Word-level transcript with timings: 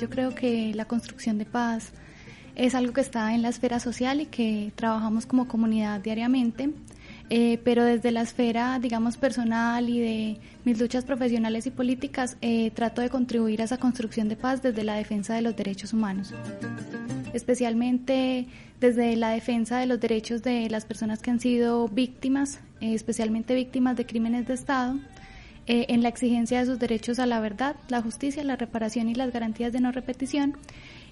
Yo 0.00 0.10
creo 0.10 0.34
que 0.34 0.72
la 0.74 0.84
construcción 0.84 1.38
de 1.38 1.46
paz 1.46 1.92
es 2.54 2.74
algo 2.74 2.92
que 2.92 3.00
está 3.00 3.34
en 3.34 3.42
la 3.42 3.48
esfera 3.48 3.80
social 3.80 4.20
y 4.20 4.26
que 4.26 4.72
trabajamos 4.74 5.26
como 5.26 5.48
comunidad 5.48 6.00
diariamente. 6.00 6.70
Eh, 7.28 7.58
pero 7.64 7.84
desde 7.84 8.12
la 8.12 8.22
esfera, 8.22 8.78
digamos, 8.78 9.16
personal 9.16 9.88
y 9.88 9.98
de 9.98 10.36
mis 10.64 10.78
luchas 10.78 11.04
profesionales 11.04 11.66
y 11.66 11.70
políticas, 11.70 12.36
eh, 12.40 12.70
trato 12.70 13.02
de 13.02 13.10
contribuir 13.10 13.60
a 13.62 13.64
esa 13.64 13.78
construcción 13.78 14.28
de 14.28 14.36
paz 14.36 14.62
desde 14.62 14.84
la 14.84 14.94
defensa 14.94 15.34
de 15.34 15.42
los 15.42 15.56
derechos 15.56 15.92
humanos, 15.92 16.32
especialmente 17.32 18.46
desde 18.80 19.16
la 19.16 19.30
defensa 19.30 19.78
de 19.78 19.86
los 19.86 19.98
derechos 19.98 20.42
de 20.44 20.70
las 20.70 20.84
personas 20.84 21.20
que 21.20 21.32
han 21.32 21.40
sido 21.40 21.88
víctimas, 21.88 22.60
eh, 22.80 22.94
especialmente 22.94 23.56
víctimas 23.56 23.96
de 23.96 24.06
crímenes 24.06 24.46
de 24.46 24.54
Estado, 24.54 24.96
en 25.66 26.02
la 26.02 26.08
exigencia 26.08 26.60
de 26.60 26.66
sus 26.66 26.78
derechos 26.78 27.18
a 27.18 27.26
la 27.26 27.40
verdad, 27.40 27.76
la 27.88 28.02
justicia, 28.02 28.44
la 28.44 28.56
reparación 28.56 29.08
y 29.08 29.14
las 29.14 29.32
garantías 29.32 29.72
de 29.72 29.80
no 29.80 29.92
repetición, 29.92 30.56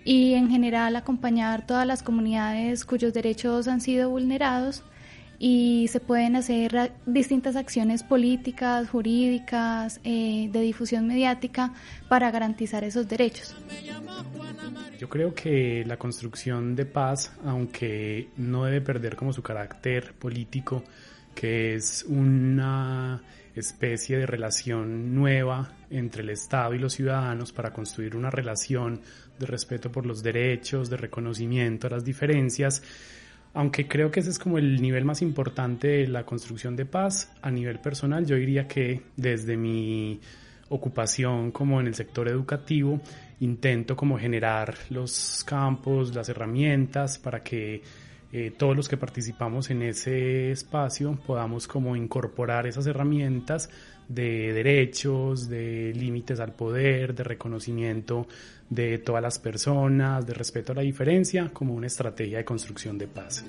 y 0.05 0.34
en 0.34 0.51
general 0.51 0.96
acompañar 0.96 1.66
todas 1.66 1.87
las 1.87 2.02
comunidades 2.02 2.84
cuyos 2.84 3.15
derechos 3.15 3.69
han 3.69 3.80
sido 3.80 4.10
vulnerados 4.10 4.84
y 5.38 5.88
se 5.88 6.01
pueden 6.01 6.37
hacer 6.37 6.93
distintas 7.06 7.56
acciones 7.56 8.02
políticas, 8.02 8.88
jurídicas, 8.88 10.01
eh, 10.05 10.48
de 10.52 10.60
difusión 10.60 11.07
mediática 11.07 11.73
para 12.09 12.30
garantizar 12.30 12.84
esos 12.84 13.09
derechos. 13.09 13.57
Yo 14.98 15.09
creo 15.09 15.34
que 15.34 15.84
la 15.87 15.96
construcción 15.96 16.77
de 16.77 16.87
paz, 16.87 17.32
aunque 17.45 18.29
no 18.37 18.65
debe 18.65 18.80
perder 18.80 19.16
como 19.16 19.32
su 19.32 19.43
carácter 19.43 20.15
político, 20.15 20.84
que 21.34 21.74
es 21.74 22.05
una 22.09 23.21
especie 23.55 24.19
de 24.19 24.27
relación 24.27 25.15
nueva 25.15 25.73
entre 25.91 26.23
el 26.23 26.31
Estado 26.31 26.75
y 26.75 26.79
los 26.79 26.95
ciudadanos 26.95 27.53
para 27.53 27.73
construir 27.73 28.17
una 28.17 28.30
relación 28.30 29.01
de 29.38 29.46
respeto 29.46 29.91
por 29.91 30.07
los 30.07 30.23
derechos, 30.23 30.91
de 30.91 30.96
reconocimiento 30.96 31.87
a 31.87 31.91
las 31.91 32.05
diferencias, 32.05 32.83
aunque 33.52 33.87
creo 33.87 34.11
que 34.11 34.21
ese 34.21 34.30
es 34.30 34.38
como 34.38 34.59
el 34.59 34.83
nivel 34.83 35.05
más 35.05 35.23
importante 35.23 35.88
de 35.88 36.09
la 36.09 36.27
construcción 36.27 36.74
de 36.74 36.87
paz, 36.87 37.33
a 37.41 37.51
nivel 37.51 37.79
personal. 37.79 38.27
Yo 38.27 38.37
diría 38.37 38.66
que 38.66 39.02
desde 39.16 39.57
mi 39.57 40.21
ocupación 40.68 41.52
como 41.52 41.80
en 41.80 41.87
el 41.87 41.95
sector 41.95 42.29
educativo 42.29 43.01
intento 43.41 43.96
como 43.96 44.18
generar 44.18 44.74
los 44.91 45.45
campos, 45.46 46.15
las 46.15 46.29
herramientas 46.29 47.18
para 47.18 47.43
que 47.43 47.83
eh, 48.37 48.51
todos 48.51 48.74
los 48.74 48.88
que 48.88 48.96
participamos 48.96 49.71
en 49.71 49.82
ese 49.82 50.51
espacio 50.51 51.16
podamos 51.24 51.68
como 51.68 51.95
incorporar 51.95 52.66
esas 52.66 52.85
herramientas 52.88 53.71
de 54.09 54.52
derechos, 54.52 55.49
de 55.49 55.93
límites 55.95 56.40
al 56.40 56.51
poder, 56.51 57.15
de 57.15 57.23
reconocimiento 57.23 58.27
de 58.68 58.99
todas 58.99 59.23
las 59.23 59.38
personas, 59.38 60.27
de 60.27 60.35
respeto 60.35 60.73
a 60.73 60.74
la 60.74 60.82
diferencia, 60.82 61.51
como 61.52 61.74
una 61.74 61.87
estrategia 61.87 62.38
de 62.38 62.45
construcción 62.45 62.99
de 62.99 63.07
paz. 63.07 63.45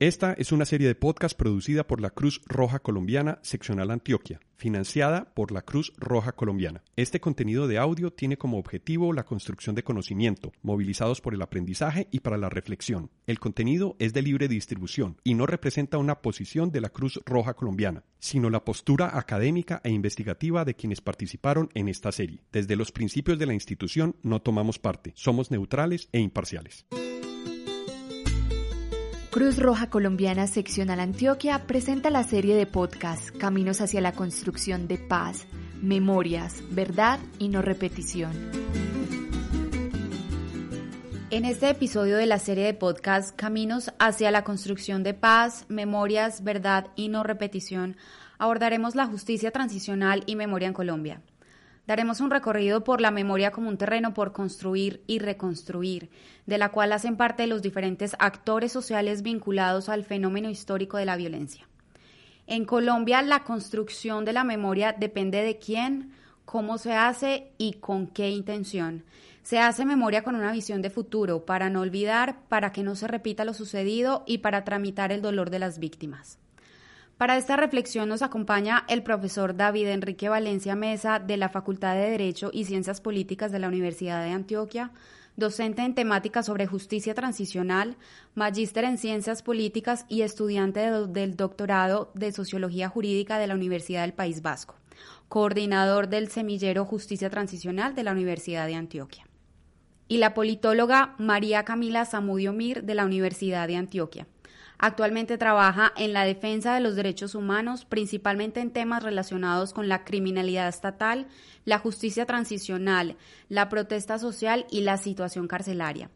Esta 0.00 0.32
es 0.34 0.52
una 0.52 0.64
serie 0.64 0.86
de 0.86 0.94
podcast 0.94 1.36
producida 1.36 1.84
por 1.84 2.00
la 2.00 2.10
Cruz 2.10 2.40
Roja 2.46 2.78
Colombiana 2.78 3.40
Seccional 3.42 3.90
Antioquia, 3.90 4.38
financiada 4.54 5.34
por 5.34 5.50
la 5.50 5.62
Cruz 5.62 5.92
Roja 5.96 6.30
Colombiana. 6.30 6.84
Este 6.94 7.20
contenido 7.20 7.66
de 7.66 7.78
audio 7.78 8.12
tiene 8.12 8.38
como 8.38 8.58
objetivo 8.58 9.12
la 9.12 9.24
construcción 9.24 9.74
de 9.74 9.82
conocimiento, 9.82 10.52
movilizados 10.62 11.20
por 11.20 11.34
el 11.34 11.42
aprendizaje 11.42 12.06
y 12.12 12.20
para 12.20 12.38
la 12.38 12.48
reflexión. 12.48 13.10
El 13.26 13.40
contenido 13.40 13.96
es 13.98 14.14
de 14.14 14.22
libre 14.22 14.46
distribución 14.46 15.16
y 15.24 15.34
no 15.34 15.46
representa 15.46 15.98
una 15.98 16.22
posición 16.22 16.70
de 16.70 16.80
la 16.80 16.90
Cruz 16.90 17.18
Roja 17.26 17.54
Colombiana, 17.54 18.04
sino 18.20 18.50
la 18.50 18.64
postura 18.64 19.18
académica 19.18 19.80
e 19.82 19.90
investigativa 19.90 20.64
de 20.64 20.76
quienes 20.76 21.00
participaron 21.00 21.70
en 21.74 21.88
esta 21.88 22.12
serie. 22.12 22.44
Desde 22.52 22.76
los 22.76 22.92
principios 22.92 23.36
de 23.40 23.46
la 23.46 23.54
institución 23.54 24.14
no 24.22 24.42
tomamos 24.42 24.78
parte, 24.78 25.10
somos 25.16 25.50
neutrales 25.50 26.08
e 26.12 26.20
imparciales. 26.20 26.86
Cruz 29.38 29.56
Roja 29.56 29.88
Colombiana 29.88 30.48
Seccional 30.48 30.98
Antioquia 30.98 31.64
presenta 31.68 32.10
la 32.10 32.24
serie 32.24 32.56
de 32.56 32.66
podcast 32.66 33.30
Caminos 33.30 33.80
hacia 33.80 34.00
la 34.00 34.10
construcción 34.10 34.88
de 34.88 34.98
paz, 34.98 35.46
memorias, 35.80 36.64
verdad 36.70 37.20
y 37.38 37.46
no 37.46 37.62
repetición. 37.62 38.32
En 41.30 41.44
este 41.44 41.70
episodio 41.70 42.16
de 42.16 42.26
la 42.26 42.40
serie 42.40 42.64
de 42.64 42.74
podcast 42.74 43.32
Caminos 43.36 43.92
hacia 44.00 44.32
la 44.32 44.42
construcción 44.42 45.04
de 45.04 45.14
paz, 45.14 45.66
memorias, 45.68 46.42
verdad 46.42 46.88
y 46.96 47.08
no 47.08 47.22
repetición, 47.22 47.96
abordaremos 48.38 48.96
la 48.96 49.06
justicia 49.06 49.52
transicional 49.52 50.24
y 50.26 50.34
memoria 50.34 50.66
en 50.66 50.74
Colombia. 50.74 51.22
Daremos 51.88 52.20
un 52.20 52.30
recorrido 52.30 52.84
por 52.84 53.00
la 53.00 53.10
memoria 53.10 53.50
como 53.50 53.70
un 53.70 53.78
terreno 53.78 54.12
por 54.12 54.32
construir 54.32 55.02
y 55.06 55.20
reconstruir, 55.20 56.10
de 56.44 56.58
la 56.58 56.68
cual 56.68 56.92
hacen 56.92 57.16
parte 57.16 57.46
los 57.46 57.62
diferentes 57.62 58.14
actores 58.18 58.72
sociales 58.72 59.22
vinculados 59.22 59.88
al 59.88 60.04
fenómeno 60.04 60.50
histórico 60.50 60.98
de 60.98 61.06
la 61.06 61.16
violencia. 61.16 61.66
En 62.46 62.66
Colombia, 62.66 63.22
la 63.22 63.42
construcción 63.42 64.26
de 64.26 64.34
la 64.34 64.44
memoria 64.44 64.92
depende 64.92 65.40
de 65.40 65.58
quién, 65.58 66.12
cómo 66.44 66.76
se 66.76 66.92
hace 66.92 67.52
y 67.56 67.78
con 67.80 68.06
qué 68.06 68.28
intención. 68.28 69.04
Se 69.42 69.58
hace 69.58 69.86
memoria 69.86 70.22
con 70.22 70.34
una 70.34 70.52
visión 70.52 70.82
de 70.82 70.90
futuro, 70.90 71.46
para 71.46 71.70
no 71.70 71.80
olvidar, 71.80 72.40
para 72.50 72.70
que 72.70 72.82
no 72.82 72.96
se 72.96 73.08
repita 73.08 73.46
lo 73.46 73.54
sucedido 73.54 74.24
y 74.26 74.38
para 74.38 74.62
tramitar 74.62 75.10
el 75.10 75.22
dolor 75.22 75.48
de 75.48 75.60
las 75.60 75.78
víctimas. 75.78 76.38
Para 77.18 77.36
esta 77.36 77.56
reflexión 77.56 78.08
nos 78.08 78.22
acompaña 78.22 78.84
el 78.86 79.02
profesor 79.02 79.56
David 79.56 79.88
Enrique 79.88 80.28
Valencia 80.28 80.76
Mesa 80.76 81.18
de 81.18 81.36
la 81.36 81.48
Facultad 81.48 81.94
de 81.96 82.10
Derecho 82.10 82.50
y 82.52 82.64
Ciencias 82.64 83.00
Políticas 83.00 83.50
de 83.50 83.58
la 83.58 83.66
Universidad 83.66 84.22
de 84.22 84.30
Antioquia, 84.30 84.92
docente 85.34 85.82
en 85.82 85.96
temáticas 85.96 86.46
sobre 86.46 86.68
justicia 86.68 87.14
transicional, 87.14 87.96
magíster 88.36 88.84
en 88.84 88.98
ciencias 88.98 89.42
políticas 89.42 90.06
y 90.08 90.22
estudiante 90.22 90.78
del 91.08 91.34
doctorado 91.34 92.12
de 92.14 92.30
Sociología 92.30 92.88
Jurídica 92.88 93.38
de 93.38 93.48
la 93.48 93.56
Universidad 93.56 94.02
del 94.02 94.12
País 94.12 94.40
Vasco, 94.40 94.76
coordinador 95.28 96.08
del 96.08 96.28
semillero 96.28 96.84
Justicia 96.84 97.30
Transicional 97.30 97.96
de 97.96 98.04
la 98.04 98.12
Universidad 98.12 98.68
de 98.68 98.76
Antioquia. 98.76 99.26
Y 100.06 100.18
la 100.18 100.34
politóloga 100.34 101.16
María 101.18 101.64
Camila 101.64 102.04
Zamudio 102.04 102.52
Mir 102.52 102.84
de 102.84 102.94
la 102.94 103.04
Universidad 103.04 103.66
de 103.66 103.74
Antioquia 103.74 104.28
Actualmente 104.78 105.38
trabaja 105.38 105.92
en 105.96 106.12
la 106.12 106.24
defensa 106.24 106.72
de 106.72 106.80
los 106.80 106.94
derechos 106.94 107.34
humanos, 107.34 107.84
principalmente 107.84 108.60
en 108.60 108.70
temas 108.70 109.02
relacionados 109.02 109.72
con 109.72 109.88
la 109.88 110.04
criminalidad 110.04 110.68
estatal, 110.68 111.26
la 111.64 111.80
justicia 111.80 112.26
transicional, 112.26 113.16
la 113.48 113.68
protesta 113.68 114.18
social 114.18 114.66
y 114.70 114.82
la 114.82 114.96
situación 114.96 115.48
carcelaria. 115.48 116.10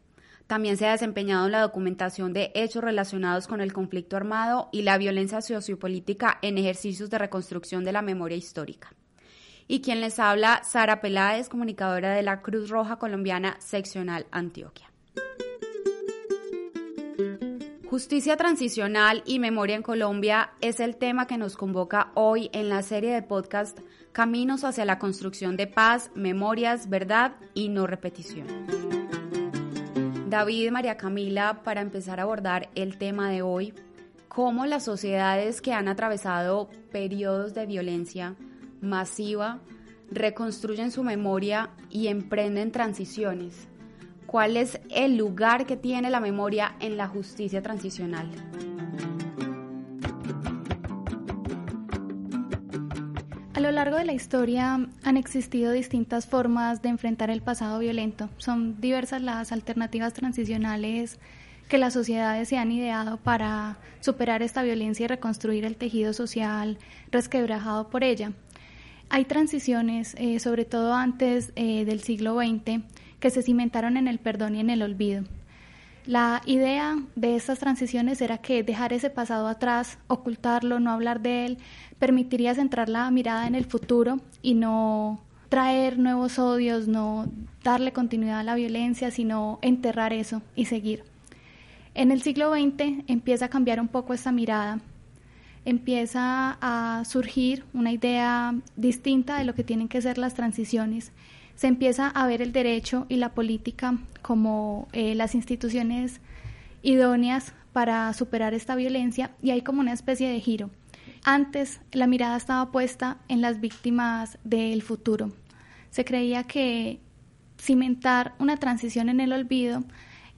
También 0.47 0.77
se 0.77 0.87
ha 0.87 0.91
desempeñado 0.91 1.45
en 1.45 1.51
la 1.51 1.61
documentación 1.61 2.31
de 2.31 2.51
hechos 2.55 2.83
relacionados 2.83 3.47
con 3.47 3.59
el 3.59 3.73
conflicto 3.73 4.15
armado 4.15 4.69
y 4.71 4.83
la 4.83 4.97
violencia 4.97 5.41
sociopolítica 5.41 6.39
en 6.41 6.57
ejercicios 6.57 7.09
de 7.09 7.17
reconstrucción 7.17 7.83
de 7.83 7.91
la 7.91 8.01
memoria 8.01 8.37
histórica. 8.37 8.93
Y 9.67 9.81
quien 9.81 9.99
les 9.99 10.19
habla, 10.19 10.61
Sara 10.63 11.01
Peláez, 11.01 11.49
comunicadora 11.49 12.13
de 12.13 12.23
la 12.23 12.41
Cruz 12.41 12.69
Roja 12.69 12.97
Colombiana 12.97 13.55
Seccional 13.59 14.25
Antioquia. 14.31 14.91
Justicia 17.93 18.37
transicional 18.37 19.21
y 19.23 19.37
memoria 19.37 19.75
en 19.75 19.83
Colombia 19.83 20.49
es 20.61 20.79
el 20.79 20.95
tema 20.95 21.27
que 21.27 21.37
nos 21.37 21.55
convoca 21.55 22.11
hoy 22.15 22.49
en 22.51 22.67
la 22.67 22.81
serie 22.81 23.13
de 23.13 23.21
podcast 23.21 23.81
Caminos 24.11 24.63
hacia 24.63 24.83
la 24.83 24.97
construcción 24.97 25.57
de 25.57 25.67
paz, 25.67 26.09
memorias, 26.15 26.89
verdad 26.89 27.35
y 27.53 27.69
no 27.69 27.85
repetición. 27.85 28.47
David 30.27 30.65
y 30.65 30.71
María 30.71 30.97
Camila, 30.97 31.61
para 31.63 31.81
empezar 31.81 32.19
a 32.19 32.23
abordar 32.23 32.71
el 32.73 32.97
tema 32.97 33.29
de 33.29 33.43
hoy, 33.43 33.75
cómo 34.27 34.65
las 34.65 34.85
sociedades 34.85 35.61
que 35.61 35.73
han 35.73 35.87
atravesado 35.87 36.71
periodos 36.91 37.53
de 37.53 37.67
violencia 37.67 38.33
masiva 38.81 39.59
reconstruyen 40.09 40.89
su 40.89 41.03
memoria 41.03 41.69
y 41.91 42.07
emprenden 42.07 42.71
transiciones 42.71 43.67
cuál 44.33 44.57
es 44.57 44.79
el 44.89 45.15
lugar 45.15 45.67
que 45.67 45.77
tiene 45.77 46.09
la 46.09 46.19
memoria 46.19 46.73
en 46.79 46.97
la 46.97 47.07
justicia 47.07 47.61
transicional. 47.61 48.27
A 53.53 53.59
lo 53.59 53.71
largo 53.71 53.95
de 53.95 54.05
la 54.05 54.13
historia 54.13 54.89
han 55.03 55.17
existido 55.17 55.71
distintas 55.71 56.25
formas 56.25 56.81
de 56.81 56.89
enfrentar 56.89 57.29
el 57.29 57.43
pasado 57.43 57.77
violento. 57.77 58.27
Son 58.37 58.81
diversas 58.81 59.21
las 59.21 59.51
alternativas 59.51 60.13
transicionales 60.13 61.19
que 61.69 61.77
las 61.77 61.93
sociedades 61.93 62.49
se 62.49 62.57
han 62.57 62.71
ideado 62.71 63.17
para 63.17 63.77
superar 63.99 64.41
esta 64.41 64.63
violencia 64.63 65.03
y 65.03 65.07
reconstruir 65.09 65.63
el 65.63 65.77
tejido 65.77 66.11
social 66.11 66.79
resquebrajado 67.11 67.91
por 67.91 68.03
ella. 68.03 68.31
Hay 69.09 69.25
transiciones, 69.25 70.15
eh, 70.17 70.39
sobre 70.39 70.65
todo 70.65 70.95
antes 70.95 71.53
eh, 71.55 71.85
del 71.85 72.01
siglo 72.01 72.33
XX, 72.33 72.81
que 73.23 73.29
se 73.29 73.41
cimentaron 73.41 73.95
en 73.95 74.09
el 74.09 74.19
perdón 74.19 74.53
y 74.53 74.59
en 74.59 74.69
el 74.69 74.81
olvido. 74.81 75.23
La 76.05 76.41
idea 76.45 76.97
de 77.15 77.37
estas 77.37 77.57
transiciones 77.57 78.19
era 78.19 78.39
que 78.39 78.63
dejar 78.63 78.91
ese 78.91 79.09
pasado 79.09 79.47
atrás, 79.47 79.97
ocultarlo, 80.07 80.81
no 80.81 80.91
hablar 80.91 81.21
de 81.21 81.45
él, 81.45 81.57
permitiría 81.99 82.53
centrar 82.53 82.89
la 82.89 83.09
mirada 83.11 83.47
en 83.47 83.55
el 83.55 83.63
futuro 83.63 84.19
y 84.41 84.55
no 84.55 85.21
traer 85.47 85.99
nuevos 85.99 86.37
odios, 86.37 86.89
no 86.89 87.31
darle 87.63 87.93
continuidad 87.93 88.41
a 88.41 88.43
la 88.43 88.55
violencia, 88.55 89.09
sino 89.09 89.57
enterrar 89.61 90.11
eso 90.11 90.41
y 90.53 90.65
seguir. 90.65 91.05
En 91.93 92.11
el 92.11 92.21
siglo 92.23 92.51
XX 92.53 93.05
empieza 93.07 93.45
a 93.45 93.49
cambiar 93.49 93.79
un 93.79 93.87
poco 93.87 94.13
esta 94.13 94.33
mirada, 94.33 94.81
empieza 95.63 96.57
a 96.59 97.05
surgir 97.05 97.63
una 97.73 97.93
idea 97.93 98.53
distinta 98.75 99.37
de 99.37 99.45
lo 99.45 99.55
que 99.55 99.63
tienen 99.63 99.87
que 99.87 100.01
ser 100.01 100.17
las 100.17 100.33
transiciones 100.33 101.13
se 101.55 101.67
empieza 101.67 102.07
a 102.07 102.27
ver 102.27 102.41
el 102.41 102.51
derecho 102.51 103.05
y 103.09 103.17
la 103.17 103.33
política 103.33 103.97
como 104.21 104.87
eh, 104.91 105.15
las 105.15 105.35
instituciones 105.35 106.19
idóneas 106.81 107.53
para 107.71 108.11
superar 108.13 108.53
esta 108.53 108.75
violencia 108.75 109.31
y 109.41 109.51
hay 109.51 109.61
como 109.61 109.81
una 109.81 109.93
especie 109.93 110.29
de 110.29 110.39
giro. 110.39 110.69
Antes 111.23 111.79
la 111.91 112.07
mirada 112.07 112.37
estaba 112.37 112.71
puesta 112.71 113.17
en 113.27 113.41
las 113.41 113.59
víctimas 113.59 114.37
del 114.43 114.81
futuro. 114.81 115.31
Se 115.89 116.05
creía 116.05 116.43
que 116.43 116.99
cimentar 117.59 118.33
una 118.39 118.57
transición 118.57 119.09
en 119.09 119.19
el 119.19 119.31
olvido 119.31 119.83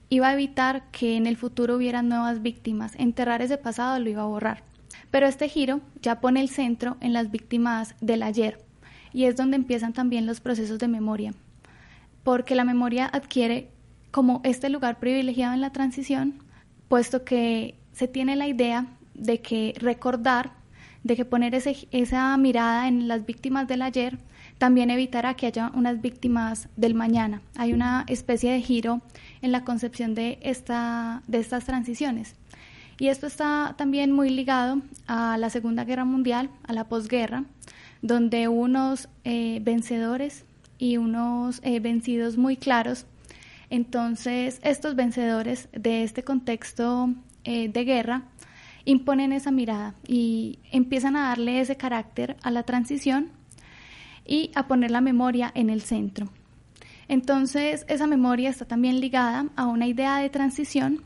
iba 0.08 0.28
a 0.28 0.34
evitar 0.34 0.90
que 0.92 1.16
en 1.16 1.26
el 1.26 1.36
futuro 1.36 1.76
hubiera 1.76 2.02
nuevas 2.02 2.42
víctimas. 2.42 2.94
Enterrar 2.96 3.42
ese 3.42 3.58
pasado 3.58 3.98
lo 3.98 4.08
iba 4.08 4.22
a 4.22 4.26
borrar. 4.26 4.62
Pero 5.10 5.26
este 5.26 5.48
giro 5.48 5.80
ya 6.00 6.20
pone 6.20 6.40
el 6.40 6.48
centro 6.48 6.96
en 7.00 7.12
las 7.12 7.30
víctimas 7.30 7.94
del 8.00 8.22
ayer, 8.22 8.58
y 9.16 9.24
es 9.24 9.34
donde 9.34 9.56
empiezan 9.56 9.94
también 9.94 10.26
los 10.26 10.40
procesos 10.40 10.78
de 10.78 10.88
memoria, 10.88 11.32
porque 12.22 12.54
la 12.54 12.64
memoria 12.64 13.06
adquiere 13.06 13.70
como 14.10 14.42
este 14.44 14.68
lugar 14.68 14.98
privilegiado 14.98 15.54
en 15.54 15.62
la 15.62 15.70
transición, 15.72 16.34
puesto 16.88 17.24
que 17.24 17.76
se 17.94 18.08
tiene 18.08 18.36
la 18.36 18.46
idea 18.46 18.88
de 19.14 19.40
que 19.40 19.72
recordar, 19.78 20.52
de 21.02 21.16
que 21.16 21.24
poner 21.24 21.54
ese, 21.54 21.88
esa 21.92 22.36
mirada 22.36 22.88
en 22.88 23.08
las 23.08 23.24
víctimas 23.24 23.66
del 23.66 23.80
ayer, 23.80 24.18
también 24.58 24.90
evitará 24.90 25.32
que 25.32 25.46
haya 25.46 25.72
unas 25.72 26.02
víctimas 26.02 26.68
del 26.76 26.94
mañana. 26.94 27.40
Hay 27.56 27.72
una 27.72 28.04
especie 28.08 28.52
de 28.52 28.60
giro 28.60 29.00
en 29.40 29.50
la 29.50 29.64
concepción 29.64 30.14
de, 30.14 30.38
esta, 30.42 31.22
de 31.26 31.38
estas 31.38 31.64
transiciones. 31.64 32.34
Y 32.98 33.08
esto 33.08 33.26
está 33.26 33.76
también 33.78 34.12
muy 34.12 34.28
ligado 34.28 34.82
a 35.06 35.38
la 35.38 35.48
Segunda 35.48 35.84
Guerra 35.84 36.04
Mundial, 36.04 36.50
a 36.66 36.74
la 36.74 36.84
posguerra, 36.84 37.44
donde 38.02 38.48
unos 38.48 39.08
eh, 39.24 39.60
vencedores 39.62 40.44
y 40.78 40.96
unos 40.96 41.60
eh, 41.62 41.80
vencidos 41.80 42.36
muy 42.36 42.56
claros. 42.56 43.06
Entonces, 43.70 44.60
estos 44.62 44.94
vencedores 44.94 45.68
de 45.72 46.02
este 46.02 46.22
contexto 46.22 47.10
eh, 47.44 47.68
de 47.68 47.84
guerra 47.84 48.24
imponen 48.84 49.32
esa 49.32 49.50
mirada 49.50 49.94
y 50.06 50.58
empiezan 50.70 51.16
a 51.16 51.28
darle 51.28 51.60
ese 51.60 51.76
carácter 51.76 52.36
a 52.42 52.50
la 52.50 52.62
transición 52.62 53.30
y 54.24 54.50
a 54.54 54.68
poner 54.68 54.90
la 54.90 55.00
memoria 55.00 55.50
en 55.54 55.70
el 55.70 55.82
centro. 55.82 56.28
Entonces, 57.08 57.84
esa 57.88 58.06
memoria 58.06 58.50
está 58.50 58.64
también 58.64 59.00
ligada 59.00 59.46
a 59.56 59.66
una 59.66 59.86
idea 59.86 60.18
de 60.18 60.30
transición 60.30 61.02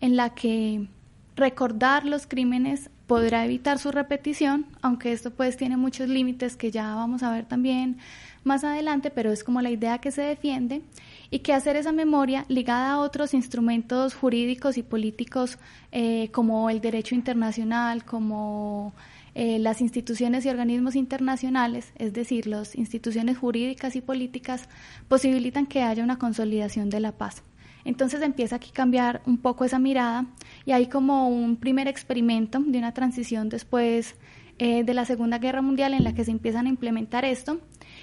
en 0.00 0.16
la 0.16 0.30
que 0.30 0.88
recordar 1.36 2.04
los 2.04 2.26
crímenes 2.26 2.90
podrá 3.06 3.44
evitar 3.44 3.78
su 3.78 3.90
repetición, 3.90 4.66
aunque 4.82 5.12
esto 5.12 5.30
pues 5.30 5.56
tiene 5.56 5.76
muchos 5.76 6.08
límites 6.08 6.56
que 6.56 6.70
ya 6.70 6.94
vamos 6.94 7.22
a 7.22 7.32
ver 7.32 7.44
también 7.44 7.98
más 8.44 8.64
adelante, 8.64 9.10
pero 9.10 9.32
es 9.32 9.42
como 9.42 9.60
la 9.60 9.70
idea 9.70 9.98
que 9.98 10.10
se 10.10 10.22
defiende 10.22 10.82
y 11.30 11.40
que 11.40 11.52
hacer 11.52 11.76
esa 11.76 11.92
memoria 11.92 12.44
ligada 12.48 12.92
a 12.92 12.98
otros 12.98 13.34
instrumentos 13.34 14.14
jurídicos 14.14 14.78
y 14.78 14.82
políticos 14.82 15.58
eh, 15.92 16.28
como 16.32 16.70
el 16.70 16.80
derecho 16.80 17.14
internacional, 17.14 18.04
como 18.04 18.94
eh, 19.34 19.58
las 19.58 19.80
instituciones 19.80 20.46
y 20.46 20.50
organismos 20.50 20.94
internacionales, 20.94 21.92
es 21.96 22.12
decir, 22.12 22.46
las 22.46 22.76
instituciones 22.76 23.38
jurídicas 23.38 23.96
y 23.96 24.00
políticas, 24.00 24.68
posibilitan 25.08 25.66
que 25.66 25.82
haya 25.82 26.04
una 26.04 26.18
consolidación 26.18 26.88
de 26.88 27.00
la 27.00 27.12
paz. 27.12 27.42
Entonces 27.84 28.22
empieza 28.22 28.56
aquí 28.56 28.70
a 28.70 28.74
cambiar 28.74 29.22
un 29.26 29.38
poco 29.38 29.64
esa 29.64 29.78
mirada 29.78 30.26
y 30.64 30.72
hay 30.72 30.86
como 30.86 31.28
un 31.28 31.56
primer 31.56 31.88
experimento 31.88 32.60
de 32.60 32.78
una 32.78 32.92
transición 32.92 33.48
después 33.48 34.16
eh, 34.58 34.84
de 34.84 34.94
la 34.94 35.04
Segunda 35.04 35.38
Guerra 35.38 35.62
Mundial 35.62 35.94
en 35.94 36.04
la 36.04 36.14
que 36.14 36.24
se 36.24 36.30
empiezan 36.30 36.66
a 36.66 36.70
implementar 36.70 37.24
esto 37.24 37.60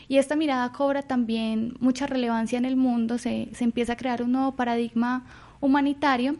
y 0.07 0.17
esta 0.17 0.35
mirada 0.35 0.71
cobra 0.71 1.01
también 1.01 1.75
mucha 1.79 2.07
relevancia 2.07 2.57
en 2.57 2.65
el 2.65 2.75
mundo, 2.75 3.17
se, 3.17 3.49
se 3.53 3.63
empieza 3.63 3.93
a 3.93 3.97
crear 3.97 4.21
un 4.21 4.33
nuevo 4.33 4.55
paradigma 4.55 5.25
humanitario 5.61 6.35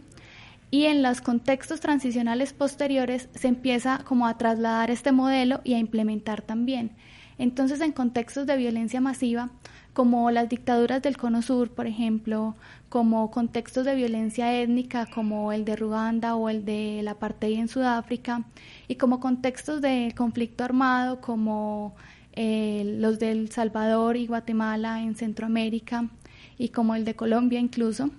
y 0.70 0.86
en 0.86 1.04
los 1.04 1.22
contextos 1.22 1.82
transicionales 1.82 2.54
posteriores 2.54 3.30
se 3.36 3.48
empieza 3.50 4.00
como 4.06 4.26
a 4.26 4.38
trasladar 4.38 4.90
este 4.90 5.12
modelo 5.12 5.60
y 5.64 5.74
a 5.74 5.80
implementar 5.80 6.42
también. 6.42 6.92
Entonces, 7.38 7.82
en 7.82 7.92
contextos 7.92 8.46
de 8.46 8.56
violencia 8.56 9.02
masiva, 9.02 9.50
como 9.94 10.32
las 10.32 10.48
dictaduras 10.50 11.02
del 11.02 11.18
Cono 11.18 11.42
Sur, 11.42 11.70
por 11.72 11.88
ejemplo, 11.88 12.56
como 12.90 13.32
contextos 13.32 13.86
de 13.86 13.96
violencia 13.96 14.62
étnica 14.62 15.06
como 15.06 15.52
el 15.52 15.66
de 15.66 15.76
Ruanda 15.76 16.36
o 16.36 16.50
el 16.50 16.66
de 16.66 17.02
la 17.04 17.12
apartheid 17.12 17.60
en 17.60 17.68
Sudáfrica, 17.68 18.44
y 18.88 18.96
como 18.96 19.20
contextos 19.20 19.82
de 19.82 20.14
conflicto 20.16 20.64
armado 20.64 21.22
como 21.22 21.94
eh, 22.34 22.96
los 23.00 23.20
del 23.20 23.52
Salvador 23.52 24.16
y 24.16 24.28
Guatemala 24.28 25.02
en 25.02 25.16
Centroamérica 25.16 26.10
y 26.58 26.70
como 26.70 26.96
el 26.96 27.04
de 27.04 27.16
Colombia 27.16 27.60
incluso, 27.60 28.10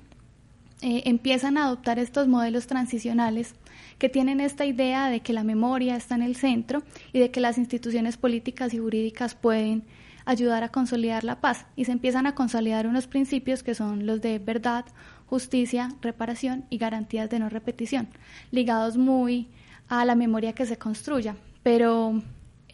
eh, 0.83 1.03
empiezan 1.07 1.57
a 1.57 1.65
adoptar 1.65 1.99
estos 1.99 2.29
modelos 2.29 2.67
transicionales 2.67 3.55
que 3.99 4.09
tienen 4.09 4.41
esta 4.41 4.67
idea 4.67 5.09
de 5.09 5.21
que 5.21 5.33
la 5.33 5.45
memoria 5.45 5.97
está 5.97 6.17
en 6.17 6.23
el 6.23 6.35
centro 6.35 6.83
y 7.13 7.21
de 7.21 7.31
que 7.31 7.41
las 7.41 7.57
instituciones 7.57 8.17
políticas 8.17 8.75
y 8.75 8.79
jurídicas 8.79 9.35
pueden 9.35 9.85
ayudar 10.25 10.65
a 10.65 10.71
consolidar 10.71 11.25
la 11.25 11.41
paz 11.41 11.67
y 11.77 11.85
se 11.85 11.93
empiezan 11.93 12.27
a 12.27 12.35
consolidar 12.35 12.87
unos 12.87 13.07
principios 13.07 13.63
que 13.63 13.75
son 13.75 14.07
los 14.07 14.21
de 14.21 14.39
verdad, 14.39 14.85
justicia, 15.27 15.89
reparación 16.01 16.65
y 16.71 16.79
garantías 16.79 17.31
de 17.31 17.39
no 17.39 17.49
repetición, 17.49 18.09
ligados 18.51 18.97
muy 18.97 19.49
a 19.89 20.05
la 20.05 20.15
memoria 20.15 20.53
que 20.53 20.67
se 20.67 20.79
construya. 20.79 21.37
Pero 21.63 22.23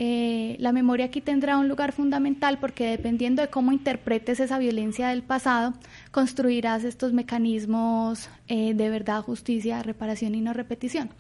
eh, 0.01 0.57
la 0.61 0.73
memoria 0.73 1.07
aquí 1.07 1.21
tendrá 1.21 1.59
un 1.59 1.67
lugar 1.67 1.93
fundamental 1.93 2.59
porque 2.59 2.87
dependiendo 2.87 3.43
de 3.43 3.49
cómo 3.49 3.73
interpretes 3.73 4.39
esa 4.39 4.59
violencia 4.59 5.09
del 5.09 5.23
pasado, 5.23 5.75
construirás 6.13 6.85
estos 6.85 7.13
mecanismos 7.13 8.29
eh, 8.47 8.75
de 8.75 8.91
verdad, 8.91 9.23
justicia, 9.23 9.83
reparación 9.83 10.37
y 10.37 10.41
no 10.41 10.53
repetición. 10.53 11.11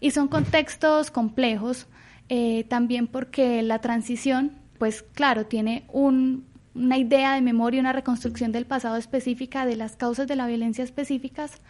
Y 0.00 0.10
son 0.10 0.28
contextos 0.28 1.10
complejos 1.10 1.86
eh, 2.28 2.64
también 2.64 3.06
porque 3.06 3.62
la 3.62 3.80
transición 3.80 4.52
pues 4.78 5.02
claro, 5.02 5.46
tiene 5.46 5.84
una 5.92 6.98
idea 6.98 7.34
de 7.34 7.40
memoria, 7.40 7.80
una 7.80 7.92
reconstrucción 7.92 8.52
del 8.52 8.66
pasado 8.66 8.96
específica, 8.96 9.66
de 9.66 9.76
las 9.76 9.96
causas 9.96 10.26
de 10.26 10.36
la 10.36 10.46
violencia 10.46 10.84
específicas, 10.84 11.60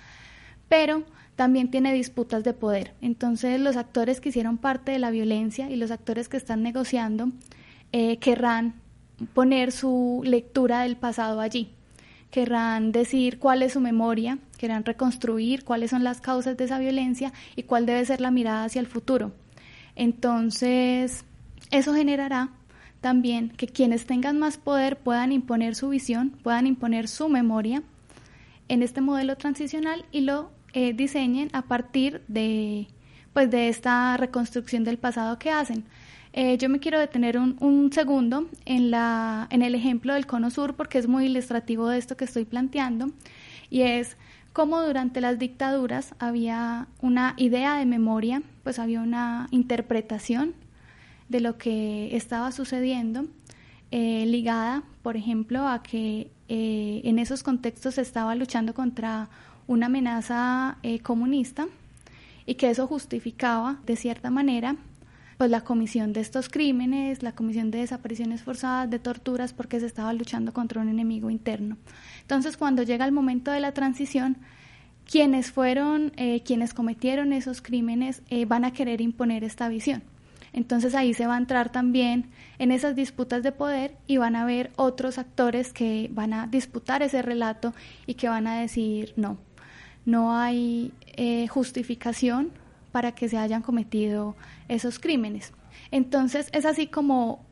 pero 0.69 1.05
también 1.37 1.71
tiene 1.71 1.93
disputas 1.93 2.43
de 2.45 2.55
poder. 2.55 2.95
Entonces 3.01 3.61
los 3.61 3.77
actores 3.77 4.21
que 4.21 4.31
hicieron 4.31 4.59
parte 4.59 4.93
de 4.93 4.99
la 4.99 5.11
violencia 5.11 5.71
y 5.71 5.77
los 5.77 5.91
actores 5.91 6.29
que 6.29 6.37
están 6.37 6.63
negociando 6.63 7.31
eh, 7.93 8.19
querrán 8.19 8.75
poner 9.35 9.73
su 9.73 10.23
lectura 10.25 10.83
del 10.83 10.97
pasado 10.97 11.41
allí, 11.41 11.71
querrán 12.31 12.93
decir 12.93 13.39
cuál 13.39 13.63
es 13.63 13.75
su 13.75 13.81
memoria, 13.81 14.39
querrán 14.59 14.85
reconstruir 14.85 15.65
cuáles 15.65 15.91
son 15.91 16.05
las 16.05 16.21
causas 16.21 16.57
de 16.57 16.65
esa 16.65 16.79
violencia 16.79 17.33
y 17.55 17.63
cuál 17.63 17.87
debe 17.87 18.05
ser 18.05 18.21
la 18.21 18.31
mirada 18.31 18.65
hacia 18.65 18.81
el 18.81 18.87
futuro. 18.87 19.33
Entonces, 19.95 21.25
eso 21.71 21.95
generará 21.95 22.51
también 23.07 23.51
que 23.51 23.69
quienes 23.69 24.05
tengan 24.05 24.37
más 24.41 24.57
poder 24.57 24.99
puedan 24.99 25.31
imponer 25.31 25.77
su 25.77 25.91
visión, 25.91 26.31
puedan 26.43 26.67
imponer 26.67 27.07
su 27.07 27.29
memoria 27.29 27.85
en 28.67 28.83
este 28.83 29.01
modelo 29.01 29.37
transicional 29.37 30.05
y 30.11 30.23
lo 30.23 30.51
eh, 30.73 30.93
diseñen 30.93 31.49
a 31.53 31.63
partir 31.63 32.23
de, 32.27 32.89
pues, 33.33 33.49
de 33.49 33.69
esta 33.69 34.17
reconstrucción 34.17 34.83
del 34.83 34.99
pasado 34.99 35.39
que 35.39 35.53
hacen. 35.53 35.85
Eh, 36.33 36.59
yo 36.59 36.69
me 36.69 36.81
quiero 36.81 36.99
detener 36.99 37.39
un, 37.39 37.57
un, 37.61 37.93
segundo 37.93 38.49
en, 38.65 38.91
la, 38.91 39.47
en 39.51 39.63
el 39.63 39.77
ejemplo 39.77 40.15
del 40.15 40.27
Cono 40.27 40.51
Sur 40.51 40.75
porque 40.75 40.99
es 40.99 41.07
muy 41.07 41.27
ilustrativo 41.27 41.89
de 41.89 41.99
esto 41.99 42.17
que 42.17 42.25
estoy 42.25 42.45
planteando 42.45 43.13
y 43.71 43.83
es 43.83 44.17
cómo 44.53 44.83
durante 44.83 45.21
las 45.21 45.39
dictaduras 45.39 46.17
había 46.19 46.89
una 47.01 47.35
idea 47.37 47.77
de 47.77 47.87
memoria, 47.87 48.43
pues 48.65 48.81
había 48.81 49.01
una 49.01 49.47
interpretación 49.53 50.55
de 51.29 51.41
lo 51.41 51.59
que 51.59 52.15
estaba 52.17 52.53
sucediendo, 52.53 53.27
eh, 53.91 54.27
ligada, 54.27 54.83
por 55.03 55.17
ejemplo, 55.17 55.69
a 55.69 55.83
que 55.83 56.31
eh, 56.49 57.01
en 57.05 57.19
esos 57.19 57.43
contextos 57.43 57.95
se 57.95 58.03
estaba 58.03 58.35
luchando 58.35 58.75
contra 58.75 59.29
una 59.67 59.87
amenaza 59.87 60.79
eh, 60.83 61.01
comunista 61.01 61.67
y 62.47 62.55
que 62.55 62.71
eso 62.71 62.87
justificaba, 62.87 63.79
de 63.87 63.97
cierta 63.97 64.31
manera, 64.31 64.77
pues 65.39 65.51
la 65.51 65.63
comisión 65.63 66.13
de 66.13 66.21
estos 66.21 66.49
crímenes, 66.49 67.23
la 67.23 67.33
comisión 67.33 67.71
de 67.71 67.79
desapariciones 67.79 68.43
forzadas, 68.43 68.91
de 68.91 68.99
torturas, 68.99 69.53
porque 69.53 69.81
se 69.81 69.87
estaba 69.87 70.13
luchando 70.13 70.53
contra 70.53 70.81
un 70.81 70.89
enemigo 70.89 71.31
interno. 71.31 71.77
Entonces, 72.23 72.57
cuando 72.57 72.83
llega 72.83 73.05
el 73.05 73.13
momento 73.13 73.51
de 73.51 73.61
la 73.61 73.73
transición, 73.73 74.37
quienes 75.05 75.53
fueron, 75.53 76.13
quienes 76.45 76.73
cometieron 76.73 77.33
esos 77.33 77.61
crímenes 77.61 78.23
van 78.49 78.65
a 78.65 78.73
querer 78.73 79.01
imponer 79.01 79.45
esta 79.45 79.69
visión. 79.69 80.03
Entonces 80.57 80.95
ahí 80.95 81.15
se 81.15 81.27
va 81.27 81.35
a 81.35 81.39
entrar 81.39 81.71
también 81.71 82.31
en 82.59 82.73
esas 82.73 82.97
disputas 82.97 83.43
de 83.45 83.53
poder 83.53 83.95
y 84.07 84.17
van 84.17 84.35
a 84.35 84.43
haber 84.43 84.73
otros 84.77 85.19
actores 85.19 85.73
que 85.73 86.09
van 86.13 86.33
a 86.33 86.47
disputar 86.49 87.03
ese 87.03 87.23
relato 87.23 87.75
y 88.07 88.15
que 88.15 88.29
van 88.29 88.47
a 88.47 88.59
decir 88.59 89.13
no, 89.17 89.37
no 90.07 90.35
hay 90.35 90.93
eh, 91.17 91.47
justificación 91.47 92.51
para 92.91 93.13
que 93.13 93.29
se 93.29 93.37
hayan 93.37 93.61
cometido 93.61 94.35
esos 94.69 94.99
crímenes. 94.99 95.53
Entonces 95.91 96.49
es 96.53 96.65
así 96.65 96.87
como 96.87 97.45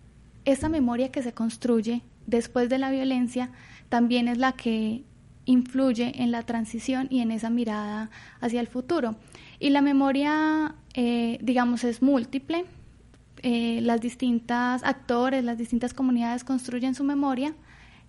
esa 0.46 0.70
memoria 0.70 1.12
que 1.12 1.23
se 1.23 1.34
construye 1.34 2.00
después 2.26 2.70
de 2.70 2.78
la 2.78 2.90
violencia 2.90 3.50
también 3.90 4.28
es 4.28 4.38
la 4.38 4.52
que 4.52 5.02
influye 5.44 6.23
en 6.23 6.30
la 6.30 6.42
transición 6.42 7.06
y 7.11 7.20
en 7.20 7.30
esa 7.30 7.50
mirada 7.50 8.11
hacia 8.40 8.61
el 8.61 8.66
futuro. 8.66 9.16
Y 9.61 9.70
la 9.70 9.82
memoria, 9.82 10.75
eh, 10.94 11.38
digamos, 11.42 11.84
es 11.84 12.00
múltiple. 12.00 12.64
Eh, 13.46 13.80
las 13.82 14.00
distintas 14.00 14.82
actores, 14.82 15.44
las 15.44 15.58
distintas 15.58 15.94
comunidades 15.94 16.42
construyen 16.42 16.94
su 16.94 17.04
memoria. 17.04 17.54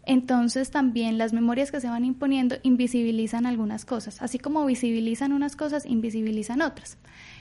Entonces 0.08 0.72
también 0.72 1.18
las 1.18 1.34
memorias 1.34 1.72
que 1.72 1.82
se 1.82 1.90
van 1.90 2.06
imponiendo 2.06 2.56
invisibilizan 2.64 3.46
algunas 3.46 3.86
cosas. 3.86 4.22
Así 4.22 4.40
como 4.40 4.66
visibilizan 4.66 5.34
unas 5.34 5.56
cosas, 5.56 5.86
invisibilizan 5.86 6.62
otras. 6.62 6.98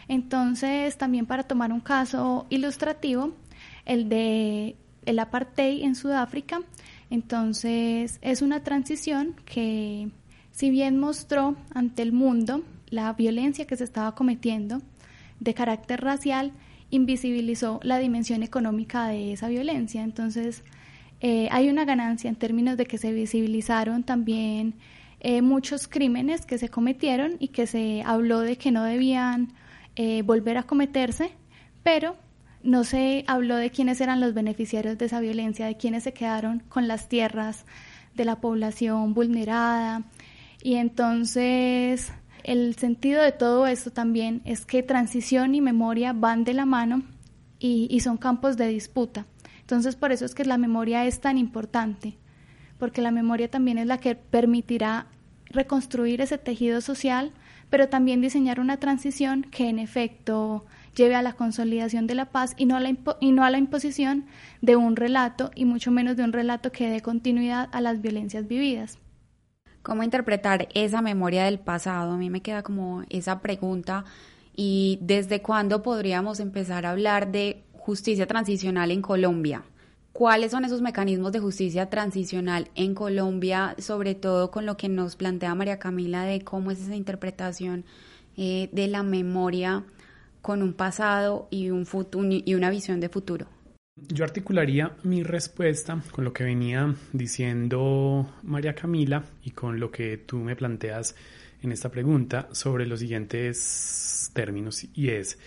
Entonces 0.08 0.98
también 0.98 1.26
para 1.26 1.44
tomar 1.44 1.72
un 1.72 1.80
caso 1.80 2.46
ilustrativo, 2.50 3.32
el 3.86 4.08
de 4.08 4.76
el 5.06 5.18
apartheid 5.18 5.84
en 5.84 5.94
Sudáfrica, 5.94 6.60
entonces, 7.10 8.18
es 8.22 8.42
una 8.42 8.64
transición 8.64 9.36
que, 9.44 10.10
si 10.50 10.70
bien 10.70 10.98
mostró 10.98 11.56
ante 11.72 12.02
el 12.02 12.12
mundo 12.12 12.62
la 12.88 13.12
violencia 13.12 13.66
que 13.66 13.76
se 13.76 13.84
estaba 13.84 14.16
cometiendo 14.16 14.82
de 15.38 15.54
carácter 15.54 16.00
racial, 16.00 16.52
invisibilizó 16.94 17.80
la 17.82 17.98
dimensión 17.98 18.42
económica 18.42 19.08
de 19.08 19.32
esa 19.32 19.48
violencia. 19.48 20.02
Entonces, 20.02 20.62
eh, 21.20 21.48
hay 21.50 21.68
una 21.68 21.84
ganancia 21.84 22.28
en 22.28 22.36
términos 22.36 22.76
de 22.76 22.86
que 22.86 22.98
se 22.98 23.12
visibilizaron 23.12 24.04
también 24.04 24.74
eh, 25.20 25.42
muchos 25.42 25.88
crímenes 25.88 26.46
que 26.46 26.58
se 26.58 26.68
cometieron 26.68 27.36
y 27.40 27.48
que 27.48 27.66
se 27.66 28.02
habló 28.04 28.40
de 28.40 28.56
que 28.56 28.70
no 28.70 28.84
debían 28.84 29.52
eh, 29.96 30.22
volver 30.22 30.56
a 30.56 30.64
cometerse, 30.64 31.32
pero 31.82 32.16
no 32.62 32.84
se 32.84 33.24
habló 33.26 33.56
de 33.56 33.70
quiénes 33.70 34.00
eran 34.00 34.20
los 34.20 34.32
beneficiarios 34.32 34.96
de 34.96 35.06
esa 35.06 35.20
violencia, 35.20 35.66
de 35.66 35.76
quiénes 35.76 36.04
se 36.04 36.12
quedaron 36.12 36.60
con 36.68 36.86
las 36.86 37.08
tierras 37.08 37.64
de 38.14 38.24
la 38.24 38.40
población 38.40 39.14
vulnerada. 39.14 40.04
Y 40.62 40.76
entonces 40.76 42.12
el 42.44 42.76
sentido 42.76 43.22
de 43.22 43.32
todo 43.32 43.66
esto 43.66 43.90
también 43.90 44.42
es 44.44 44.66
que 44.66 44.82
transición 44.82 45.54
y 45.54 45.60
memoria 45.60 46.12
van 46.12 46.44
de 46.44 46.52
la 46.54 46.66
mano 46.66 47.02
y, 47.58 47.98
son 48.00 48.18
campos 48.18 48.58
de 48.58 48.68
disputa. 48.68 49.24
Entonces 49.60 49.96
por 49.96 50.12
eso 50.12 50.26
es 50.26 50.34
que 50.34 50.44
la 50.44 50.58
memoria 50.58 51.06
es 51.06 51.20
tan 51.20 51.38
importante, 51.38 52.18
porque 52.78 53.00
la 53.00 53.10
memoria 53.10 53.50
también 53.50 53.78
es 53.78 53.86
la 53.86 53.98
que 53.98 54.14
permitirá 54.14 55.06
reconstruir 55.46 56.20
ese 56.20 56.36
tejido 56.36 56.82
social, 56.82 57.32
pero 57.70 57.88
también 57.88 58.20
diseñar 58.20 58.60
una 58.60 58.76
transición 58.76 59.44
que 59.50 59.70
en 59.70 59.78
efecto 59.78 60.66
lleve 60.94 61.14
a 61.14 61.22
la 61.22 61.32
consolidación 61.32 62.06
de 62.06 62.14
la 62.14 62.26
paz 62.26 62.54
y 62.58 62.66
no 62.66 62.76
a 62.76 62.80
la, 62.80 62.94
y 63.20 63.32
no 63.32 63.42
a 63.42 63.50
la 63.50 63.58
imposición 63.58 64.26
de 64.60 64.76
un 64.76 64.96
relato 64.96 65.50
y 65.54 65.64
mucho 65.64 65.90
menos 65.90 66.16
de 66.16 66.24
un 66.24 66.34
relato 66.34 66.70
que 66.70 66.90
dé 66.90 67.00
continuidad 67.00 67.70
a 67.72 67.80
las 67.80 68.02
violencias 68.02 68.46
vividas. 68.46 68.98
¿Cómo 69.84 70.02
interpretar 70.02 70.66
esa 70.72 71.02
memoria 71.02 71.44
del 71.44 71.58
pasado? 71.58 72.12
A 72.12 72.16
mí 72.16 72.30
me 72.30 72.40
queda 72.40 72.62
como 72.62 73.04
esa 73.10 73.42
pregunta 73.42 74.06
y 74.56 74.98
desde 75.02 75.42
cuándo 75.42 75.82
podríamos 75.82 76.40
empezar 76.40 76.86
a 76.86 76.92
hablar 76.92 77.30
de 77.30 77.64
justicia 77.76 78.26
transicional 78.26 78.90
en 78.90 79.02
Colombia. 79.02 79.62
¿Cuáles 80.14 80.52
son 80.52 80.64
esos 80.64 80.80
mecanismos 80.80 81.32
de 81.32 81.40
justicia 81.40 81.90
transicional 81.90 82.70
en 82.74 82.94
Colombia, 82.94 83.76
sobre 83.76 84.14
todo 84.14 84.50
con 84.50 84.64
lo 84.64 84.78
que 84.78 84.88
nos 84.88 85.16
plantea 85.16 85.54
María 85.54 85.78
Camila 85.78 86.24
de 86.24 86.40
cómo 86.40 86.70
es 86.70 86.80
esa 86.80 86.96
interpretación 86.96 87.84
eh, 88.38 88.70
de 88.72 88.88
la 88.88 89.02
memoria 89.02 89.84
con 90.40 90.62
un 90.62 90.72
pasado 90.72 91.46
y, 91.50 91.68
un 91.68 91.84
futuro, 91.84 92.26
y 92.30 92.54
una 92.54 92.70
visión 92.70 93.00
de 93.00 93.10
futuro? 93.10 93.53
Yo 93.96 94.24
articularía 94.24 94.96
mi 95.04 95.22
respuesta 95.22 96.02
con 96.10 96.24
lo 96.24 96.32
que 96.32 96.42
venía 96.42 96.92
diciendo 97.12 98.28
María 98.42 98.74
Camila 98.74 99.24
y 99.44 99.52
con 99.52 99.78
lo 99.78 99.92
que 99.92 100.18
tú 100.18 100.38
me 100.38 100.56
planteas 100.56 101.14
en 101.62 101.70
esta 101.70 101.90
pregunta 101.90 102.48
sobre 102.50 102.86
los 102.86 102.98
siguientes 102.98 104.32
términos 104.34 104.84
y 104.94 105.10
es 105.10 105.38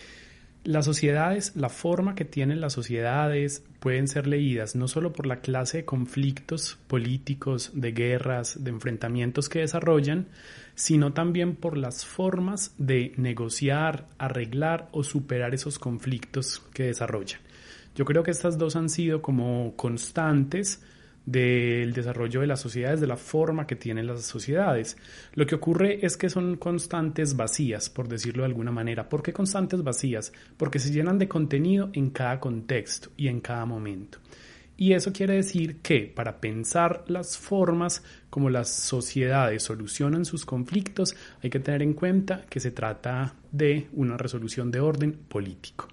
las 0.64 0.86
sociedades, 0.86 1.56
la 1.56 1.70
forma 1.70 2.16
que 2.16 2.26
tienen 2.26 2.60
las 2.62 2.74
sociedades 2.74 3.64
pueden 3.80 4.08
ser 4.08 4.28
leídas 4.28 4.76
no 4.76 4.88
solo 4.88 5.14
por 5.14 5.26
la 5.28 5.42
clase 5.42 5.78
de 5.78 5.86
conflictos 5.86 6.78
políticos, 6.88 7.72
de 7.74 7.92
guerras, 7.92 8.64
de 8.64 8.72
enfrentamientos 8.72 9.50
que 9.50 9.60
desarrollan, 9.60 10.28
sino 10.74 11.14
también 11.14 11.56
por 11.56 11.78
las 11.78 12.06
formas 12.06 12.74
de 12.78 13.14
negociar, 13.18 14.08
arreglar 14.18 14.90
o 14.92 15.04
superar 15.04 15.54
esos 15.54 15.80
conflictos 15.80 16.62
que 16.74 16.84
desarrollan. 16.84 17.40
Yo 17.98 18.06
creo 18.06 18.22
que 18.22 18.30
estas 18.30 18.60
dos 18.60 18.76
han 18.76 18.90
sido 18.90 19.24
como 19.24 19.76
constantes 19.76 20.84
del 21.26 21.94
desarrollo 21.94 22.42
de 22.42 22.48
las 22.48 22.62
sociedades, 22.62 23.02
de 23.02 23.08
la 23.08 23.18
forma 23.18 23.66
que 23.66 23.76
tienen 23.76 24.06
las 24.06 24.22
sociedades. 24.22 24.98
Lo 25.34 25.48
que 25.48 25.56
ocurre 25.56 26.06
es 26.06 26.16
que 26.16 26.30
son 26.30 26.58
constantes 26.58 27.36
vacías, 27.36 27.90
por 27.90 28.08
decirlo 28.08 28.44
de 28.44 28.50
alguna 28.50 28.72
manera. 28.72 29.10
¿Por 29.10 29.24
qué 29.24 29.34
constantes 29.34 29.82
vacías? 29.82 30.32
Porque 30.58 30.78
se 30.78 30.92
llenan 30.92 31.18
de 31.18 31.28
contenido 31.28 31.90
en 31.94 32.12
cada 32.12 32.40
contexto 32.40 33.10
y 33.18 33.30
en 33.30 33.42
cada 33.42 33.66
momento. 33.66 34.20
Y 34.78 34.94
eso 34.94 35.12
quiere 35.12 35.34
decir 35.34 35.78
que 35.82 36.02
para 36.02 36.40
pensar 36.40 37.04
las 37.08 37.36
formas 37.36 38.04
como 38.30 38.52
las 38.52 38.70
sociedades 38.70 39.64
solucionan 39.64 40.24
sus 40.24 40.46
conflictos, 40.46 41.16
hay 41.42 41.50
que 41.50 41.60
tener 41.60 41.82
en 41.82 41.96
cuenta 41.96 42.46
que 42.48 42.60
se 42.60 42.70
trata 42.70 43.34
de 43.52 43.88
una 43.94 44.18
resolución 44.18 44.70
de 44.70 44.82
orden 44.82 45.14
político. 45.14 45.88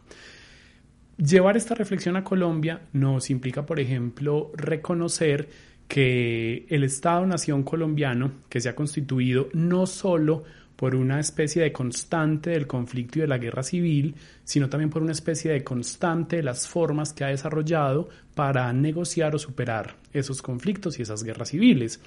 Llevar 1.17 1.57
esta 1.57 1.75
reflexión 1.75 2.17
a 2.17 2.25
Colombia 2.25 2.81
nos 2.93 3.31
implica, 3.31 3.65
por 3.65 3.79
ejemplo, 3.79 4.51
reconocer 4.57 5.49
que 5.87 6.67
el 6.69 6.83
Estado-Nación 6.83 7.63
colombiano, 7.63 8.33
que 8.49 8.61
se 8.61 8.69
ha 8.69 8.75
constituido 8.75 9.49
no 9.53 9.87
solo 9.87 10.43
por 10.77 10.97
una 10.97 11.21
especie 11.21 11.63
de 11.63 11.73
constante 11.73 12.51
del 12.51 12.67
conflicto 12.67 13.19
y 13.19 13.23
de 13.23 13.29
la 13.29 13.39
guerra 13.39 13.63
civil, 13.63 14.17
sino 14.43 14.69
también 14.69 14.91
por 14.91 15.03
una 15.03 15.13
especie 15.13 15.53
de 15.53 15.63
constante 15.63 16.37
de 16.37 16.43
las 16.43 16.67
formas 16.67 17.13
que 17.13 17.25
ha 17.25 17.29
desarrollado 17.29 18.09
para 18.35 18.73
negociar 18.73 19.37
o 19.37 19.39
superar 19.39 19.95
esos 20.13 20.43
conflictos 20.43 20.99
y 20.99 21.03
esas 21.03 21.23
guerras 21.23 21.51
civiles. 21.51 22.01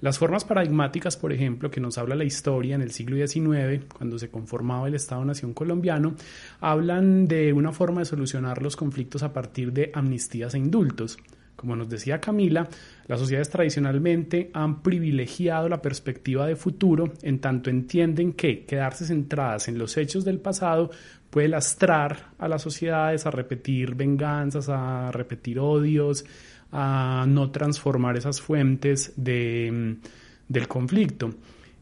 Las 0.00 0.18
formas 0.18 0.44
paradigmáticas, 0.44 1.16
por 1.16 1.32
ejemplo, 1.32 1.72
que 1.72 1.80
nos 1.80 1.98
habla 1.98 2.14
la 2.14 2.24
historia 2.24 2.76
en 2.76 2.82
el 2.82 2.92
siglo 2.92 3.16
XIX, 3.16 3.84
cuando 3.92 4.16
se 4.18 4.30
conformaba 4.30 4.86
el 4.86 4.94
Estado-Nación 4.94 5.54
colombiano, 5.54 6.14
hablan 6.60 7.26
de 7.26 7.52
una 7.52 7.72
forma 7.72 8.00
de 8.00 8.04
solucionar 8.04 8.62
los 8.62 8.76
conflictos 8.76 9.24
a 9.24 9.32
partir 9.32 9.72
de 9.72 9.90
amnistías 9.92 10.54
e 10.54 10.58
indultos. 10.58 11.18
Como 11.56 11.74
nos 11.74 11.88
decía 11.88 12.20
Camila, 12.20 12.68
las 13.08 13.18
sociedades 13.18 13.50
tradicionalmente 13.50 14.52
han 14.54 14.80
privilegiado 14.80 15.68
la 15.68 15.82
perspectiva 15.82 16.46
de 16.46 16.54
futuro 16.54 17.12
en 17.22 17.40
tanto 17.40 17.68
entienden 17.68 18.34
que 18.34 18.64
quedarse 18.64 19.04
centradas 19.04 19.66
en 19.66 19.76
los 19.76 19.96
hechos 19.96 20.24
del 20.24 20.38
pasado 20.38 20.90
puede 21.30 21.48
lastrar 21.48 22.28
a 22.38 22.46
las 22.46 22.62
sociedades 22.62 23.26
a 23.26 23.32
repetir 23.32 23.96
venganzas, 23.96 24.68
a 24.68 25.10
repetir 25.10 25.58
odios, 25.58 26.24
a 26.72 27.24
no 27.28 27.50
transformar 27.50 28.16
esas 28.16 28.40
fuentes 28.40 29.12
de, 29.16 29.96
del 30.48 30.68
conflicto. 30.68 31.30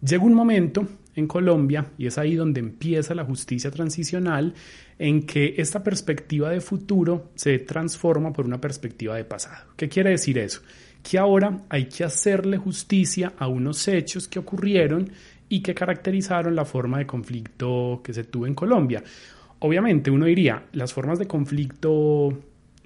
Llega 0.00 0.24
un 0.24 0.34
momento 0.34 0.86
en 1.16 1.26
Colombia, 1.26 1.86
y 1.96 2.06
es 2.06 2.18
ahí 2.18 2.34
donde 2.34 2.60
empieza 2.60 3.14
la 3.14 3.24
justicia 3.24 3.70
transicional, 3.70 4.54
en 4.98 5.24
que 5.24 5.54
esta 5.56 5.82
perspectiva 5.82 6.50
de 6.50 6.60
futuro 6.60 7.30
se 7.34 7.58
transforma 7.58 8.32
por 8.32 8.46
una 8.46 8.60
perspectiva 8.60 9.16
de 9.16 9.24
pasado. 9.24 9.64
¿Qué 9.76 9.88
quiere 9.88 10.10
decir 10.10 10.38
eso? 10.38 10.60
Que 11.02 11.18
ahora 11.18 11.62
hay 11.68 11.86
que 11.86 12.04
hacerle 12.04 12.58
justicia 12.58 13.32
a 13.38 13.48
unos 13.48 13.88
hechos 13.88 14.28
que 14.28 14.38
ocurrieron 14.38 15.10
y 15.48 15.62
que 15.62 15.74
caracterizaron 15.74 16.54
la 16.54 16.64
forma 16.64 16.98
de 16.98 17.06
conflicto 17.06 18.00
que 18.04 18.12
se 18.12 18.24
tuvo 18.24 18.46
en 18.46 18.54
Colombia. 18.54 19.02
Obviamente 19.60 20.10
uno 20.10 20.26
diría, 20.26 20.64
las 20.72 20.92
formas 20.92 21.18
de 21.18 21.26
conflicto 21.26 22.38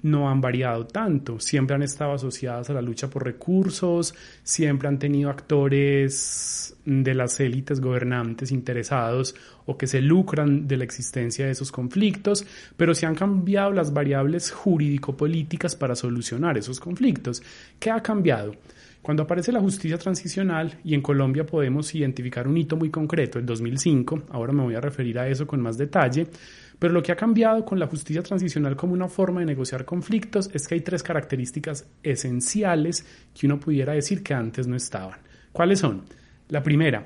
no 0.03 0.29
han 0.29 0.41
variado 0.41 0.87
tanto, 0.87 1.39
siempre 1.39 1.75
han 1.75 1.83
estado 1.83 2.13
asociadas 2.13 2.69
a 2.69 2.73
la 2.73 2.81
lucha 2.81 3.09
por 3.09 3.23
recursos, 3.23 4.13
siempre 4.43 4.87
han 4.87 4.99
tenido 4.99 5.29
actores 5.29 6.75
de 6.85 7.13
las 7.13 7.39
élites 7.39 7.79
gobernantes 7.79 8.51
interesados 8.51 9.35
o 9.65 9.77
que 9.77 9.87
se 9.87 10.01
lucran 10.01 10.67
de 10.67 10.77
la 10.77 10.83
existencia 10.83 11.45
de 11.45 11.51
esos 11.51 11.71
conflictos, 11.71 12.45
pero 12.75 12.95
se 12.95 13.05
han 13.05 13.15
cambiado 13.15 13.71
las 13.71 13.93
variables 13.93 14.51
jurídico-políticas 14.51 15.75
para 15.75 15.95
solucionar 15.95 16.57
esos 16.57 16.79
conflictos. 16.79 17.43
¿Qué 17.79 17.91
ha 17.91 18.01
cambiado? 18.01 18.55
Cuando 19.01 19.23
aparece 19.23 19.51
la 19.51 19.59
justicia 19.59 19.97
transicional 19.97 20.77
y 20.83 20.93
en 20.93 21.01
Colombia 21.01 21.43
podemos 21.43 21.93
identificar 21.95 22.47
un 22.47 22.57
hito 22.57 22.75
muy 22.75 22.91
concreto, 22.91 23.39
el 23.39 23.45
2005, 23.47 24.23
ahora 24.29 24.53
me 24.53 24.61
voy 24.61 24.75
a 24.75 24.81
referir 24.81 25.17
a 25.17 25.27
eso 25.27 25.47
con 25.47 25.59
más 25.59 25.75
detalle, 25.77 26.27
pero 26.81 26.95
lo 26.95 27.03
que 27.03 27.11
ha 27.11 27.15
cambiado 27.15 27.63
con 27.63 27.77
la 27.77 27.85
justicia 27.85 28.23
transicional 28.23 28.75
como 28.75 28.93
una 28.93 29.07
forma 29.07 29.41
de 29.41 29.45
negociar 29.45 29.85
conflictos 29.85 30.49
es 30.51 30.67
que 30.67 30.73
hay 30.73 30.81
tres 30.81 31.03
características 31.03 31.85
esenciales 32.01 33.05
que 33.35 33.45
uno 33.45 33.59
pudiera 33.59 33.93
decir 33.93 34.23
que 34.23 34.33
antes 34.33 34.65
no 34.65 34.75
estaban. 34.75 35.19
¿Cuáles 35.51 35.77
son? 35.77 36.01
La 36.49 36.63
primera, 36.63 37.05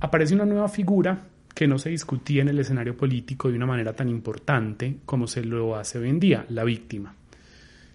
aparece 0.00 0.34
una 0.34 0.44
nueva 0.44 0.68
figura 0.68 1.22
que 1.54 1.66
no 1.66 1.78
se 1.78 1.88
discutía 1.88 2.42
en 2.42 2.48
el 2.48 2.58
escenario 2.58 2.98
político 2.98 3.48
de 3.48 3.56
una 3.56 3.64
manera 3.64 3.94
tan 3.94 4.10
importante 4.10 4.98
como 5.06 5.26
se 5.26 5.42
lo 5.42 5.74
hace 5.74 5.98
hoy 5.98 6.10
en 6.10 6.20
día, 6.20 6.44
la 6.50 6.64
víctima. 6.64 7.14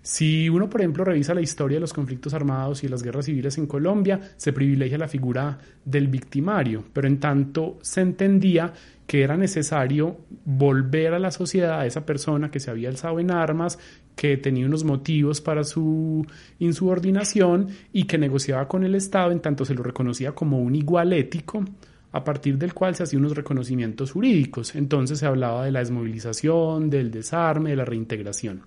Si 0.03 0.49
uno, 0.49 0.69
por 0.69 0.81
ejemplo, 0.81 1.05
revisa 1.05 1.33
la 1.33 1.39
historia 1.39 1.77
de 1.77 1.81
los 1.81 1.93
conflictos 1.93 2.33
armados 2.33 2.83
y 2.83 2.89
las 2.89 3.01
guerras 3.01 3.23
civiles 3.23 3.57
en 3.57 3.67
Colombia, 3.67 4.19
se 4.35 4.51
privilegia 4.51 4.97
la 4.97 5.07
figura 5.07 5.57
del 5.85 6.09
victimario, 6.09 6.83
pero 6.91 7.07
en 7.07 7.21
tanto 7.21 7.79
se 7.81 8.01
entendía 8.01 8.73
que 9.07 9.23
era 9.23 9.37
necesario 9.37 10.17
volver 10.45 11.13
a 11.13 11.19
la 11.19 11.31
sociedad 11.31 11.79
a 11.79 11.85
esa 11.85 12.05
persona 12.05 12.49
que 12.51 12.59
se 12.59 12.71
había 12.71 12.89
alzado 12.89 13.19
en 13.19 13.31
armas, 13.31 13.79
que 14.15 14.37
tenía 14.37 14.65
unos 14.65 14.83
motivos 14.83 15.41
para 15.41 15.63
su 15.63 16.25
insubordinación 16.59 17.69
y 17.91 18.05
que 18.05 18.17
negociaba 18.17 18.67
con 18.67 18.83
el 18.83 18.95
Estado, 18.95 19.31
en 19.31 19.41
tanto 19.41 19.65
se 19.65 19.73
lo 19.73 19.83
reconocía 19.83 20.33
como 20.33 20.59
un 20.59 20.75
igual 20.75 21.13
ético, 21.13 21.63
a 22.11 22.23
partir 22.23 22.57
del 22.57 22.73
cual 22.73 22.95
se 22.95 23.03
hacían 23.03 23.23
unos 23.23 23.35
reconocimientos 23.35 24.11
jurídicos. 24.11 24.75
Entonces 24.75 25.19
se 25.19 25.25
hablaba 25.25 25.65
de 25.65 25.71
la 25.71 25.79
desmovilización, 25.79 26.89
del 26.89 27.09
desarme, 27.09 27.71
de 27.71 27.75
la 27.75 27.85
reintegración. 27.85 28.61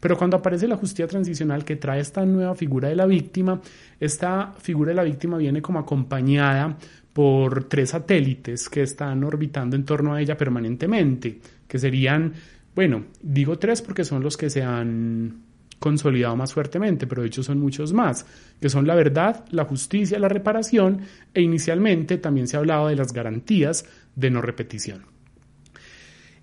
Pero 0.00 0.18
cuando 0.18 0.36
aparece 0.36 0.68
la 0.68 0.76
justicia 0.76 1.06
transicional 1.06 1.64
que 1.64 1.76
trae 1.76 2.00
esta 2.00 2.26
nueva 2.26 2.54
figura 2.54 2.90
de 2.90 2.94
la 2.94 3.06
víctima, 3.06 3.62
esta 3.98 4.52
figura 4.58 4.90
de 4.90 4.96
la 4.96 5.02
víctima 5.02 5.38
viene 5.38 5.62
como 5.62 5.78
acompañada 5.78 6.76
por 7.14 7.64
tres 7.64 7.90
satélites 7.90 8.68
que 8.68 8.82
están 8.82 9.24
orbitando 9.24 9.76
en 9.76 9.84
torno 9.84 10.12
a 10.12 10.20
ella 10.20 10.36
permanentemente, 10.36 11.40
que 11.66 11.78
serían, 11.78 12.34
bueno, 12.74 13.04
digo 13.22 13.56
tres 13.56 13.80
porque 13.80 14.04
son 14.04 14.22
los 14.22 14.36
que 14.36 14.50
se 14.50 14.62
han 14.62 15.44
consolidado 15.78 16.34
más 16.34 16.52
fuertemente, 16.52 17.06
pero 17.06 17.22
de 17.22 17.28
hecho 17.28 17.42
son 17.42 17.60
muchos 17.60 17.92
más, 17.92 18.26
que 18.60 18.68
son 18.68 18.86
la 18.86 18.96
verdad, 18.96 19.44
la 19.50 19.64
justicia, 19.64 20.18
la 20.18 20.28
reparación 20.28 21.02
e 21.32 21.40
inicialmente 21.40 22.18
también 22.18 22.48
se 22.48 22.56
ha 22.56 22.60
hablado 22.60 22.88
de 22.88 22.96
las 22.96 23.12
garantías 23.12 23.86
de 24.16 24.30
no 24.30 24.42
repetición. 24.42 25.04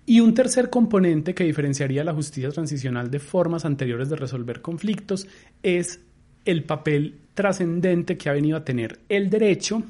Y 0.06 0.22
un 0.22 0.34
tercer 0.34 0.70
componente 0.70 1.34
que 1.36 1.44
diferenciaría 1.44 2.04
la 2.04 2.14
justicia 2.14 2.50
transicional 2.50 3.12
de 3.12 3.20
formas 3.20 3.66
anteriores 3.66 4.10
de 4.10 4.16
resolver 4.16 4.62
conflictos 4.62 5.28
es 5.64 6.00
el 6.46 6.64
papel 6.64 7.20
trascendente 7.34 8.18
que 8.18 8.30
ha 8.30 8.34
venido 8.34 8.58
a 8.58 8.64
tener 8.64 9.00
el 9.10 9.30
derecho, 9.30 9.84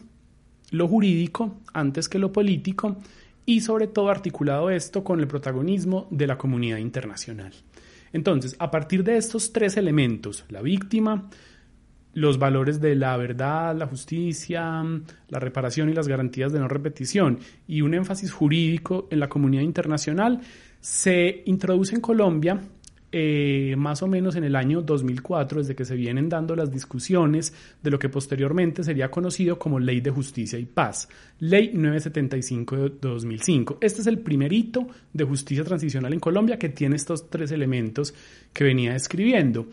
lo 0.71 0.87
jurídico, 0.87 1.59
antes 1.73 2.09
que 2.09 2.19
lo 2.19 2.31
político, 2.31 2.97
y 3.45 3.61
sobre 3.61 3.87
todo 3.87 4.09
articulado 4.09 4.69
esto 4.69 5.03
con 5.03 5.19
el 5.19 5.27
protagonismo 5.27 6.07
de 6.09 6.27
la 6.27 6.37
comunidad 6.37 6.77
internacional. 6.77 7.53
Entonces, 8.13 8.55
a 8.59 8.71
partir 8.71 9.03
de 9.03 9.17
estos 9.17 9.53
tres 9.53 9.77
elementos, 9.77 10.45
la 10.49 10.61
víctima, 10.61 11.29
los 12.13 12.39
valores 12.39 12.81
de 12.81 12.95
la 12.95 13.15
verdad, 13.17 13.75
la 13.75 13.87
justicia, 13.87 14.83
la 15.29 15.39
reparación 15.39 15.89
y 15.89 15.93
las 15.93 16.07
garantías 16.07 16.51
de 16.51 16.59
no 16.59 16.67
repetición 16.67 17.39
y 17.67 17.81
un 17.81 17.93
énfasis 17.93 18.31
jurídico 18.31 19.07
en 19.11 19.19
la 19.19 19.29
comunidad 19.29 19.63
internacional, 19.63 20.41
se 20.81 21.43
introduce 21.45 21.95
en 21.95 22.01
Colombia 22.01 22.59
eh, 23.11 23.75
más 23.77 24.01
o 24.03 24.07
menos 24.07 24.35
en 24.35 24.43
el 24.43 24.55
año 24.55 24.81
2004, 24.81 25.59
desde 25.59 25.75
que 25.75 25.83
se 25.85 25.95
vienen 25.95 26.29
dando 26.29 26.55
las 26.55 26.71
discusiones 26.71 27.53
de 27.83 27.91
lo 27.91 27.99
que 27.99 28.07
posteriormente 28.09 28.83
sería 28.83 29.11
conocido 29.11 29.59
como 29.59 29.79
Ley 29.79 29.99
de 29.99 30.11
Justicia 30.11 30.57
y 30.57 30.65
Paz, 30.65 31.09
Ley 31.39 31.71
975 31.73 32.75
de 32.77 32.89
2005. 33.01 33.77
Este 33.81 34.01
es 34.01 34.07
el 34.07 34.19
primer 34.19 34.53
hito 34.53 34.87
de 35.11 35.25
justicia 35.25 35.63
transicional 35.63 36.13
en 36.13 36.19
Colombia 36.19 36.57
que 36.57 36.69
tiene 36.69 36.95
estos 36.95 37.29
tres 37.29 37.51
elementos 37.51 38.13
que 38.53 38.63
venía 38.63 38.93
describiendo. 38.93 39.67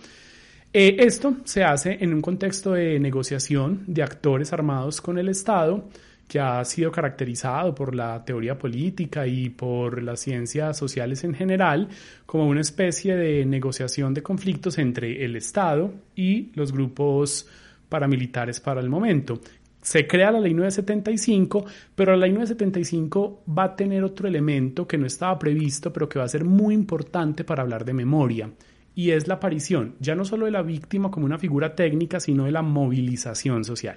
Eh, 0.72 0.96
esto 0.98 1.36
se 1.44 1.64
hace 1.64 1.96
en 2.00 2.12
un 2.12 2.20
contexto 2.20 2.72
de 2.72 2.98
negociación 2.98 3.84
de 3.86 4.02
actores 4.02 4.52
armados 4.52 5.00
con 5.00 5.18
el 5.18 5.28
Estado 5.28 5.88
que 6.28 6.38
ha 6.38 6.62
sido 6.64 6.92
caracterizado 6.92 7.74
por 7.74 7.94
la 7.94 8.22
teoría 8.24 8.58
política 8.58 9.26
y 9.26 9.48
por 9.48 10.02
las 10.02 10.20
ciencias 10.20 10.76
sociales 10.76 11.24
en 11.24 11.34
general 11.34 11.88
como 12.26 12.46
una 12.46 12.60
especie 12.60 13.16
de 13.16 13.46
negociación 13.46 14.12
de 14.12 14.22
conflictos 14.22 14.78
entre 14.78 15.24
el 15.24 15.36
Estado 15.36 15.90
y 16.14 16.50
los 16.54 16.70
grupos 16.70 17.48
paramilitares 17.88 18.60
para 18.60 18.80
el 18.80 18.90
momento. 18.90 19.40
Se 19.80 20.06
crea 20.06 20.30
la 20.30 20.40
ley 20.40 20.52
975, 20.52 21.64
pero 21.94 22.12
la 22.12 22.26
ley 22.26 22.32
975 22.32 23.44
va 23.56 23.64
a 23.64 23.76
tener 23.76 24.04
otro 24.04 24.28
elemento 24.28 24.86
que 24.86 24.98
no 24.98 25.06
estaba 25.06 25.38
previsto, 25.38 25.92
pero 25.92 26.08
que 26.08 26.18
va 26.18 26.26
a 26.26 26.28
ser 26.28 26.44
muy 26.44 26.74
importante 26.74 27.42
para 27.42 27.62
hablar 27.62 27.86
de 27.86 27.94
memoria, 27.94 28.50
y 28.94 29.12
es 29.12 29.28
la 29.28 29.34
aparición 29.34 29.94
ya 30.00 30.14
no 30.14 30.26
solo 30.26 30.44
de 30.44 30.50
la 30.50 30.62
víctima 30.62 31.10
como 31.10 31.24
una 31.24 31.38
figura 31.38 31.74
técnica, 31.74 32.20
sino 32.20 32.44
de 32.44 32.52
la 32.52 32.60
movilización 32.60 33.64
social. 33.64 33.96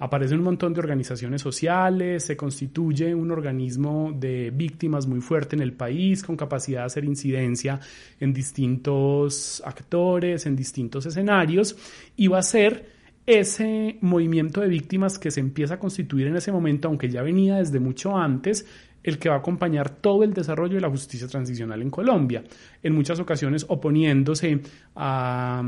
Aparecen 0.00 0.38
un 0.38 0.44
montón 0.44 0.72
de 0.74 0.80
organizaciones 0.80 1.42
sociales, 1.42 2.24
se 2.24 2.36
constituye 2.36 3.14
un 3.14 3.30
organismo 3.30 4.12
de 4.14 4.50
víctimas 4.50 5.06
muy 5.06 5.20
fuerte 5.20 5.56
en 5.56 5.62
el 5.62 5.72
país, 5.72 6.22
con 6.22 6.36
capacidad 6.36 6.80
de 6.80 6.86
hacer 6.86 7.04
incidencia 7.04 7.80
en 8.20 8.32
distintos 8.32 9.62
actores, 9.64 10.46
en 10.46 10.54
distintos 10.54 11.06
escenarios, 11.06 11.76
y 12.16 12.28
va 12.28 12.38
a 12.38 12.42
ser 12.42 12.98
ese 13.26 13.98
movimiento 14.00 14.62
de 14.62 14.68
víctimas 14.68 15.18
que 15.18 15.30
se 15.30 15.40
empieza 15.40 15.74
a 15.74 15.78
constituir 15.78 16.28
en 16.28 16.36
ese 16.36 16.50
momento, 16.50 16.88
aunque 16.88 17.10
ya 17.10 17.22
venía 17.22 17.56
desde 17.56 17.78
mucho 17.78 18.16
antes, 18.16 18.66
el 19.02 19.18
que 19.18 19.28
va 19.28 19.36
a 19.36 19.38
acompañar 19.38 19.90
todo 19.90 20.24
el 20.24 20.32
desarrollo 20.32 20.76
de 20.76 20.80
la 20.80 20.90
justicia 20.90 21.28
transicional 21.28 21.82
en 21.82 21.90
Colombia, 21.90 22.44
en 22.82 22.94
muchas 22.94 23.20
ocasiones 23.20 23.66
oponiéndose 23.68 24.60
a, 24.96 25.62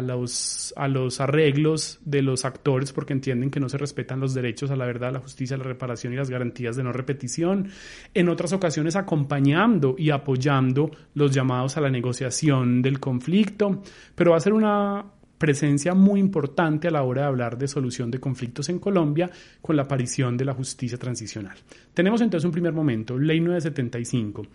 los, 0.00 0.72
a 0.76 0.88
los 0.88 1.20
arreglos 1.20 2.00
de 2.04 2.22
los 2.22 2.44
actores 2.44 2.92
porque 2.92 3.12
entienden 3.12 3.50
que 3.50 3.60
no 3.60 3.68
se 3.68 3.78
respetan 3.78 4.20
los 4.20 4.34
derechos 4.34 4.70
a 4.70 4.76
la 4.76 4.86
verdad, 4.86 5.12
la 5.12 5.20
justicia, 5.20 5.56
la 5.56 5.64
reparación 5.64 6.12
y 6.12 6.16
las 6.16 6.30
garantías 6.30 6.76
de 6.76 6.82
no 6.82 6.92
repetición. 6.92 7.68
En 8.12 8.28
otras 8.28 8.52
ocasiones 8.52 8.96
acompañando 8.96 9.94
y 9.98 10.10
apoyando 10.10 10.90
los 11.14 11.32
llamados 11.32 11.76
a 11.76 11.80
la 11.80 11.90
negociación 11.90 12.82
del 12.82 13.00
conflicto. 13.00 13.82
Pero 14.14 14.32
va 14.32 14.36
a 14.36 14.40
ser 14.40 14.52
una, 14.52 15.04
presencia 15.38 15.94
muy 15.94 16.20
importante 16.20 16.88
a 16.88 16.90
la 16.90 17.02
hora 17.02 17.22
de 17.22 17.28
hablar 17.28 17.58
de 17.58 17.68
solución 17.68 18.10
de 18.10 18.18
conflictos 18.18 18.68
en 18.68 18.78
Colombia 18.78 19.30
con 19.60 19.76
la 19.76 19.82
aparición 19.82 20.36
de 20.36 20.44
la 20.44 20.54
justicia 20.54 20.96
transicional. 20.96 21.56
Tenemos 21.92 22.20
entonces 22.20 22.46
un 22.46 22.52
primer 22.52 22.72
momento, 22.72 23.18
Ley 23.18 23.40
975. 23.40 24.46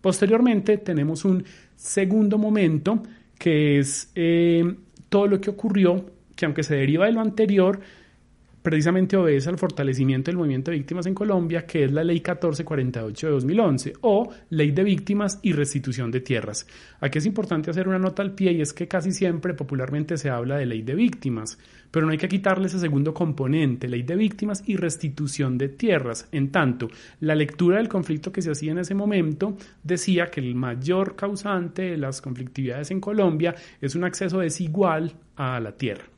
Posteriormente 0.00 0.78
tenemos 0.78 1.24
un 1.24 1.42
segundo 1.74 2.38
momento 2.38 3.02
que 3.38 3.78
es 3.78 4.10
eh, 4.14 4.76
todo 5.08 5.26
lo 5.26 5.40
que 5.40 5.50
ocurrió, 5.50 6.06
que 6.34 6.44
aunque 6.44 6.62
se 6.62 6.76
deriva 6.76 7.06
de 7.06 7.12
lo 7.12 7.20
anterior, 7.20 7.80
precisamente 8.66 9.16
obedece 9.16 9.48
al 9.48 9.58
fortalecimiento 9.58 10.28
del 10.28 10.38
movimiento 10.38 10.72
de 10.72 10.78
víctimas 10.78 11.06
en 11.06 11.14
Colombia, 11.14 11.64
que 11.64 11.84
es 11.84 11.92
la 11.92 12.02
Ley 12.02 12.16
1448 12.16 13.26
de 13.28 13.32
2011 13.32 13.92
o 14.00 14.28
Ley 14.50 14.72
de 14.72 14.82
Víctimas 14.82 15.38
y 15.40 15.52
Restitución 15.52 16.10
de 16.10 16.18
Tierras. 16.18 16.66
Aquí 16.98 17.18
es 17.18 17.26
importante 17.26 17.70
hacer 17.70 17.86
una 17.86 18.00
nota 18.00 18.22
al 18.22 18.34
pie 18.34 18.50
y 18.50 18.62
es 18.62 18.72
que 18.72 18.88
casi 18.88 19.12
siempre 19.12 19.54
popularmente 19.54 20.16
se 20.16 20.30
habla 20.30 20.56
de 20.56 20.66
Ley 20.66 20.82
de 20.82 20.96
Víctimas, 20.96 21.60
pero 21.92 22.06
no 22.06 22.10
hay 22.10 22.18
que 22.18 22.26
quitarle 22.26 22.66
ese 22.66 22.80
segundo 22.80 23.14
componente, 23.14 23.86
Ley 23.86 24.02
de 24.02 24.16
Víctimas 24.16 24.64
y 24.66 24.74
Restitución 24.74 25.56
de 25.58 25.68
Tierras. 25.68 26.28
En 26.32 26.50
tanto, 26.50 26.88
la 27.20 27.36
lectura 27.36 27.76
del 27.76 27.88
conflicto 27.88 28.32
que 28.32 28.42
se 28.42 28.50
hacía 28.50 28.72
en 28.72 28.78
ese 28.78 28.96
momento 28.96 29.56
decía 29.84 30.26
que 30.26 30.40
el 30.40 30.56
mayor 30.56 31.14
causante 31.14 31.82
de 31.82 31.98
las 31.98 32.20
conflictividades 32.20 32.90
en 32.90 33.00
Colombia 33.00 33.54
es 33.80 33.94
un 33.94 34.02
acceso 34.02 34.40
desigual 34.40 35.12
a 35.36 35.60
la 35.60 35.70
tierra. 35.70 36.15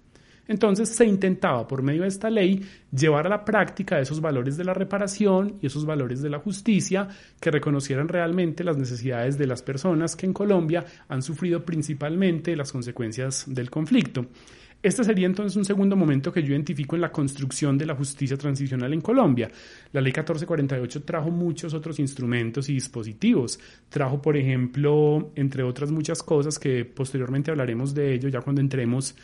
Entonces 0.48 0.88
se 0.88 1.04
intentaba 1.04 1.68
por 1.68 1.82
medio 1.82 2.02
de 2.02 2.08
esta 2.08 2.30
ley 2.30 2.64
llevar 2.90 3.26
a 3.26 3.30
la 3.30 3.44
práctica 3.44 4.00
esos 4.00 4.20
valores 4.20 4.56
de 4.56 4.64
la 4.64 4.72
reparación 4.72 5.58
y 5.60 5.66
esos 5.66 5.84
valores 5.84 6.22
de 6.22 6.30
la 6.30 6.38
justicia 6.38 7.06
que 7.38 7.50
reconocieran 7.50 8.08
realmente 8.08 8.64
las 8.64 8.78
necesidades 8.78 9.36
de 9.36 9.46
las 9.46 9.62
personas 9.62 10.16
que 10.16 10.24
en 10.24 10.32
Colombia 10.32 10.84
han 11.08 11.22
sufrido 11.22 11.62
principalmente 11.64 12.56
las 12.56 12.72
consecuencias 12.72 13.44
del 13.46 13.70
conflicto. 13.70 14.26
Este 14.80 15.02
sería 15.02 15.26
entonces 15.26 15.56
un 15.56 15.64
segundo 15.64 15.96
momento 15.96 16.32
que 16.32 16.40
yo 16.40 16.52
identifico 16.52 16.94
en 16.94 17.02
la 17.02 17.10
construcción 17.10 17.76
de 17.76 17.84
la 17.84 17.96
justicia 17.96 18.36
transicional 18.36 18.92
en 18.92 19.00
Colombia. 19.00 19.50
La 19.92 20.00
ley 20.00 20.12
1448 20.12 21.02
trajo 21.02 21.30
muchos 21.30 21.74
otros 21.74 21.98
instrumentos 21.98 22.68
y 22.68 22.74
dispositivos. 22.74 23.58
Trajo, 23.88 24.22
por 24.22 24.36
ejemplo, 24.36 25.32
entre 25.34 25.64
otras 25.64 25.90
muchas 25.90 26.22
cosas 26.22 26.60
que 26.60 26.84
posteriormente 26.84 27.50
hablaremos 27.50 27.92
de 27.92 28.14
ello 28.14 28.28
ya 28.28 28.40
cuando 28.40 28.60
entremos 28.60 29.16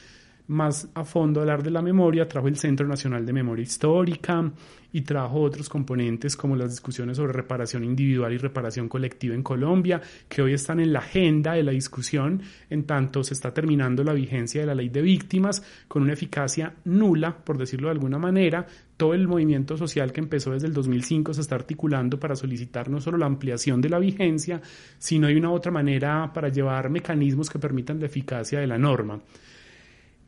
más 0.46 0.88
a 0.94 1.04
fondo 1.04 1.40
hablar 1.40 1.62
de 1.62 1.70
la 1.70 1.80
memoria, 1.80 2.28
trajo 2.28 2.48
el 2.48 2.56
Centro 2.56 2.86
Nacional 2.86 3.24
de 3.24 3.32
Memoria 3.32 3.62
Histórica 3.62 4.52
y 4.92 5.00
trajo 5.00 5.40
otros 5.40 5.68
componentes 5.68 6.36
como 6.36 6.54
las 6.54 6.70
discusiones 6.70 7.16
sobre 7.16 7.32
reparación 7.32 7.82
individual 7.82 8.32
y 8.32 8.38
reparación 8.38 8.88
colectiva 8.88 9.34
en 9.34 9.42
Colombia, 9.42 10.00
que 10.28 10.42
hoy 10.42 10.52
están 10.52 10.80
en 10.80 10.92
la 10.92 11.00
agenda 11.00 11.54
de 11.54 11.64
la 11.64 11.72
discusión, 11.72 12.42
en 12.70 12.84
tanto 12.84 13.24
se 13.24 13.34
está 13.34 13.52
terminando 13.52 14.04
la 14.04 14.12
vigencia 14.12 14.60
de 14.60 14.66
la 14.66 14.74
ley 14.74 14.90
de 14.90 15.02
víctimas 15.02 15.64
con 15.88 16.02
una 16.02 16.12
eficacia 16.12 16.74
nula, 16.84 17.36
por 17.36 17.58
decirlo 17.58 17.88
de 17.88 17.92
alguna 17.92 18.18
manera. 18.18 18.66
Todo 18.96 19.14
el 19.14 19.26
movimiento 19.26 19.76
social 19.76 20.12
que 20.12 20.20
empezó 20.20 20.52
desde 20.52 20.68
el 20.68 20.74
2005 20.74 21.34
se 21.34 21.40
está 21.40 21.56
articulando 21.56 22.20
para 22.20 22.36
solicitar 22.36 22.88
no 22.88 23.00
solo 23.00 23.18
la 23.18 23.26
ampliación 23.26 23.80
de 23.80 23.88
la 23.88 23.98
vigencia, 23.98 24.60
sino 24.98 25.26
de 25.26 25.36
una 25.36 25.50
otra 25.50 25.72
manera 25.72 26.30
para 26.32 26.50
llevar 26.50 26.90
mecanismos 26.90 27.50
que 27.50 27.58
permitan 27.58 27.98
la 27.98 28.06
eficacia 28.06 28.60
de 28.60 28.68
la 28.68 28.78
norma. 28.78 29.20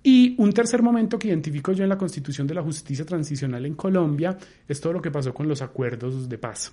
Y 0.08 0.36
un 0.38 0.52
tercer 0.52 0.84
momento 0.84 1.18
que 1.18 1.26
identifico 1.26 1.72
yo 1.72 1.82
en 1.82 1.88
la 1.88 1.98
constitución 1.98 2.46
de 2.46 2.54
la 2.54 2.62
justicia 2.62 3.04
transicional 3.04 3.66
en 3.66 3.74
Colombia 3.74 4.38
es 4.68 4.80
todo 4.80 4.92
lo 4.92 5.02
que 5.02 5.10
pasó 5.10 5.34
con 5.34 5.48
los 5.48 5.62
acuerdos 5.62 6.28
de 6.28 6.38
paz. 6.38 6.72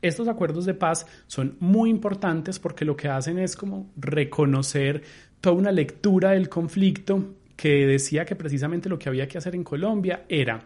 Estos 0.00 0.28
acuerdos 0.28 0.64
de 0.64 0.72
paz 0.72 1.04
son 1.26 1.58
muy 1.60 1.90
importantes 1.90 2.58
porque 2.58 2.86
lo 2.86 2.96
que 2.96 3.08
hacen 3.08 3.38
es 3.38 3.54
como 3.54 3.92
reconocer 3.98 5.02
toda 5.42 5.56
una 5.56 5.70
lectura 5.70 6.30
del 6.30 6.48
conflicto 6.48 7.34
que 7.54 7.86
decía 7.86 8.24
que 8.24 8.34
precisamente 8.34 8.88
lo 8.88 8.98
que 8.98 9.10
había 9.10 9.28
que 9.28 9.36
hacer 9.36 9.54
en 9.54 9.62
Colombia 9.62 10.24
era 10.26 10.58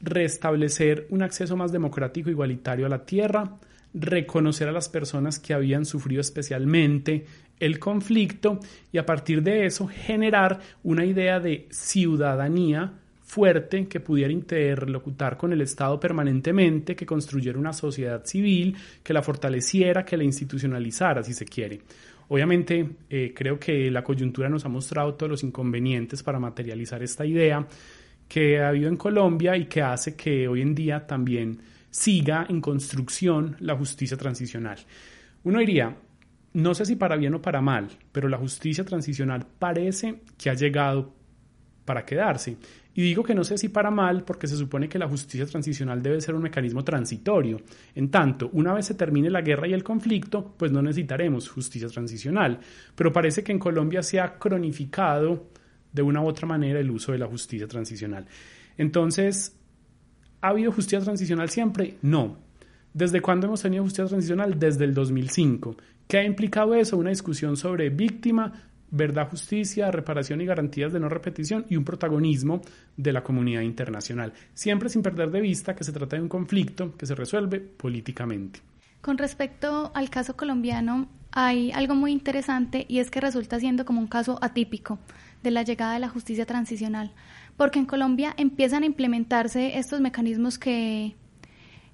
restablecer 0.00 1.06
un 1.10 1.22
acceso 1.22 1.56
más 1.56 1.70
democrático 1.70 2.30
e 2.30 2.32
igualitario 2.32 2.84
a 2.84 2.88
la 2.88 3.06
tierra, 3.06 3.58
reconocer 3.98 4.68
a 4.68 4.72
las 4.72 4.88
personas 4.88 5.38
que 5.38 5.54
habían 5.54 5.84
sufrido 5.84 6.20
especialmente 6.20 7.26
el 7.60 7.78
conflicto 7.78 8.60
y 8.92 8.98
a 8.98 9.06
partir 9.06 9.42
de 9.42 9.66
eso 9.66 9.88
generar 9.88 10.60
una 10.84 11.04
idea 11.04 11.40
de 11.40 11.66
ciudadanía 11.70 12.92
fuerte 13.22 13.88
que 13.88 14.00
pudiera 14.00 14.32
interlocutar 14.32 15.36
con 15.36 15.52
el 15.52 15.60
Estado 15.60 16.00
permanentemente, 16.00 16.96
que 16.96 17.04
construyera 17.04 17.58
una 17.58 17.74
sociedad 17.74 18.24
civil, 18.24 18.74
que 19.02 19.12
la 19.12 19.22
fortaleciera, 19.22 20.04
que 20.04 20.16
la 20.16 20.24
institucionalizara, 20.24 21.22
si 21.22 21.34
se 21.34 21.44
quiere. 21.44 21.82
Obviamente, 22.28 22.88
eh, 23.10 23.32
creo 23.34 23.58
que 23.58 23.90
la 23.90 24.02
coyuntura 24.02 24.48
nos 24.48 24.64
ha 24.64 24.68
mostrado 24.68 25.14
todos 25.14 25.30
los 25.30 25.42
inconvenientes 25.42 26.22
para 26.22 26.38
materializar 26.38 27.02
esta 27.02 27.26
idea 27.26 27.66
que 28.28 28.60
ha 28.60 28.68
habido 28.68 28.88
en 28.88 28.96
Colombia 28.96 29.56
y 29.56 29.66
que 29.66 29.82
hace 29.82 30.14
que 30.14 30.46
hoy 30.46 30.62
en 30.62 30.74
día 30.74 31.06
también 31.06 31.58
siga 31.98 32.46
en 32.48 32.60
construcción 32.60 33.56
la 33.58 33.74
justicia 33.74 34.16
transicional. 34.16 34.78
Uno 35.42 35.58
diría, 35.58 35.96
no 36.52 36.72
sé 36.72 36.86
si 36.86 36.94
para 36.94 37.16
bien 37.16 37.34
o 37.34 37.42
para 37.42 37.60
mal, 37.60 37.88
pero 38.12 38.28
la 38.28 38.38
justicia 38.38 38.84
transicional 38.84 39.44
parece 39.58 40.20
que 40.36 40.48
ha 40.48 40.54
llegado 40.54 41.12
para 41.84 42.04
quedarse. 42.04 42.56
Y 42.94 43.02
digo 43.02 43.24
que 43.24 43.34
no 43.34 43.42
sé 43.42 43.58
si 43.58 43.68
para 43.68 43.90
mal 43.90 44.22
porque 44.22 44.46
se 44.46 44.56
supone 44.56 44.88
que 44.88 44.98
la 44.98 45.08
justicia 45.08 45.44
transicional 45.46 46.00
debe 46.00 46.20
ser 46.20 46.36
un 46.36 46.42
mecanismo 46.42 46.84
transitorio. 46.84 47.60
En 47.96 48.10
tanto, 48.10 48.48
una 48.52 48.74
vez 48.74 48.86
se 48.86 48.94
termine 48.94 49.28
la 49.28 49.42
guerra 49.42 49.66
y 49.66 49.72
el 49.72 49.82
conflicto, 49.82 50.54
pues 50.56 50.70
no 50.70 50.80
necesitaremos 50.80 51.48
justicia 51.48 51.88
transicional. 51.88 52.60
Pero 52.94 53.12
parece 53.12 53.42
que 53.42 53.50
en 53.50 53.58
Colombia 53.58 54.04
se 54.04 54.20
ha 54.20 54.38
cronificado 54.38 55.48
de 55.92 56.02
una 56.02 56.20
u 56.20 56.28
otra 56.28 56.46
manera 56.46 56.78
el 56.78 56.92
uso 56.92 57.10
de 57.10 57.18
la 57.18 57.26
justicia 57.26 57.66
transicional. 57.66 58.26
Entonces, 58.76 59.57
¿ha 60.40 60.48
habido 60.48 60.72
justicia 60.72 61.00
transicional 61.00 61.48
siempre? 61.50 61.96
No. 62.02 62.36
¿Desde 62.92 63.20
cuándo 63.20 63.46
hemos 63.46 63.62
tenido 63.62 63.82
justicia 63.82 64.06
transicional? 64.06 64.58
Desde 64.58 64.84
el 64.84 64.94
2005. 64.94 65.76
¿Qué 66.06 66.18
ha 66.18 66.24
implicado 66.24 66.74
eso? 66.74 66.96
Una 66.96 67.10
discusión 67.10 67.56
sobre 67.56 67.90
víctima, 67.90 68.52
verdad, 68.90 69.28
justicia, 69.28 69.90
reparación 69.90 70.40
y 70.40 70.46
garantías 70.46 70.92
de 70.92 71.00
no 71.00 71.08
repetición 71.08 71.66
y 71.68 71.76
un 71.76 71.84
protagonismo 71.84 72.62
de 72.96 73.12
la 73.12 73.22
comunidad 73.22 73.60
internacional, 73.60 74.32
siempre 74.54 74.88
sin 74.88 75.02
perder 75.02 75.30
de 75.30 75.40
vista 75.40 75.74
que 75.74 75.84
se 75.84 75.92
trata 75.92 76.16
de 76.16 76.22
un 76.22 76.28
conflicto 76.28 76.96
que 76.96 77.06
se 77.06 77.14
resuelve 77.14 77.60
políticamente. 77.60 78.60
Con 79.00 79.18
respecto 79.18 79.92
al 79.94 80.10
caso 80.10 80.36
colombiano, 80.36 81.08
hay 81.30 81.70
algo 81.72 81.94
muy 81.94 82.10
interesante 82.10 82.86
y 82.88 82.98
es 82.98 83.10
que 83.10 83.20
resulta 83.20 83.60
siendo 83.60 83.84
como 83.84 84.00
un 84.00 84.08
caso 84.08 84.38
atípico 84.42 84.98
de 85.42 85.50
la 85.50 85.62
llegada 85.62 85.92
de 85.94 86.00
la 86.00 86.08
justicia 86.08 86.46
transicional, 86.46 87.12
porque 87.58 87.78
en 87.78 87.84
Colombia 87.84 88.32
empiezan 88.38 88.84
a 88.84 88.86
implementarse 88.86 89.78
estos 89.78 90.00
mecanismos 90.00 90.58
que 90.58 91.14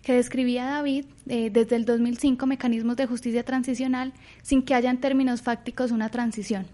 que 0.05 0.13
describía 0.13 0.67
David 0.67 1.07
eh, 1.27 1.51
desde 1.51 1.77
el 1.77 1.85
2005 1.85 2.47
mecanismos 2.47 2.97
de 2.97 3.07
justicia 3.07 3.43
transicional 3.43 4.13
sin 4.43 4.63
que 4.63 4.75
haya 4.75 4.91
en 4.91 5.01
términos 5.01 5.43
fácticos 5.43 5.91
una 5.91 6.11
transición. 6.11 6.67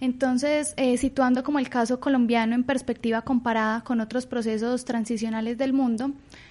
Entonces, 0.00 0.74
eh, 0.76 0.98
situando 0.98 1.42
como 1.42 1.58
el 1.58 1.70
caso 1.70 2.00
colombiano 2.00 2.54
en 2.54 2.64
perspectiva 2.64 3.22
comparada 3.22 3.82
con 3.82 4.00
otros 4.00 4.26
procesos 4.26 4.84
transicionales 4.84 5.56
del 5.56 5.72
mundo, 5.72 6.10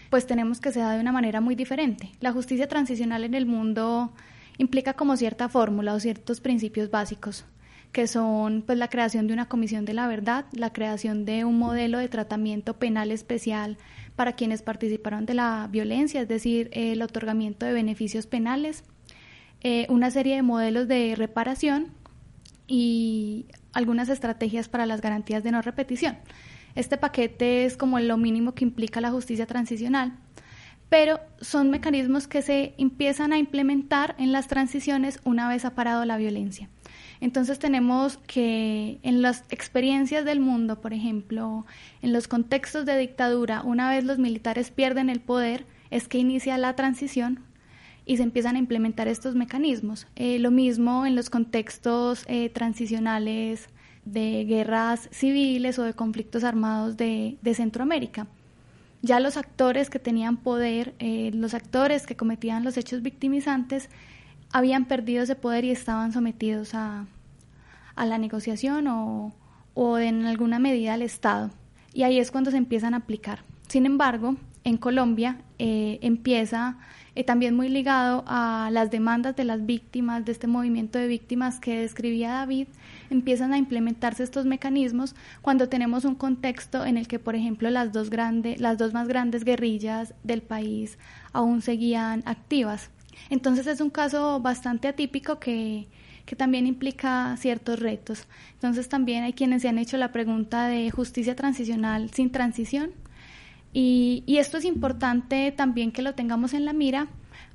pues 0.09 0.25
tenemos 0.25 0.59
que 0.59 0.71
se 0.71 0.79
da 0.79 0.93
de 0.93 1.01
una 1.01 1.11
manera 1.11 1.41
muy 1.41 1.53
diferente. 1.53 2.11
La 2.21 2.31
justicia 2.31 2.67
transicional 2.67 3.23
en 3.23 3.35
el 3.35 3.45
mundo 3.45 4.13
implica 4.57 4.93
como 4.93 5.17
cierta 5.17 5.49
fórmula 5.49 5.93
o 5.93 5.99
ciertos 5.99 6.39
principios 6.39 6.89
básicos 6.89 7.45
que 7.95 8.07
son 8.07 8.61
pues 8.61 8.77
la 8.77 8.89
creación 8.89 9.25
de 9.25 9.31
una 9.31 9.47
comisión 9.47 9.85
de 9.85 9.93
la 9.93 10.05
verdad, 10.05 10.47
la 10.51 10.73
creación 10.73 11.23
de 11.23 11.45
un 11.45 11.57
modelo 11.57 11.97
de 11.97 12.09
tratamiento 12.09 12.73
penal 12.73 13.09
especial 13.09 13.77
para 14.17 14.33
quienes 14.33 14.61
participaron 14.61 15.25
de 15.25 15.33
la 15.33 15.69
violencia, 15.71 16.19
es 16.19 16.27
decir, 16.27 16.69
el 16.73 17.01
otorgamiento 17.01 17.65
de 17.65 17.71
beneficios 17.71 18.27
penales, 18.27 18.83
eh, 19.61 19.85
una 19.87 20.11
serie 20.11 20.35
de 20.35 20.41
modelos 20.41 20.89
de 20.89 21.15
reparación 21.15 21.87
y 22.67 23.45
algunas 23.71 24.09
estrategias 24.09 24.67
para 24.67 24.85
las 24.85 24.99
garantías 24.99 25.41
de 25.45 25.51
no 25.51 25.61
repetición. 25.61 26.17
Este 26.75 26.97
paquete 26.97 27.63
es 27.63 27.77
como 27.77 27.97
lo 28.01 28.17
mínimo 28.17 28.55
que 28.55 28.65
implica 28.65 28.99
la 28.99 29.11
justicia 29.11 29.45
transicional, 29.45 30.17
pero 30.89 31.21
son 31.39 31.69
mecanismos 31.69 32.27
que 32.27 32.41
se 32.41 32.73
empiezan 32.77 33.31
a 33.31 33.37
implementar 33.37 34.15
en 34.17 34.33
las 34.33 34.49
transiciones 34.49 35.21
una 35.23 35.47
vez 35.47 35.63
ha 35.63 35.75
parado 35.75 36.03
la 36.03 36.17
violencia. 36.17 36.67
Entonces 37.25 37.57
tenemos 37.57 38.17
que 38.27 38.99
en 39.01 39.23
las 39.23 39.45
experiencias 39.49 40.25
del 40.25 40.39
mundo, 40.39 40.79
por 40.79 40.93
ejemplo, 40.93 41.65
en 42.03 42.13
los 42.13 42.27
contextos 42.27 42.85
de 42.85 42.95
dictadura, 42.99 43.63
una 43.63 43.89
vez 43.89 44.03
los 44.03 44.19
militares 44.19 44.69
pierden 44.69 45.09
el 45.09 45.21
poder, 45.21 45.65
es 45.89 46.07
que 46.07 46.19
inicia 46.19 46.55
la 46.59 46.75
transición 46.75 47.39
y 48.05 48.17
se 48.17 48.21
empiezan 48.23 48.57
a 48.57 48.59
implementar 48.59 49.07
estos 49.07 49.33
mecanismos. 49.33 50.05
Eh, 50.15 50.37
lo 50.37 50.51
mismo 50.51 51.07
en 51.07 51.15
los 51.15 51.31
contextos 51.31 52.25
eh, 52.27 52.51
transicionales 52.51 53.69
de 54.05 54.45
guerras 54.45 55.09
civiles 55.11 55.79
o 55.79 55.83
de 55.83 55.95
conflictos 55.95 56.43
armados 56.43 56.95
de, 56.95 57.39
Centroamérica. 57.55 58.27
Ya 59.01 59.19
los 59.19 59.35
actores 59.35 59.89
que 59.89 59.97
tenían 59.97 60.37
poder, 60.37 60.93
eh, 60.99 61.31
los 61.33 61.55
actores 61.55 62.05
que 62.05 62.15
cometían 62.15 62.63
los 62.63 62.77
hechos 62.77 63.01
victimizantes, 63.01 63.89
habían 64.51 64.85
perdido 64.85 65.23
ese 65.23 65.35
poder 65.35 65.65
y 65.65 65.71
estaban 65.71 66.13
sometidos 66.13 66.75
a, 66.75 67.07
la 68.03 68.17
negociación 68.17 68.87
o, 68.87 69.97
en 69.97 70.25
alguna 70.25 70.59
medida 70.59 70.93
al 70.93 71.01
Estado. 71.01 71.51
Y 71.93 72.03
ahí 72.03 72.19
es 72.19 72.31
cuando 72.31 72.51
se 72.51 72.57
empiezan 72.57 72.93
a 72.93 72.97
aplicar. 72.97 73.39
Sin 73.69 73.85
embargo, 73.85 74.35
en 74.65 74.77
Colombia 74.77 75.37
eh, 75.59 75.99
empieza 76.01 76.77
eh, 77.15 77.23
también 77.23 77.55
muy 77.55 77.69
ligado 77.69 78.25
a 78.27 78.69
las 78.73 78.91
demandas 78.91 79.37
de 79.37 79.45
las 79.45 79.65
víctimas, 79.65 80.25
de 80.25 80.33
este 80.33 80.47
movimiento 80.47 80.99
de 80.99 81.07
víctimas 81.07 81.61
que 81.61 81.79
describía 81.79 82.31
David, 82.31 82.67
empiezan 83.09 83.53
a 83.53 83.57
implementarse 83.57 84.23
estos 84.23 84.45
mecanismos 84.45 85.15
cuando 85.41 85.69
tenemos 85.69 86.03
un 86.03 86.15
contexto 86.15 86.85
en 86.85 86.97
el 86.97 87.07
que, 87.07 87.19
por 87.19 87.35
ejemplo, 87.35 87.69
las 87.69 87.93
dos, 87.93 88.09
las 88.57 88.77
dos 88.77 88.93
más 88.93 89.07
grandes 89.07 89.45
guerrillas 89.45 90.13
del 90.23 90.41
país 90.41 90.97
aún 91.31 91.61
seguían 91.61 92.23
activas. 92.25 92.89
Entonces 93.29 93.67
es 93.67 93.79
un 93.79 93.89
caso 93.89 94.41
bastante 94.41 94.89
atípico 94.89 95.39
que, 95.39 95.87
también 96.35 96.65
implica 96.65 97.35
ciertos 97.37 97.79
retos. 97.79 98.25
Entonces 98.53 98.89
también 98.89 99.23
hay 99.23 99.33
quienes 99.33 99.61
se 99.61 99.69
han 99.69 99.77
hecho 99.77 99.97
la 99.97 100.11
pregunta 100.11 100.67
de 100.67 100.89
justicia 100.89 101.35
transicional 101.35 102.09
sin 102.11 102.31
transición. 102.31 102.91
Y, 103.73 104.23
y 104.25 104.37
esto 104.37 104.57
es 104.57 104.65
importante 104.65 105.51
también 105.51 105.91
que 105.91 106.01
lo 106.01 106.15
tengamos 106.15 106.53
en 106.53 106.65
la 106.65 106.73
mira 106.73 107.07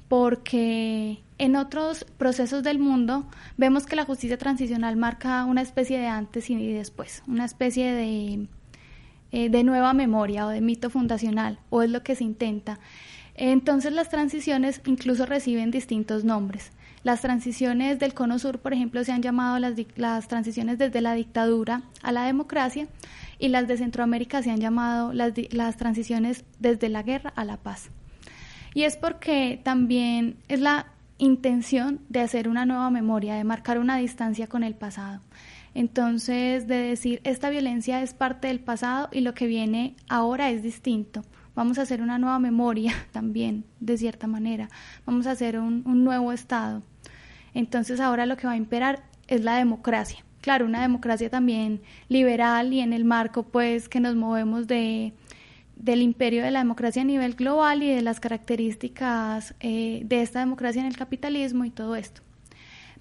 porque 0.08 1.20
en 1.38 1.56
otros 1.56 2.04
procesos 2.18 2.62
del 2.62 2.78
mundo 2.78 3.26
vemos 3.56 3.86
que 3.86 3.96
la 3.96 4.04
justicia 4.04 4.36
transicional 4.36 4.96
marca 4.96 5.44
una 5.44 5.62
especie 5.62 5.98
de 5.98 6.08
antes 6.08 6.50
y 6.50 6.72
después, 6.72 7.22
una 7.26 7.44
especie 7.44 7.92
de, 7.92 8.48
eh, 9.32 9.48
de 9.48 9.64
nueva 9.64 9.94
memoria 9.94 10.46
o 10.46 10.48
de 10.48 10.60
mito 10.60 10.90
fundacional, 10.90 11.60
o 11.70 11.82
es 11.82 11.90
lo 11.90 12.02
que 12.02 12.16
se 12.16 12.24
intenta. 12.24 12.80
Entonces 13.36 13.92
las 13.92 14.10
transiciones 14.10 14.82
incluso 14.84 15.26
reciben 15.26 15.70
distintos 15.70 16.24
nombres. 16.24 16.72
Las 17.02 17.22
transiciones 17.22 17.98
del 17.98 18.12
Cono 18.12 18.38
Sur, 18.38 18.58
por 18.58 18.74
ejemplo, 18.74 19.02
se 19.04 19.12
han 19.12 19.22
llamado 19.22 19.58
las, 19.58 20.28
transiciones 20.28 20.76
desde 20.76 21.00
la 21.00 21.14
dictadura 21.14 21.82
a 22.02 22.12
la 22.12 22.24
democracia 22.24 22.88
y 23.38 23.48
las 23.48 23.66
de 23.66 23.78
Centroamérica 23.78 24.42
se 24.42 24.50
han 24.50 24.60
llamado 24.60 25.14
las, 25.14 25.76
transiciones 25.78 26.44
desde 26.58 26.90
la 26.90 27.02
guerra 27.02 27.32
a 27.34 27.46
la 27.46 27.56
paz. 27.56 27.88
Y 28.74 28.82
es 28.82 28.98
porque 28.98 29.58
también 29.64 30.36
es 30.48 30.60
la 30.60 30.88
intención 31.16 32.00
de 32.10 32.20
hacer 32.20 32.48
una 32.48 32.66
nueva 32.66 32.90
memoria, 32.90 33.34
de 33.34 33.44
marcar 33.44 33.78
una 33.78 33.96
distancia 33.96 34.46
con 34.46 34.62
el 34.62 34.74
pasado. 34.74 35.22
Entonces, 35.72 36.66
de 36.66 36.76
decir, 36.76 37.22
esta 37.24 37.48
violencia 37.48 38.02
es 38.02 38.12
parte 38.12 38.48
del 38.48 38.60
pasado 38.60 39.08
y 39.10 39.20
lo 39.20 39.32
que 39.32 39.46
viene 39.46 39.96
ahora 40.10 40.50
es 40.50 40.62
distinto. 40.62 41.22
Vamos 41.54 41.78
a 41.78 41.82
hacer 41.82 42.02
una 42.02 42.18
nueva 42.18 42.38
memoria 42.38 42.92
también, 43.10 43.64
de 43.80 43.96
cierta 43.96 44.26
manera. 44.26 44.68
Vamos 45.06 45.26
a 45.26 45.30
hacer 45.30 45.58
un 45.58 46.04
nuevo 46.04 46.32
Estado. 46.32 46.82
Entonces, 47.54 48.00
ahora 48.00 48.26
lo 48.26 48.36
que 48.36 48.46
va 48.46 48.54
a 48.54 48.56
imperar 48.56 49.02
es 49.28 49.42
la 49.42 49.56
democracia. 49.56 50.24
Claro, 50.40 50.64
una 50.64 50.82
democracia 50.82 51.28
también 51.28 51.82
liberal 52.08 52.72
y 52.72 52.80
en 52.80 52.92
el 52.92 53.04
marco, 53.04 53.42
pues, 53.42 53.88
que 53.88 54.00
nos 54.00 54.16
movemos 54.16 54.66
de, 54.66 55.12
del 55.76 56.02
imperio 56.02 56.42
de 56.42 56.50
la 56.50 56.60
democracia 56.60 57.02
a 57.02 57.04
nivel 57.04 57.34
global 57.34 57.82
y 57.82 57.88
de 57.88 58.02
las 58.02 58.20
características 58.20 59.54
eh, 59.60 60.02
de 60.04 60.22
esta 60.22 60.40
democracia 60.40 60.80
en 60.80 60.86
el 60.86 60.96
capitalismo 60.96 61.64
y 61.64 61.70
todo 61.70 61.96
esto. 61.96 62.22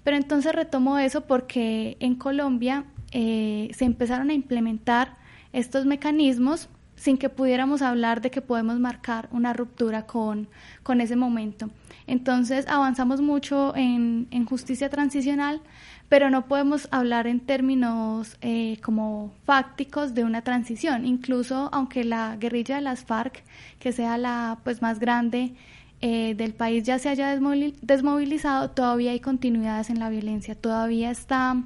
Pero 0.02 0.16
entonces 0.16 0.54
retomo 0.54 0.98
eso 0.98 1.26
porque 1.26 1.96
en 2.00 2.14
Colombia 2.14 2.84
eh, 3.12 3.70
se 3.74 3.84
empezaron 3.84 4.30
a 4.30 4.34
implementar 4.34 5.16
estos 5.52 5.84
mecanismos 5.84 6.68
sin 7.00 7.16
que 7.16 7.30
pudiéramos 7.30 7.80
hablar 7.80 8.20
de 8.20 8.30
que 8.30 8.42
podemos 8.42 8.78
marcar 8.78 9.30
una 9.32 9.54
ruptura 9.54 10.04
con, 10.04 10.48
con 10.82 11.00
ese 11.00 11.16
momento. 11.16 11.70
Entonces 12.06 12.66
avanzamos 12.68 13.22
mucho 13.22 13.74
en, 13.74 14.28
en 14.30 14.44
justicia 14.44 14.90
transicional, 14.90 15.62
pero 16.10 16.28
no 16.28 16.46
podemos 16.46 16.88
hablar 16.90 17.26
en 17.26 17.40
términos 17.40 18.36
eh, 18.42 18.78
como 18.82 19.32
fácticos 19.46 20.12
de 20.12 20.24
una 20.24 20.42
transición. 20.42 21.06
Incluso 21.06 21.70
aunque 21.72 22.04
la 22.04 22.36
guerrilla 22.36 22.74
de 22.76 22.82
las 22.82 23.02
FARC, 23.06 23.44
que 23.78 23.92
sea 23.92 24.18
la 24.18 24.58
pues 24.62 24.82
más 24.82 24.98
grande 25.00 25.54
eh, 26.02 26.34
del 26.34 26.52
país, 26.52 26.84
ya 26.84 26.98
se 26.98 27.08
haya 27.08 27.34
desmovilizado, 27.80 28.72
todavía 28.72 29.12
hay 29.12 29.20
continuidades 29.20 29.88
en 29.88 30.00
la 30.00 30.10
violencia. 30.10 30.54
Todavía 30.54 31.10
está 31.10 31.62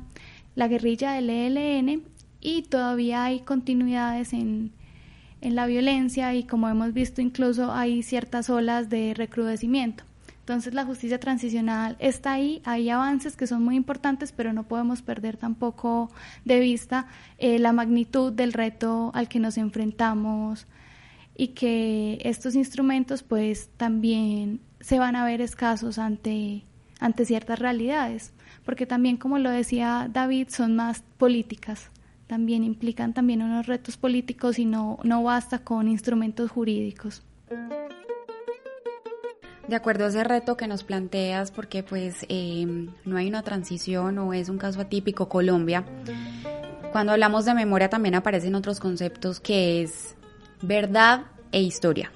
la 0.55 0.68
guerrilla 0.68 1.11
del 1.11 1.29
ELN 1.29 2.05
y 2.40 2.62
todavía 2.62 3.25
hay 3.25 3.40
continuidades 3.40 4.33
en, 4.33 4.70
en 5.44 5.54
la 5.54 5.66
violencia 5.66 6.35
y 6.35 6.44
como 6.44 6.68
hemos 6.68 6.92
visto 6.92 7.20
incluso 7.20 7.72
hay 7.72 8.02
ciertas 8.02 8.50
olas 8.50 8.88
de 8.88 9.14
recrudecimiento. 9.14 10.04
Entonces 10.44 10.74
la 10.74 10.85
justicia 10.85 11.18
transicional 11.18 11.96
está 12.00 12.33
ahí, 12.33 12.61
hay 12.66 12.90
avances 12.90 13.35
que 13.35 13.46
son 13.46 13.64
muy 13.64 13.76
importantes, 13.76 14.30
pero 14.33 14.52
no 14.52 14.64
podemos 14.64 15.00
perder 15.00 15.38
tampoco 15.38 16.11
de 16.44 16.61
vista 16.61 17.07
eh, 17.38 17.59
la 17.59 17.72
magnitud 17.72 18.30
del 18.30 18.52
reto 18.52 19.11
al 19.14 19.28
que 19.28 19.40
nos 19.40 19.57
enfrentamos 19.57 20.66
y 21.35 21.48
que 21.48 22.18
estos 22.24 22.57
instrumentos 22.57 23.22
pues 23.22 23.70
también 23.78 24.61
se 24.80 24.98
van 24.98 25.16
a 25.16 25.24
ver 25.24 25.40
escasos 25.40 25.98
ante, 25.98 26.64
ante 27.00 27.24
ciertas 27.24 27.59
realidades, 27.59 28.35
porque 28.66 28.85
también 28.85 29.16
como 29.16 29.38
lo 29.38 29.48
decía 29.48 30.11
David 30.12 30.48
son 30.50 30.76
más 30.76 31.04
políticas, 31.16 31.90
también 32.26 32.64
implican 32.64 33.12
también 33.12 33.42
unos 33.42 33.66
retos 33.66 33.96
políticos 33.96 34.58
y 34.58 34.64
no, 34.64 34.98
no 35.02 35.22
basta 35.22 35.58
con 35.58 35.88
instrumentos 35.88 36.50
jurídicos. 36.50 37.22
De 39.68 39.76
acuerdo 39.76 40.04
a 40.04 40.08
ese 40.08 40.24
reto 40.24 40.56
que 40.56 40.66
nos 40.66 40.84
planteas, 40.84 41.50
porque 41.50 41.82
pues 41.82 42.26
em, 42.28 42.88
no 43.04 43.16
hay 43.16 43.28
una 43.28 43.42
transición 43.42 44.18
o 44.18 44.34
es 44.34 44.48
un 44.48 44.58
caso 44.58 44.80
atípico 44.80 45.28
Colombia, 45.28 45.84
cuando 46.92 47.12
hablamos 47.12 47.44
de 47.44 47.54
memoria 47.54 47.88
también 47.88 48.14
aparecen 48.14 48.54
otros 48.54 48.78
conceptos 48.78 49.40
que 49.40 49.82
es 49.82 50.16
verdad 50.62 51.26
e 51.50 51.62
historia. 51.62 52.12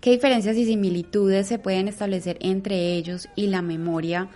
¿Qué 0.00 0.10
diferencias 0.10 0.56
y 0.56 0.66
similitudes 0.66 1.46
se 1.46 1.58
pueden 1.58 1.88
establecer 1.88 2.36
entre 2.40 2.94
ellos 2.94 3.28
y 3.36 3.46
la 3.46 3.62
memoria 3.62 4.28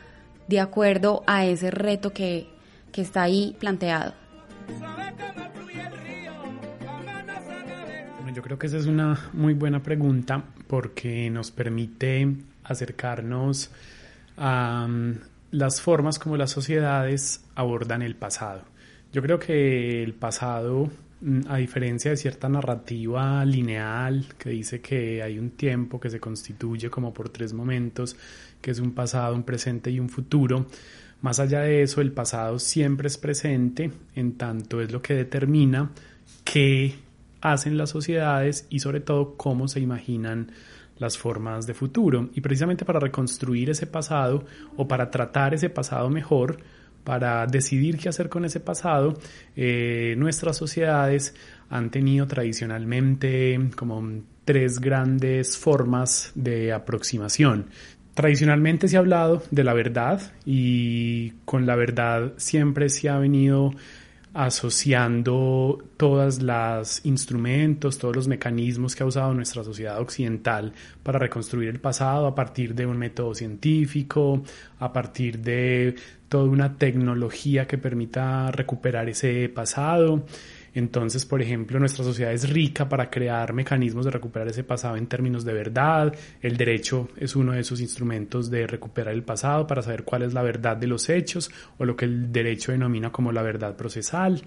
de 0.48 0.60
acuerdo 0.60 1.22
a 1.26 1.44
ese 1.44 1.70
reto 1.70 2.12
que, 2.12 2.48
que 2.92 3.02
está 3.02 3.22
ahí 3.22 3.56
planteado? 3.58 4.19
Yo 8.40 8.42
creo 8.42 8.58
que 8.58 8.68
esa 8.68 8.78
es 8.78 8.86
una 8.86 9.28
muy 9.32 9.54
buena 9.54 9.82
pregunta 9.82 10.42
porque 10.66 11.28
nos 11.30 11.50
permite 11.50 12.36
acercarnos 12.64 13.70
a 14.36 14.86
mm, 14.88 15.14
las 15.50 15.80
formas 15.80 16.18
como 16.18 16.36
las 16.36 16.50
sociedades 16.50 17.44
abordan 17.54 18.02
el 18.02 18.14
pasado. 18.16 18.62
Yo 19.12 19.20
creo 19.20 19.38
que 19.38 20.02
el 20.02 20.14
pasado, 20.14 20.88
mm, 21.20 21.40
a 21.48 21.56
diferencia 21.58 22.12
de 22.12 22.16
cierta 22.16 22.48
narrativa 22.48 23.44
lineal 23.44 24.26
que 24.38 24.50
dice 24.50 24.80
que 24.80 25.22
hay 25.22 25.38
un 25.38 25.50
tiempo 25.50 26.00
que 26.00 26.08
se 26.08 26.20
constituye 26.20 26.88
como 26.88 27.12
por 27.12 27.28
tres 27.28 27.52
momentos, 27.52 28.16
que 28.62 28.70
es 28.70 28.78
un 28.78 28.92
pasado, 28.92 29.34
un 29.34 29.42
presente 29.42 29.90
y 29.90 30.00
un 30.00 30.08
futuro, 30.08 30.66
más 31.22 31.40
allá 31.40 31.60
de 31.60 31.82
eso, 31.82 32.00
el 32.00 32.12
pasado 32.12 32.58
siempre 32.58 33.08
es 33.08 33.18
presente, 33.18 33.90
en 34.14 34.36
tanto 34.38 34.80
es 34.80 34.90
lo 34.90 35.02
que 35.02 35.14
determina 35.14 35.90
qué 36.44 36.94
hacen 37.40 37.76
las 37.76 37.90
sociedades 37.90 38.66
y 38.70 38.80
sobre 38.80 39.00
todo 39.00 39.36
cómo 39.36 39.68
se 39.68 39.80
imaginan 39.80 40.52
las 40.98 41.18
formas 41.18 41.66
de 41.66 41.74
futuro. 41.74 42.30
Y 42.34 42.40
precisamente 42.40 42.84
para 42.84 43.00
reconstruir 43.00 43.70
ese 43.70 43.86
pasado 43.86 44.44
o 44.76 44.86
para 44.86 45.10
tratar 45.10 45.54
ese 45.54 45.70
pasado 45.70 46.08
mejor, 46.10 46.58
para 47.04 47.46
decidir 47.46 47.98
qué 47.98 48.08
hacer 48.08 48.28
con 48.28 48.44
ese 48.44 48.60
pasado, 48.60 49.18
eh, 49.56 50.14
nuestras 50.18 50.56
sociedades 50.56 51.34
han 51.70 51.90
tenido 51.90 52.26
tradicionalmente 52.26 53.58
como 53.76 54.22
tres 54.44 54.78
grandes 54.80 55.56
formas 55.56 56.32
de 56.34 56.72
aproximación. 56.72 57.66
Tradicionalmente 58.14 58.88
se 58.88 58.96
ha 58.96 59.00
hablado 59.00 59.42
de 59.50 59.64
la 59.64 59.72
verdad 59.72 60.20
y 60.44 61.30
con 61.44 61.66
la 61.66 61.76
verdad 61.76 62.32
siempre 62.36 62.88
se 62.88 63.08
ha 63.08 63.18
venido 63.18 63.72
asociando 64.32 65.78
todos 65.96 66.40
los 66.40 67.04
instrumentos, 67.04 67.98
todos 67.98 68.14
los 68.14 68.28
mecanismos 68.28 68.94
que 68.94 69.02
ha 69.02 69.06
usado 69.06 69.34
nuestra 69.34 69.64
sociedad 69.64 70.00
occidental 70.00 70.72
para 71.02 71.18
reconstruir 71.18 71.68
el 71.68 71.80
pasado 71.80 72.26
a 72.26 72.34
partir 72.34 72.74
de 72.74 72.86
un 72.86 72.96
método 72.96 73.34
científico, 73.34 74.42
a 74.78 74.92
partir 74.92 75.40
de 75.40 75.96
toda 76.28 76.44
una 76.44 76.76
tecnología 76.76 77.66
que 77.66 77.78
permita 77.78 78.52
recuperar 78.52 79.08
ese 79.08 79.48
pasado. 79.48 80.24
Entonces, 80.74 81.26
por 81.26 81.42
ejemplo, 81.42 81.78
nuestra 81.78 82.04
sociedad 82.04 82.32
es 82.32 82.48
rica 82.48 82.88
para 82.88 83.10
crear 83.10 83.52
mecanismos 83.52 84.04
de 84.04 84.10
recuperar 84.10 84.48
ese 84.48 84.64
pasado 84.64 84.96
en 84.96 85.06
términos 85.06 85.44
de 85.44 85.52
verdad. 85.52 86.14
El 86.40 86.56
derecho 86.56 87.08
es 87.16 87.34
uno 87.36 87.52
de 87.52 87.60
esos 87.60 87.80
instrumentos 87.80 88.50
de 88.50 88.66
recuperar 88.66 89.14
el 89.14 89.22
pasado 89.22 89.66
para 89.66 89.82
saber 89.82 90.04
cuál 90.04 90.22
es 90.22 90.32
la 90.32 90.42
verdad 90.42 90.76
de 90.76 90.86
los 90.86 91.08
hechos 91.08 91.50
o 91.78 91.84
lo 91.84 91.96
que 91.96 92.04
el 92.04 92.30
derecho 92.32 92.72
denomina 92.72 93.10
como 93.10 93.32
la 93.32 93.42
verdad 93.42 93.76
procesal. 93.76 94.42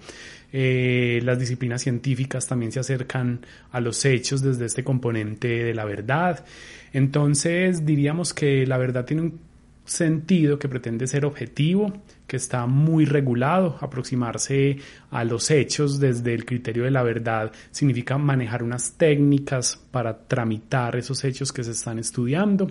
Eh, 0.52 1.20
las 1.24 1.38
disciplinas 1.38 1.82
científicas 1.82 2.46
también 2.46 2.72
se 2.72 2.80
acercan 2.80 3.40
a 3.72 3.80
los 3.80 4.04
hechos 4.04 4.40
desde 4.40 4.66
este 4.66 4.84
componente 4.84 5.48
de 5.48 5.74
la 5.74 5.84
verdad. 5.84 6.44
Entonces, 6.92 7.84
diríamos 7.84 8.32
que 8.32 8.66
la 8.66 8.78
verdad 8.78 9.04
tiene 9.04 9.22
un 9.22 9.40
sentido 9.84 10.58
que 10.58 10.68
pretende 10.68 11.06
ser 11.06 11.24
objetivo, 11.24 11.92
que 12.26 12.36
está 12.36 12.66
muy 12.66 13.04
regulado. 13.04 13.76
Aproximarse 13.80 14.78
a 15.10 15.24
los 15.24 15.50
hechos 15.50 16.00
desde 16.00 16.34
el 16.34 16.44
criterio 16.44 16.84
de 16.84 16.90
la 16.90 17.02
verdad 17.02 17.52
significa 17.70 18.18
manejar 18.18 18.62
unas 18.62 18.92
técnicas 18.92 19.80
para 19.90 20.26
tramitar 20.26 20.96
esos 20.96 21.24
hechos 21.24 21.52
que 21.52 21.64
se 21.64 21.72
están 21.72 21.98
estudiando. 21.98 22.70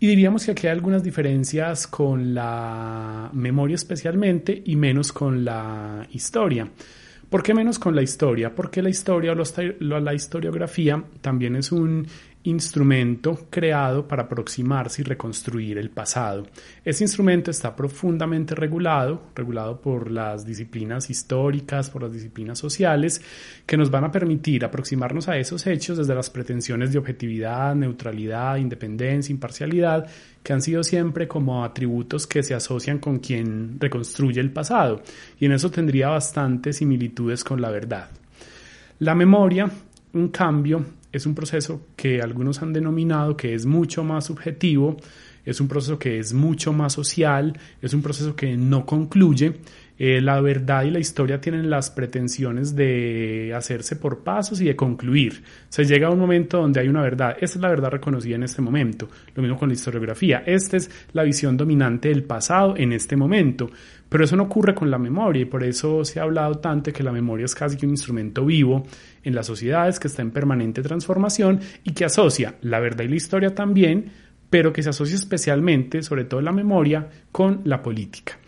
Y 0.00 0.08
diríamos 0.08 0.44
que 0.44 0.50
aquí 0.50 0.66
hay 0.66 0.72
algunas 0.72 1.04
diferencias 1.04 1.86
con 1.86 2.34
la 2.34 3.30
memoria 3.32 3.76
especialmente 3.76 4.62
y 4.66 4.74
menos 4.74 5.12
con 5.12 5.44
la 5.44 6.06
historia. 6.10 6.68
¿Por 7.30 7.42
qué 7.42 7.54
menos 7.54 7.78
con 7.78 7.96
la 7.96 8.02
historia? 8.02 8.54
Porque 8.54 8.82
la 8.82 8.90
historia 8.90 9.32
o 9.32 10.00
la 10.00 10.12
historiografía 10.12 11.02
también 11.20 11.56
es 11.56 11.72
un 11.72 12.06
instrumento 12.44 13.46
creado 13.50 14.08
para 14.08 14.24
aproximarse 14.24 15.02
y 15.02 15.04
reconstruir 15.04 15.78
el 15.78 15.90
pasado. 15.90 16.46
Ese 16.84 17.04
instrumento 17.04 17.50
está 17.50 17.76
profundamente 17.76 18.54
regulado, 18.54 19.22
regulado 19.34 19.80
por 19.80 20.10
las 20.10 20.44
disciplinas 20.44 21.08
históricas, 21.08 21.88
por 21.88 22.02
las 22.02 22.12
disciplinas 22.12 22.58
sociales, 22.58 23.22
que 23.64 23.76
nos 23.76 23.90
van 23.90 24.04
a 24.04 24.10
permitir 24.10 24.64
aproximarnos 24.64 25.28
a 25.28 25.38
esos 25.38 25.66
hechos 25.66 25.98
desde 25.98 26.14
las 26.14 26.30
pretensiones 26.30 26.92
de 26.92 26.98
objetividad, 26.98 27.74
neutralidad, 27.74 28.56
independencia, 28.56 29.32
imparcialidad, 29.32 30.08
que 30.42 30.52
han 30.52 30.62
sido 30.62 30.82
siempre 30.82 31.28
como 31.28 31.64
atributos 31.64 32.26
que 32.26 32.42
se 32.42 32.54
asocian 32.54 32.98
con 32.98 33.20
quien 33.20 33.76
reconstruye 33.78 34.40
el 34.40 34.50
pasado, 34.50 35.02
y 35.38 35.46
en 35.46 35.52
eso 35.52 35.70
tendría 35.70 36.08
bastantes 36.08 36.78
similitudes 36.78 37.44
con 37.44 37.60
la 37.60 37.70
verdad. 37.70 38.10
La 38.98 39.14
memoria, 39.14 39.70
un 40.14 40.28
cambio, 40.28 40.84
es 41.12 41.26
un 41.26 41.34
proceso 41.34 41.86
que 41.94 42.20
algunos 42.20 42.62
han 42.62 42.72
denominado 42.72 43.36
que 43.36 43.54
es 43.54 43.66
mucho 43.66 44.02
más 44.02 44.26
subjetivo, 44.26 44.96
es 45.44 45.60
un 45.60 45.68
proceso 45.68 45.98
que 45.98 46.18
es 46.18 46.32
mucho 46.32 46.72
más 46.72 46.92
social, 46.92 47.58
es 47.80 47.94
un 47.94 48.02
proceso 48.02 48.34
que 48.36 48.56
no 48.56 48.86
concluye. 48.86 49.54
Eh, 49.98 50.20
la 50.20 50.40
verdad 50.40 50.84
y 50.84 50.90
la 50.90 50.98
historia 50.98 51.40
tienen 51.40 51.68
las 51.68 51.90
pretensiones 51.90 52.74
de 52.74 53.52
hacerse 53.54 53.96
por 53.96 54.24
pasos 54.24 54.60
y 54.60 54.64
de 54.64 54.74
concluir. 54.74 55.44
Se 55.68 55.84
llega 55.84 56.08
a 56.08 56.10
un 56.10 56.18
momento 56.18 56.58
donde 56.58 56.80
hay 56.80 56.88
una 56.88 57.02
verdad. 57.02 57.36
Esta 57.40 57.58
es 57.58 57.62
la 57.62 57.68
verdad 57.68 57.90
reconocida 57.90 58.36
en 58.36 58.42
este 58.42 58.62
momento. 58.62 59.08
Lo 59.34 59.42
mismo 59.42 59.58
con 59.58 59.68
la 59.68 59.74
historiografía. 59.74 60.42
Esta 60.46 60.76
es 60.76 60.90
la 61.12 61.22
visión 61.22 61.56
dominante 61.56 62.08
del 62.08 62.24
pasado 62.24 62.74
en 62.76 62.92
este 62.92 63.16
momento. 63.16 63.70
Pero 64.12 64.24
eso 64.24 64.36
no 64.36 64.42
ocurre 64.42 64.74
con 64.74 64.90
la 64.90 64.98
memoria 64.98 65.40
y 65.40 65.46
por 65.46 65.64
eso 65.64 66.04
se 66.04 66.20
ha 66.20 66.24
hablado 66.24 66.56
tanto 66.56 66.92
que 66.92 67.02
la 67.02 67.12
memoria 67.12 67.46
es 67.46 67.54
casi 67.54 67.82
un 67.86 67.92
instrumento 67.92 68.44
vivo 68.44 68.84
en 69.22 69.34
las 69.34 69.46
sociedades 69.46 69.98
que 69.98 70.08
está 70.08 70.20
en 70.20 70.30
permanente 70.30 70.82
transformación 70.82 71.60
y 71.82 71.92
que 71.92 72.04
asocia 72.04 72.56
la 72.60 72.78
verdad 72.78 73.04
y 73.04 73.08
la 73.08 73.16
historia 73.16 73.54
también 73.54 74.12
pero 74.50 74.70
que 74.70 74.82
se 74.82 74.90
asocia 74.90 75.16
especialmente, 75.16 76.02
sobre 76.02 76.26
todo 76.26 76.42
la 76.42 76.52
memoria, 76.52 77.08
con 77.32 77.62
la 77.64 77.82
política. 77.82 78.38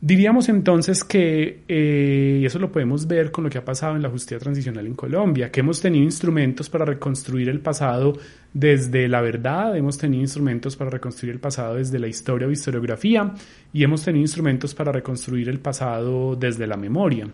Diríamos 0.00 0.48
entonces 0.48 1.02
que, 1.02 1.64
eh, 1.66 2.38
y 2.40 2.46
eso 2.46 2.60
lo 2.60 2.70
podemos 2.70 3.08
ver 3.08 3.32
con 3.32 3.42
lo 3.42 3.50
que 3.50 3.58
ha 3.58 3.64
pasado 3.64 3.96
en 3.96 4.02
la 4.02 4.08
justicia 4.08 4.38
transicional 4.38 4.86
en 4.86 4.94
Colombia, 4.94 5.50
que 5.50 5.58
hemos 5.58 5.80
tenido 5.80 6.04
instrumentos 6.04 6.70
para 6.70 6.84
reconstruir 6.84 7.48
el 7.48 7.58
pasado 7.58 8.12
desde 8.54 9.08
la 9.08 9.20
verdad, 9.20 9.76
hemos 9.76 9.98
tenido 9.98 10.22
instrumentos 10.22 10.76
para 10.76 10.90
reconstruir 10.90 11.34
el 11.34 11.40
pasado 11.40 11.74
desde 11.74 11.98
la 11.98 12.06
historia 12.06 12.46
o 12.46 12.50
historiografía, 12.52 13.34
y 13.72 13.82
hemos 13.82 14.04
tenido 14.04 14.22
instrumentos 14.22 14.72
para 14.72 14.92
reconstruir 14.92 15.48
el 15.48 15.58
pasado 15.58 16.36
desde 16.36 16.68
la 16.68 16.76
memoria. 16.76 17.28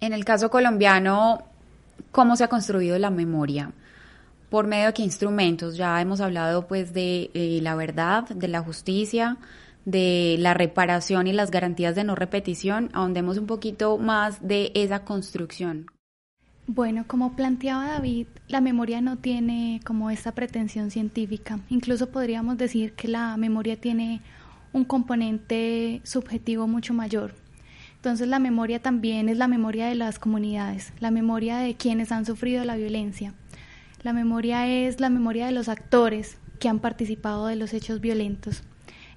En 0.00 0.12
el 0.12 0.24
caso 0.24 0.50
colombiano, 0.50 1.44
¿cómo 2.10 2.34
se 2.34 2.42
ha 2.42 2.48
construido 2.48 2.98
la 2.98 3.10
memoria? 3.10 3.70
por 4.50 4.66
medio 4.66 4.88
de 4.88 4.92
qué 4.92 5.02
instrumentos. 5.02 5.78
Ya 5.78 5.98
hemos 5.98 6.20
hablado 6.20 6.66
pues 6.66 6.92
de 6.92 7.30
eh, 7.32 7.60
la 7.62 7.74
verdad, 7.74 8.28
de 8.28 8.48
la 8.48 8.60
justicia, 8.60 9.38
de 9.84 10.36
la 10.38 10.54
reparación 10.54 11.26
y 11.26 11.32
las 11.32 11.50
garantías 11.50 11.94
de 11.94 12.04
no 12.04 12.14
repetición. 12.14 12.90
Ahondemos 12.92 13.38
un 13.38 13.46
poquito 13.46 13.98
más 13.98 14.46
de 14.46 14.72
esa 14.74 15.04
construcción. 15.04 15.86
Bueno, 16.66 17.04
como 17.08 17.34
planteaba 17.34 17.86
David, 17.86 18.28
la 18.48 18.60
memoria 18.60 19.00
no 19.00 19.18
tiene 19.18 19.80
como 19.84 20.10
esta 20.10 20.32
pretensión 20.32 20.90
científica. 20.90 21.58
Incluso 21.68 22.10
podríamos 22.10 22.56
decir 22.56 22.92
que 22.92 23.08
la 23.08 23.36
memoria 23.36 23.76
tiene 23.76 24.20
un 24.72 24.84
componente 24.84 26.00
subjetivo 26.04 26.68
mucho 26.68 26.94
mayor. 26.94 27.34
Entonces 27.96 28.28
la 28.28 28.38
memoria 28.38 28.80
también 28.80 29.28
es 29.28 29.38
la 29.38 29.48
memoria 29.48 29.86
de 29.86 29.94
las 29.94 30.18
comunidades, 30.18 30.92
la 31.00 31.10
memoria 31.10 31.58
de 31.58 31.74
quienes 31.74 32.10
han 32.10 32.26
sufrido 32.26 32.64
la 32.64 32.76
violencia. 32.76 33.34
La 34.02 34.12
memoria 34.12 34.66
es 34.66 34.98
la 34.98 35.10
memoria 35.10 35.46
de 35.46 35.52
los 35.52 35.68
actores 35.68 36.38
que 36.58 36.68
han 36.68 36.80
participado 36.80 37.46
de 37.46 37.56
los 37.56 37.72
hechos 37.74 38.00
violentos. 38.00 38.62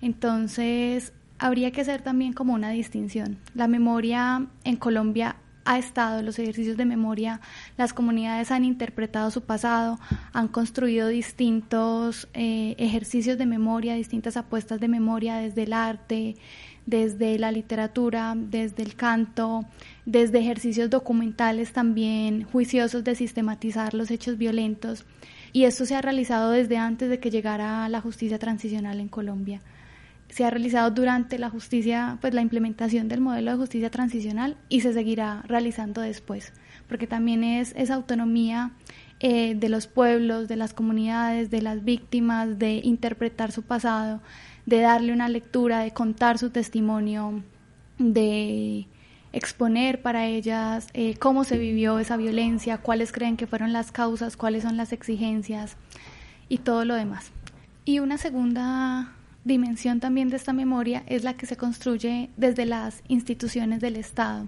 Entonces, 0.05 1.13
habría 1.39 1.71
que 1.71 1.81
hacer 1.81 2.03
también 2.03 2.33
como 2.33 2.53
una 2.53 2.69
distinción. 2.69 3.39
La 3.55 3.67
memoria 3.67 4.45
en 4.63 4.75
Colombia 4.75 5.37
ha 5.65 5.79
estado, 5.79 6.21
los 6.21 6.37
ejercicios 6.37 6.77
de 6.77 6.85
memoria, 6.85 7.41
las 7.75 7.91
comunidades 7.91 8.51
han 8.51 8.65
interpretado 8.65 9.31
su 9.31 9.41
pasado, 9.41 9.97
han 10.31 10.47
construido 10.47 11.07
distintos 11.07 12.27
eh, 12.35 12.75
ejercicios 12.77 13.39
de 13.39 13.47
memoria, 13.47 13.95
distintas 13.95 14.37
apuestas 14.37 14.79
de 14.79 14.89
memoria 14.89 15.37
desde 15.37 15.63
el 15.63 15.73
arte, 15.73 16.35
desde 16.85 17.39
la 17.39 17.51
literatura, 17.51 18.35
desde 18.37 18.83
el 18.83 18.93
canto, 18.93 19.65
desde 20.05 20.37
ejercicios 20.37 20.91
documentales 20.91 21.73
también 21.73 22.43
juiciosos 22.43 23.03
de 23.03 23.15
sistematizar 23.15 23.95
los 23.95 24.11
hechos 24.11 24.37
violentos. 24.37 25.03
Y 25.51 25.63
esto 25.63 25.87
se 25.87 25.95
ha 25.95 26.01
realizado 26.03 26.51
desde 26.51 26.77
antes 26.77 27.09
de 27.09 27.19
que 27.19 27.31
llegara 27.31 27.89
la 27.89 28.01
justicia 28.01 28.37
transicional 28.37 28.99
en 28.99 29.07
Colombia. 29.07 29.61
Se 30.35 30.43
ha 30.43 30.49
realizado 30.49 30.91
durante 30.91 31.39
la 31.39 31.49
justicia, 31.49 32.17
pues 32.19 32.33
la 32.33 32.41
implementación 32.41 33.07
del 33.07 33.21
modelo 33.21 33.51
de 33.51 33.57
justicia 33.57 33.89
transicional 33.89 34.57
y 34.67 34.81
se 34.81 34.91
seguirá 34.91 35.43
realizando 35.47 36.01
después, 36.01 36.51
porque 36.89 37.07
también 37.07 37.41
es 37.45 37.73
esa 37.77 37.95
autonomía 37.95 38.73
eh, 39.21 39.55
de 39.55 39.69
los 39.69 39.87
pueblos, 39.87 40.49
de 40.49 40.57
las 40.57 40.73
comunidades, 40.73 41.51
de 41.51 41.61
las 41.61 41.85
víctimas, 41.85 42.59
de 42.59 42.81
interpretar 42.83 43.53
su 43.53 43.63
pasado, 43.63 44.19
de 44.65 44.81
darle 44.81 45.13
una 45.13 45.29
lectura, 45.29 45.79
de 45.79 45.91
contar 45.91 46.37
su 46.37 46.49
testimonio, 46.49 47.41
de 47.97 48.87
exponer 49.31 50.01
para 50.01 50.25
ellas 50.25 50.89
eh, 50.93 51.15
cómo 51.15 51.45
se 51.45 51.57
vivió 51.57 51.97
esa 51.97 52.17
violencia, 52.17 52.79
cuáles 52.79 53.13
creen 53.13 53.37
que 53.37 53.47
fueron 53.47 53.71
las 53.71 53.93
causas, 53.93 54.35
cuáles 54.35 54.63
son 54.63 54.75
las 54.75 54.91
exigencias 54.91 55.77
y 56.49 56.57
todo 56.57 56.83
lo 56.83 56.95
demás. 56.95 57.31
Y 57.85 57.99
una 57.99 58.17
segunda 58.17 59.13
dimensión 59.45 60.01
también 60.01 60.29
de 60.29 60.35
esta 60.35 60.51
memoria 60.51 61.03
es 61.07 61.23
la 61.23 61.37
que 61.37 61.45
se 61.45 61.55
construye 61.55 62.29
desde 62.35 62.65
las 62.65 63.01
instituciones 63.07 63.79
del 63.79 63.95
Estado. 63.95 64.47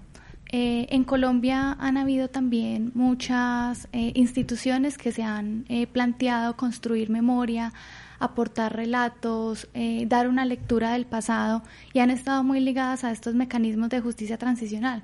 Eh, 0.51 0.87
en 0.89 1.05
Colombia 1.05 1.77
han 1.79 1.95
habido 1.97 2.29
también 2.29 2.91
muchas 2.95 3.87
eh, 3.93 4.11
instituciones 4.15 4.97
que 4.97 5.11
se 5.13 5.23
han 5.23 5.65
planteado 5.93 6.57
construir 6.57 7.09
memoria, 7.09 7.73
aportar 8.19 8.75
relatos, 8.75 9.67
eh, 9.73 10.05
dar 10.07 10.27
una 10.27 10.45
lectura 10.45 10.93
del 10.93 11.05
pasado 11.05 11.63
y 11.93 11.99
han 11.99 12.09
estado 12.09 12.43
muy 12.43 12.59
ligadas 12.59 13.03
a 13.03 13.11
estos 13.11 13.35
mecanismos 13.35 13.89
de 13.89 14.01
justicia 14.01 14.37
transicional. 14.37 15.03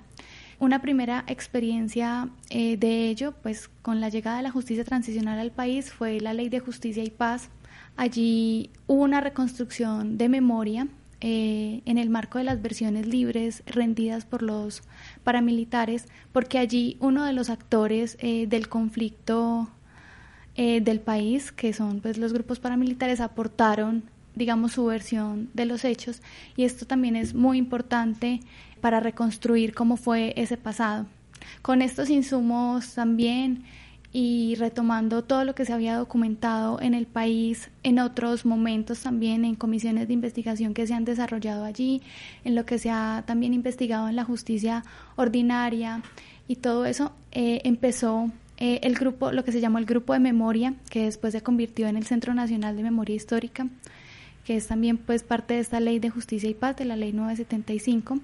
Una 0.59 0.81
primera 0.81 1.23
experiencia 1.27 2.29
eh, 2.49 2.77
de 2.77 3.09
ello, 3.09 3.33
pues 3.43 3.69
con 3.81 3.99
la 3.99 4.09
llegada 4.09 4.37
de 4.37 4.43
la 4.43 4.51
justicia 4.51 4.83
transicional 4.83 5.39
al 5.39 5.51
país, 5.51 5.91
fue 5.91 6.19
la 6.19 6.33
Ley 6.33 6.49
de 6.49 6.59
Justicia 6.59 7.03
y 7.03 7.09
Paz. 7.09 7.49
Allí 7.95 8.69
hubo 8.87 9.03
una 9.03 9.21
reconstrucción 9.21 10.17
de 10.17 10.29
memoria 10.29 10.87
eh, 11.21 11.81
en 11.85 11.97
el 11.97 12.09
marco 12.09 12.37
de 12.37 12.43
las 12.43 12.61
versiones 12.61 13.07
libres 13.07 13.63
rendidas 13.65 14.25
por 14.25 14.41
los 14.41 14.81
paramilitares, 15.23 16.07
porque 16.31 16.57
allí 16.57 16.97
uno 16.99 17.23
de 17.23 17.33
los 17.33 17.49
actores 17.49 18.17
del 18.19 18.67
conflicto 18.67 19.69
eh, 20.55 20.81
del 20.81 20.99
país, 20.99 21.51
que 21.51 21.73
son 21.73 21.99
pues 21.99 22.19
los 22.19 22.31
grupos 22.31 22.59
paramilitares, 22.59 23.21
aportaron 23.21 24.03
digamos 24.35 24.73
su 24.73 24.85
versión 24.85 25.49
de 25.53 25.65
los 25.65 25.85
hechos 25.85 26.21
y 26.55 26.63
esto 26.63 26.85
también 26.85 27.15
es 27.15 27.33
muy 27.33 27.57
importante 27.57 28.39
para 28.81 28.99
reconstruir 28.99 29.73
cómo 29.73 29.97
fue 29.97 30.33
ese 30.37 30.57
pasado. 30.57 31.05
Con 31.61 31.81
estos 31.81 32.09
insumos 32.09 32.93
también 32.93 33.63
y 34.13 34.53
retomando 34.55 35.23
todo 35.23 35.43
lo 35.43 35.55
que 35.55 35.65
se 35.65 35.73
había 35.73 35.97
documentado 35.97 36.79
en 36.79 36.93
el 36.93 37.07
país 37.07 37.71
en 37.81 37.97
otros 37.97 38.45
momentos 38.45 39.01
también 39.01 39.43
en 39.43 39.55
comisiones 39.55 40.07
de 40.07 40.13
investigación 40.13 40.75
que 40.75 40.85
se 40.85 40.93
han 40.93 41.03
desarrollado 41.03 41.65
allí, 41.65 42.03
en 42.45 42.53
lo 42.53 42.65
que 42.65 42.77
se 42.77 42.91
ha 42.91 43.23
también 43.25 43.55
investigado 43.55 44.07
en 44.07 44.15
la 44.15 44.23
justicia 44.23 44.83
ordinaria 45.15 46.03
y 46.47 46.57
todo 46.57 46.85
eso 46.85 47.11
eh, 47.31 47.61
empezó 47.63 48.31
eh, 48.57 48.81
el 48.83 48.93
grupo, 48.93 49.31
lo 49.31 49.43
que 49.43 49.51
se 49.51 49.59
llamó 49.59 49.79
el 49.79 49.85
Grupo 49.85 50.13
de 50.13 50.19
Memoria, 50.19 50.75
que 50.91 51.05
después 51.05 51.33
se 51.33 51.41
convirtió 51.41 51.87
en 51.87 51.97
el 51.97 52.05
Centro 52.05 52.35
Nacional 52.35 52.77
de 52.77 52.83
Memoria 52.83 53.15
Histórica, 53.15 53.67
que 54.45 54.55
es 54.57 54.67
también 54.67 54.97
pues 54.97 55.23
parte 55.23 55.55
de 55.55 55.61
esta 55.61 55.79
Ley 55.79 55.97
de 55.97 56.11
Justicia 56.11 56.49
y 56.49 56.53
Paz, 56.53 56.77
de 56.77 56.85
la 56.85 56.95
Ley 56.95 57.13
975, 57.13 58.19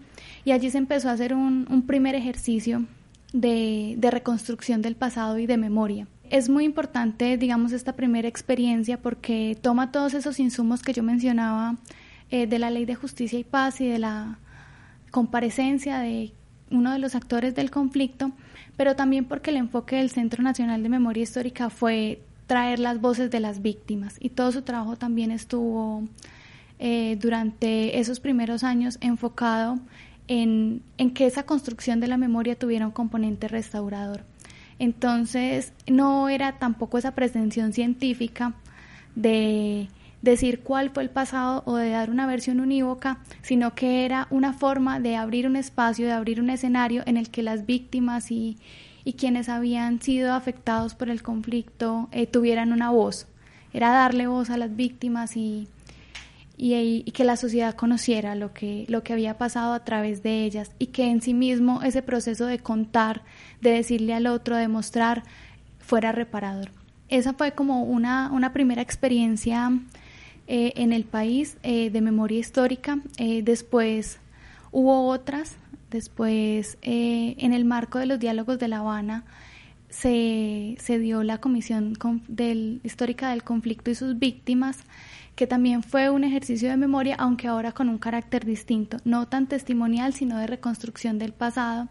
y 0.45 0.51
allí 0.51 0.69
se 0.69 0.77
empezó 0.77 1.09
a 1.09 1.13
hacer 1.13 1.33
un, 1.33 1.65
un 1.69 1.81
primer 1.81 2.13
ejercicio 2.13 2.85
de, 3.33 3.97
reconstrucción 4.11 4.81
del 4.81 4.95
pasado 4.95 5.37
y 5.37 5.45
de 5.45 5.57
memoria. 5.57 6.07
Es 6.29 6.49
muy 6.49 6.63
importante, 6.65 7.37
digamos, 7.37 7.71
esta 7.71 7.93
primera 7.93 8.27
experiencia 8.27 9.01
porque 9.01 9.57
toma 9.61 9.91
todos 9.91 10.13
esos 10.13 10.39
insumos 10.39 10.81
que 10.81 10.93
yo 10.93 11.03
mencionaba 11.03 11.77
eh, 12.29 12.45
de 12.45 12.59
la 12.59 12.69
Ley 12.69 12.85
de 12.85 12.95
Justicia 12.95 13.39
y 13.39 13.43
Paz 13.43 13.81
y 13.81 13.87
de 13.87 13.99
la 13.99 14.37
comparecencia 15.11 15.99
de 15.99 16.31
uno 16.69 16.91
de 16.91 16.99
los 16.99 17.15
actores 17.15 17.55
del 17.55 17.71
conflicto, 17.71 18.31
pero 18.77 18.95
también 18.95 19.25
porque 19.25 19.49
el 19.49 19.57
enfoque 19.57 19.95
del 19.95 20.11
Centro 20.11 20.43
Nacional 20.43 20.83
de 20.83 20.89
Memoria 20.89 21.23
Histórica 21.23 21.71
fue 21.71 22.21
traer 22.45 22.79
las 22.79 23.01
voces 23.01 23.31
de 23.31 23.39
las 23.39 23.61
víctimas 23.61 24.17
y 24.19 24.29
todo 24.29 24.51
su 24.51 24.61
trabajo 24.61 24.95
también 24.95 25.31
estuvo 25.31 26.03
eh, 26.79 27.17
durante 27.19 27.99
esos 27.99 28.19
primeros 28.19 28.63
años 28.63 28.97
enfocado 29.01 29.79
en, 30.29 30.83
que 31.15 31.25
esa 31.25 31.43
construcción 31.43 31.99
de 31.99 32.07
la 32.07 32.15
memoria 32.15 32.57
tuviera 32.57 32.85
un 32.85 32.93
componente 32.93 33.47
restaurador. 33.47 34.23
Entonces 34.77 35.73
no 35.87 36.29
era 36.29 36.59
tampoco 36.59 36.97
esa 36.97 37.15
pretensión 37.15 37.73
científica 37.73 38.53
de 39.15 39.89
decir 40.21 40.61
cuál 40.61 40.91
fue 40.91 41.03
el 41.03 41.09
pasado 41.09 41.63
o 41.65 41.75
de 41.75 41.89
dar 41.89 42.11
una 42.11 42.27
versión 42.27 42.59
unívoca, 42.59 43.17
sino 43.41 43.73
que 43.73 44.05
era 44.05 44.27
una 44.29 44.53
forma 44.53 44.99
de 44.99 45.15
abrir 45.15 45.47
un 45.47 45.55
espacio, 45.55 46.05
de 46.05 46.13
abrir 46.13 46.39
un 46.39 46.51
escenario 46.51 47.01
en 47.07 47.17
el 47.17 47.29
que 47.29 47.41
las 47.41 47.65
víctimas 47.65 48.31
y, 48.31 48.57
y 49.03 49.13
quienes 49.13 49.49
habían 49.49 49.99
sido 49.99 50.33
afectados 50.33 50.93
por 50.93 51.09
el 51.09 51.23
conflicto 51.23 52.07
eh, 52.11 52.27
tuvieran 52.27 52.71
una 52.71 52.91
voz. 52.91 53.27
Era 53.73 53.89
darle 53.89 54.27
voz 54.27 54.51
a 54.51 54.57
las 54.57 54.75
víctimas 54.75 55.35
y, 55.35 55.67
y, 56.61 57.03
que 57.13 57.23
la 57.23 57.37
sociedad 57.37 57.73
conociera 57.73 58.35
lo 58.35 58.53
que, 58.53 58.85
lo 58.89 59.01
que 59.01 59.13
había 59.13 59.37
pasado 59.37 59.73
a 59.73 59.85
través 59.85 60.21
de 60.23 60.43
ellas 60.43 60.71
y 60.77 60.87
que 60.87 61.09
en 61.09 61.21
sí 61.21 61.33
mismo 61.33 61.81
ese 61.83 62.01
proceso 62.01 62.45
de 62.45 62.59
contar, 62.59 63.23
de 63.61 63.71
decirle 63.71 64.13
al 64.13 64.27
otro, 64.27 64.57
de 64.57 64.67
mostrar, 64.67 65.23
fuera 65.79 66.11
reparador. 66.11 66.71
Esa 67.07 67.33
fue 67.33 67.53
como 67.53 67.83
una, 67.83 68.29
una 68.31 68.51
primera 68.51 68.81
experiencia 68.81 69.71
eh, 70.47 70.73
en 70.75 70.91
el 70.91 71.05
país 71.05 71.57
eh, 71.63 71.89
de 71.91 72.01
memoria 72.01 72.39
histórica. 72.39 72.99
Eh, 73.17 73.41
después 73.41 74.19
hubo 74.71 75.07
otras, 75.07 75.55
después 75.89 76.77
en 76.81 77.53
el 77.53 77.63
marco 77.63 77.99
de 77.99 78.05
los 78.05 78.19
diálogos 78.19 78.59
de 78.59 78.67
La 78.67 78.79
Habana 78.79 79.23
se, 79.89 80.75
se 80.79 80.99
dio 80.99 81.23
la 81.23 81.39
Comisión 81.39 81.97
del, 82.27 82.81
Histórica 82.83 83.29
del 83.29 83.43
Conflicto 83.43 83.89
y 83.89 83.95
sus 83.95 84.19
Víctimas, 84.19 84.79
que 85.39 85.47
también 85.47 85.83
fue 85.83 86.09
un 86.09 86.25
ejercicio 86.25 86.67
de 86.67 86.75
memoria, 86.75 87.15
aunque 87.17 87.47
ahora 87.47 87.71
con 87.71 87.87
un 87.87 87.97
carácter 87.97 88.43
distinto, 88.43 88.97
no 89.05 89.29
tan 89.29 89.47
testimonial, 89.47 90.11
sino 90.11 90.37
de 90.37 90.47
reconstrucción 90.47 91.17
del 91.17 91.31
pasado 91.31 91.87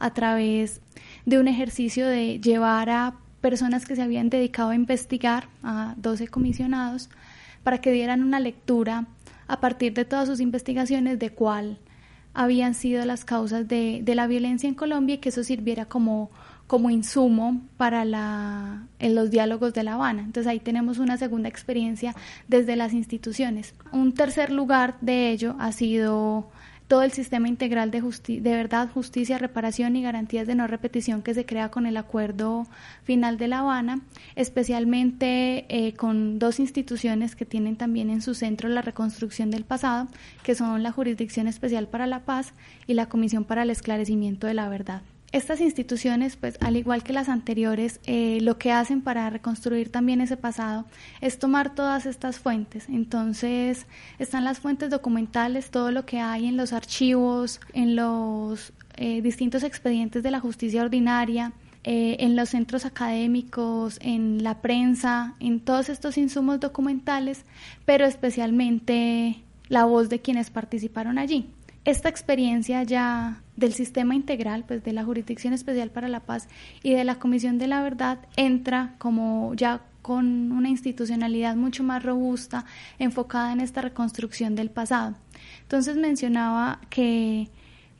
a 0.00 0.14
través 0.14 0.80
de 1.24 1.38
un 1.38 1.46
ejercicio 1.46 2.08
de 2.08 2.40
llevar 2.40 2.90
a 2.90 3.14
personas 3.40 3.86
que 3.86 3.94
se 3.94 4.02
habían 4.02 4.30
dedicado 4.30 4.70
a 4.70 4.74
investigar, 4.74 5.48
a 5.62 5.94
12 5.98 6.26
comisionados, 6.26 7.08
para 7.62 7.80
que 7.80 7.92
dieran 7.92 8.24
una 8.24 8.40
lectura 8.40 9.06
a 9.46 9.60
partir 9.60 9.94
de 9.94 10.04
todas 10.04 10.26
sus 10.26 10.40
investigaciones 10.40 11.20
de 11.20 11.30
cuál 11.30 11.78
habían 12.34 12.74
sido 12.74 13.04
las 13.04 13.24
causas 13.24 13.68
de, 13.68 14.00
de 14.02 14.14
la 14.16 14.26
violencia 14.26 14.68
en 14.68 14.74
Colombia 14.74 15.14
y 15.14 15.18
que 15.18 15.28
eso 15.28 15.44
sirviera 15.44 15.84
como 15.84 16.32
como 16.68 16.90
insumo 16.90 17.62
para 17.76 18.04
la, 18.04 18.86
en 19.00 19.14
los 19.16 19.30
diálogos 19.30 19.72
de 19.74 19.82
La 19.82 19.94
Habana. 19.94 20.22
Entonces 20.22 20.46
ahí 20.46 20.60
tenemos 20.60 20.98
una 20.98 21.16
segunda 21.16 21.48
experiencia 21.48 22.14
desde 22.46 22.76
las 22.76 22.92
instituciones. 22.92 23.74
Un 23.90 24.12
tercer 24.12 24.52
lugar 24.52 24.96
de 25.00 25.30
ello 25.30 25.56
ha 25.58 25.72
sido 25.72 26.50
todo 26.86 27.02
el 27.02 27.12
sistema 27.12 27.48
integral 27.48 27.90
de, 27.90 28.02
de 28.02 28.54
verdad, 28.54 28.90
justicia, 28.92 29.38
reparación 29.38 29.96
y 29.96 30.02
garantías 30.02 30.46
de 30.46 30.54
no 30.54 30.66
repetición 30.66 31.22
que 31.22 31.34
se 31.34 31.46
crea 31.46 31.70
con 31.70 31.86
el 31.86 31.96
acuerdo 31.96 32.66
final 33.02 33.38
de 33.38 33.48
La 33.48 33.60
Habana, 33.60 34.00
especialmente 34.36 35.66
eh, 35.68 35.94
con 35.94 36.38
dos 36.38 36.60
instituciones 36.60 37.34
que 37.34 37.46
tienen 37.46 37.76
también 37.76 38.10
en 38.10 38.22
su 38.22 38.34
centro 38.34 38.68
la 38.68 38.82
reconstrucción 38.82 39.50
del 39.50 39.64
pasado, 39.64 40.08
que 40.42 40.54
son 40.54 40.82
la 40.82 40.92
Jurisdicción 40.92 41.48
Especial 41.48 41.88
para 41.88 42.06
la 42.06 42.20
Paz 42.20 42.52
y 42.86 42.94
la 42.94 43.06
Comisión 43.06 43.44
para 43.44 43.62
el 43.62 43.70
Esclarecimiento 43.70 44.46
de 44.46 44.54
la 44.54 44.68
Verdad. 44.68 45.02
Estas 45.30 45.60
instituciones, 45.60 46.36
pues 46.36 46.56
al 46.60 46.78
igual 46.78 47.02
que 47.02 47.12
las 47.12 47.28
anteriores, 47.28 48.00
eh, 48.06 48.38
lo 48.40 48.56
que 48.56 48.72
hacen 48.72 49.02
para 49.02 49.28
reconstruir 49.28 49.92
también 49.92 50.22
ese 50.22 50.38
pasado 50.38 50.86
es 51.20 51.38
tomar 51.38 51.74
todas 51.74 52.06
estas 52.06 52.38
fuentes. 52.38 52.88
Entonces, 52.88 53.86
están 54.18 54.44
las 54.44 54.58
fuentes 54.58 54.88
documentales, 54.88 55.70
todo 55.70 55.90
lo 55.92 56.06
que 56.06 56.18
hay 56.18 56.46
en 56.46 56.56
los 56.56 56.72
archivos, 56.72 57.60
en 57.74 57.94
los 57.94 58.72
eh, 58.96 59.20
distintos 59.20 59.64
expedientes 59.64 60.22
de 60.22 60.30
la 60.30 60.40
justicia 60.40 60.82
ordinaria, 60.82 61.52
eh, 61.84 62.16
en 62.20 62.34
los 62.34 62.48
centros 62.48 62.86
académicos, 62.86 63.98
en 64.00 64.42
la 64.42 64.62
prensa, 64.62 65.34
en 65.40 65.60
todos 65.60 65.90
estos 65.90 66.16
insumos 66.16 66.58
documentales, 66.58 67.44
pero 67.84 68.06
especialmente 68.06 69.42
la 69.68 69.84
voz 69.84 70.08
de 70.08 70.20
quienes 70.20 70.48
participaron 70.48 71.18
allí 71.18 71.50
esta 71.88 72.10
experiencia 72.10 72.82
ya 72.82 73.40
del 73.56 73.72
sistema 73.72 74.14
integral, 74.14 74.64
pues 74.68 74.84
de 74.84 74.92
la 74.92 75.04
Jurisdicción 75.04 75.54
Especial 75.54 75.90
para 75.90 76.08
la 76.08 76.20
Paz 76.20 76.46
y 76.82 76.92
de 76.92 77.02
la 77.02 77.18
Comisión 77.18 77.56
de 77.56 77.66
la 77.66 77.80
Verdad 77.80 78.18
entra 78.36 78.94
como 78.98 79.54
ya 79.54 79.80
con 80.02 80.52
una 80.52 80.68
institucionalidad 80.68 81.56
mucho 81.56 81.82
más 81.82 82.02
robusta, 82.02 82.66
enfocada 82.98 83.52
en 83.52 83.60
esta 83.60 83.80
reconstrucción 83.80 84.54
del 84.54 84.70
pasado. 84.70 85.16
Entonces 85.62 85.96
mencionaba 85.96 86.80
que 86.90 87.48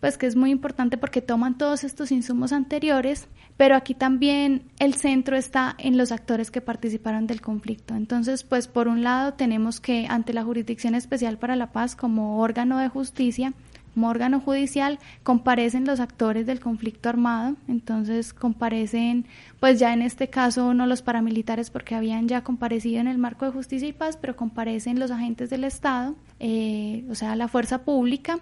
pues 0.00 0.18
que 0.18 0.26
es 0.26 0.36
muy 0.36 0.50
importante 0.50 0.96
porque 0.96 1.22
toman 1.22 1.58
todos 1.58 1.82
estos 1.82 2.12
insumos 2.12 2.52
anteriores, 2.52 3.26
pero 3.56 3.74
aquí 3.74 3.94
también 3.94 4.62
el 4.78 4.94
centro 4.94 5.36
está 5.36 5.74
en 5.78 5.96
los 5.96 6.12
actores 6.12 6.50
que 6.50 6.60
participaron 6.60 7.26
del 7.26 7.40
conflicto. 7.40 7.94
Entonces, 7.96 8.44
pues 8.44 8.68
por 8.68 8.86
un 8.86 9.02
lado 9.02 9.34
tenemos 9.34 9.80
que 9.80 10.06
ante 10.08 10.32
la 10.32 10.44
Jurisdicción 10.44 10.94
Especial 10.94 11.38
para 11.38 11.56
la 11.56 11.72
Paz 11.72 11.96
como 11.96 12.38
órgano 12.40 12.78
de 12.78 12.88
justicia, 12.88 13.54
como 13.98 14.10
órgano 14.10 14.38
judicial 14.38 15.00
comparecen 15.24 15.84
los 15.84 15.98
actores 15.98 16.46
del 16.46 16.60
conflicto 16.60 17.08
armado, 17.08 17.56
entonces 17.66 18.32
comparecen, 18.32 19.26
pues 19.58 19.80
ya 19.80 19.92
en 19.92 20.02
este 20.02 20.28
caso 20.28 20.72
no 20.72 20.86
los 20.86 21.02
paramilitares 21.02 21.70
porque 21.70 21.96
habían 21.96 22.28
ya 22.28 22.44
comparecido 22.44 23.00
en 23.00 23.08
el 23.08 23.18
marco 23.18 23.44
de 23.44 23.50
justicia 23.50 23.88
y 23.88 23.92
paz, 23.92 24.16
pero 24.16 24.36
comparecen 24.36 25.00
los 25.00 25.10
agentes 25.10 25.50
del 25.50 25.64
Estado, 25.64 26.14
eh, 26.38 27.04
o 27.10 27.16
sea, 27.16 27.34
la 27.34 27.48
fuerza 27.48 27.78
pública 27.78 28.38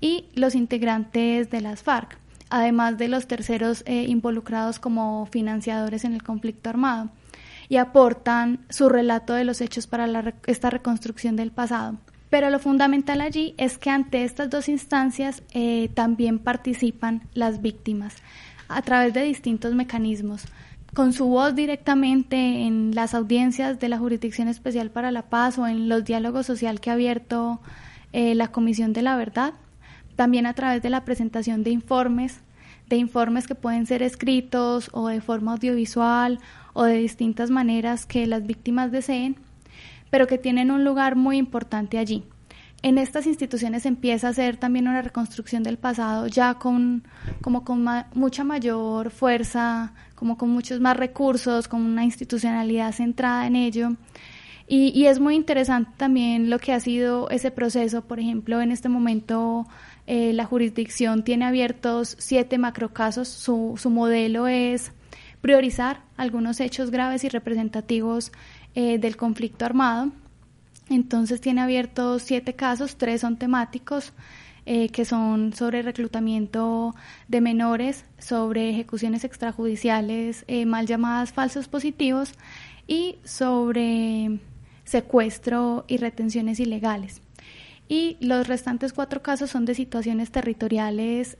y 0.00 0.26
los 0.36 0.54
integrantes 0.54 1.50
de 1.50 1.60
las 1.60 1.82
FARC 1.82 2.16
además 2.48 2.96
de 2.96 3.08
los 3.08 3.26
terceros 3.26 3.82
eh, 3.86 4.04
involucrados 4.08 4.78
como 4.78 5.26
financiadores 5.26 6.04
en 6.04 6.14
el 6.14 6.22
conflicto 6.22 6.70
armado, 6.70 7.10
y 7.68 7.78
aportan 7.78 8.60
su 8.68 8.88
relato 8.88 9.34
de 9.34 9.44
los 9.44 9.60
hechos 9.60 9.88
para 9.88 10.34
esta 10.46 10.70
reconstrucción 10.70 11.34
del 11.34 11.50
pasado. 11.50 11.98
Pero 12.30 12.48
lo 12.48 12.60
fundamental 12.60 13.20
allí 13.20 13.54
es 13.58 13.76
que 13.76 13.90
ante 13.90 14.22
estas 14.24 14.48
dos 14.48 14.68
instancias 14.68 15.42
eh, 15.52 15.90
también 15.94 16.38
participan 16.38 17.22
las 17.34 17.60
víctimas 17.60 18.14
a 18.68 18.82
través 18.82 19.12
de 19.12 19.24
distintos 19.24 19.74
mecanismos. 19.74 20.44
Con 20.94 21.12
su 21.12 21.26
voz 21.26 21.54
directamente 21.54 22.36
en 22.36 22.94
las 22.94 23.14
audiencias 23.14 23.80
de 23.80 23.88
la 23.88 23.98
Jurisdicción 23.98 24.48
Especial 24.48 24.90
para 24.90 25.10
la 25.10 25.22
Paz 25.22 25.58
o 25.58 25.66
en 25.66 25.88
los 25.88 26.04
diálogos 26.04 26.46
social 26.46 26.80
que 26.80 26.90
ha 26.90 26.94
abierto 26.94 27.60
eh, 28.12 28.34
la 28.36 28.48
Comisión 28.48 28.92
de 28.92 29.02
la 29.02 29.16
Verdad, 29.16 29.54
también 30.14 30.46
a 30.46 30.54
través 30.54 30.82
de 30.82 30.90
la 30.90 31.04
presentación 31.04 31.64
de 31.64 31.70
informes, 31.70 32.40
de 32.88 32.96
informes 32.96 33.46
que 33.46 33.54
pueden 33.54 33.86
ser 33.86 34.02
escritos 34.02 34.90
o 34.92 35.08
de 35.08 35.20
forma 35.20 35.52
audiovisual 35.52 36.38
o 36.74 36.84
de 36.84 36.94
distintas 36.94 37.50
maneras 37.50 38.06
que 38.06 38.26
las 38.26 38.46
víctimas 38.46 38.90
deseen 38.92 39.36
pero 40.10 40.26
que 40.26 40.38
tienen 40.38 40.70
un 40.70 40.84
lugar 40.84 41.16
muy 41.16 41.38
importante 41.38 41.98
allí. 41.98 42.24
En 42.82 42.96
estas 42.96 43.26
instituciones 43.26 43.84
empieza 43.84 44.28
a 44.28 44.32
ser 44.32 44.56
también 44.56 44.88
una 44.88 45.02
reconstrucción 45.02 45.62
del 45.62 45.76
pasado 45.76 46.26
ya 46.26 46.54
con, 46.54 47.04
como 47.42 47.62
con 47.62 47.86
mucha 48.14 48.42
mayor 48.42 49.10
fuerza, 49.10 49.92
como 50.14 50.38
con 50.38 50.48
muchos 50.48 50.80
más 50.80 50.96
recursos, 50.96 51.68
con 51.68 51.82
una 51.82 52.04
institucionalidad 52.04 52.92
centrada 52.92 53.46
en 53.46 53.56
ello. 53.56 53.90
Y, 54.66 54.92
y, 54.94 55.06
es 55.06 55.18
muy 55.18 55.34
interesante 55.34 55.90
también 55.96 56.48
lo 56.48 56.60
que 56.60 56.72
ha 56.72 56.78
sido 56.80 57.28
ese 57.28 57.50
proceso. 57.50 58.02
Por 58.02 58.20
ejemplo, 58.20 58.60
en 58.62 58.70
este 58.70 58.88
momento 58.88 59.66
eh, 60.06 60.32
la 60.32 60.44
jurisdicción 60.44 61.24
tiene 61.24 61.44
abiertos 61.44 62.16
siete 62.18 62.56
macrocasos. 62.56 63.28
Su, 63.28 63.74
su 63.76 63.90
modelo 63.90 64.46
es 64.46 64.92
priorizar 65.40 66.02
algunos 66.16 66.60
hechos 66.60 66.90
graves 66.90 67.24
y 67.24 67.28
representativos 67.28 68.32
eh, 68.74 68.98
del 68.98 69.16
conflicto 69.16 69.64
armado. 69.64 70.10
Entonces 70.88 71.40
tiene 71.40 71.60
abiertos 71.60 72.22
siete 72.22 72.54
casos, 72.54 72.96
tres 72.96 73.20
son 73.20 73.36
temáticos, 73.36 74.12
eh, 74.66 74.88
que 74.90 75.04
son 75.04 75.52
sobre 75.54 75.82
reclutamiento 75.82 76.94
de 77.28 77.40
menores, 77.40 78.04
sobre 78.18 78.70
ejecuciones 78.70 79.24
extrajudiciales 79.24 80.44
eh, 80.48 80.66
mal 80.66 80.86
llamadas 80.86 81.32
falsos 81.32 81.68
positivos 81.68 82.32
y 82.86 83.16
sobre 83.24 84.38
secuestro 84.84 85.84
y 85.88 85.96
retenciones 85.96 86.60
ilegales. 86.60 87.22
Y 87.88 88.16
los 88.20 88.46
restantes 88.46 88.92
cuatro 88.92 89.22
casos 89.22 89.50
son 89.50 89.64
de 89.64 89.74
situaciones 89.74 90.30
territoriales 90.30 91.36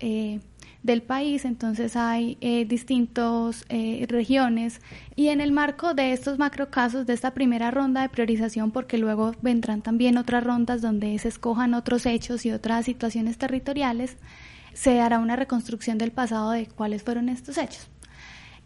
del 0.82 1.02
país, 1.02 1.44
entonces 1.44 1.94
hay 1.94 2.38
eh, 2.40 2.64
distintas 2.64 3.64
eh, 3.68 4.06
regiones 4.08 4.80
y 5.14 5.28
en 5.28 5.40
el 5.40 5.52
marco 5.52 5.92
de 5.92 6.12
estos 6.12 6.38
macrocasos, 6.38 7.06
de 7.06 7.12
esta 7.12 7.34
primera 7.34 7.70
ronda 7.70 8.02
de 8.02 8.08
priorización, 8.08 8.70
porque 8.70 8.96
luego 8.96 9.32
vendrán 9.42 9.82
también 9.82 10.16
otras 10.16 10.42
rondas 10.42 10.80
donde 10.80 11.18
se 11.18 11.28
escojan 11.28 11.74
otros 11.74 12.06
hechos 12.06 12.46
y 12.46 12.52
otras 12.52 12.86
situaciones 12.86 13.36
territoriales, 13.36 14.16
se 14.72 15.00
hará 15.00 15.18
una 15.18 15.36
reconstrucción 15.36 15.98
del 15.98 16.12
pasado 16.12 16.50
de 16.52 16.66
cuáles 16.66 17.02
fueron 17.02 17.28
estos 17.28 17.58
hechos. 17.58 17.88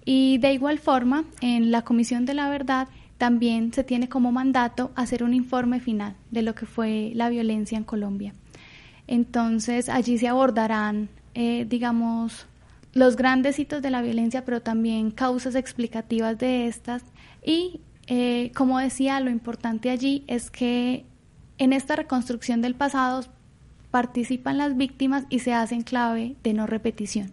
Y 0.04 0.38
de 0.38 0.52
igual 0.52 0.78
forma, 0.78 1.24
en 1.40 1.70
la 1.70 1.82
Comisión 1.82 2.26
de 2.26 2.34
la 2.34 2.48
Verdad 2.48 2.88
también 3.18 3.72
se 3.72 3.84
tiene 3.84 4.08
como 4.08 4.32
mandato 4.32 4.92
hacer 4.96 5.24
un 5.24 5.34
informe 5.34 5.80
final 5.80 6.14
de 6.30 6.42
lo 6.42 6.54
que 6.54 6.66
fue 6.66 7.12
la 7.14 7.30
violencia 7.30 7.78
en 7.78 7.84
Colombia. 7.84 8.34
Entonces 9.06 9.88
allí 9.88 10.18
se 10.18 10.28
abordarán 10.28 11.08
eh, 11.34 11.66
digamos, 11.68 12.46
los 12.92 13.16
grandes 13.16 13.58
hitos 13.58 13.82
de 13.82 13.90
la 13.90 14.02
violencia, 14.02 14.44
pero 14.44 14.62
también 14.62 15.10
causas 15.10 15.54
explicativas 15.54 16.38
de 16.38 16.66
estas. 16.66 17.02
Y, 17.44 17.80
eh, 18.06 18.52
como 18.54 18.78
decía, 18.78 19.20
lo 19.20 19.30
importante 19.30 19.90
allí 19.90 20.24
es 20.26 20.50
que 20.50 21.04
en 21.58 21.72
esta 21.72 21.96
reconstrucción 21.96 22.62
del 22.62 22.74
pasado 22.74 23.24
participan 23.90 24.58
las 24.58 24.76
víctimas 24.76 25.24
y 25.28 25.40
se 25.40 25.52
hacen 25.52 25.82
clave 25.82 26.36
de 26.42 26.52
no 26.52 26.66
repetición. 26.66 27.32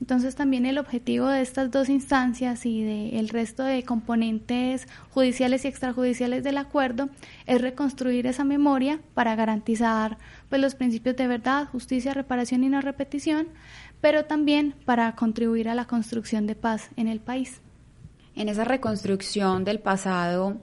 Entonces 0.00 0.36
también 0.36 0.64
el 0.64 0.78
objetivo 0.78 1.26
de 1.28 1.40
estas 1.40 1.70
dos 1.70 1.88
instancias 1.88 2.64
y 2.66 2.82
del 2.82 3.28
resto 3.28 3.64
de 3.64 3.82
componentes 3.82 4.86
judiciales 5.10 5.64
y 5.64 5.68
extrajudiciales 5.68 6.44
del 6.44 6.56
acuerdo 6.56 7.08
es 7.46 7.60
reconstruir 7.60 8.26
esa 8.26 8.44
memoria 8.44 9.00
para 9.14 9.34
garantizar 9.34 10.18
pues, 10.48 10.60
los 10.60 10.74
principios 10.76 11.16
de 11.16 11.26
verdad, 11.26 11.66
justicia, 11.68 12.14
reparación 12.14 12.62
y 12.62 12.68
no 12.68 12.80
repetición, 12.80 13.48
pero 14.00 14.24
también 14.24 14.74
para 14.84 15.14
contribuir 15.16 15.68
a 15.68 15.74
la 15.74 15.86
construcción 15.86 16.46
de 16.46 16.54
paz 16.54 16.90
en 16.96 17.08
el 17.08 17.20
país. 17.20 17.60
En 18.36 18.48
esa 18.48 18.64
reconstrucción 18.64 19.64
del 19.64 19.80
pasado 19.80 20.60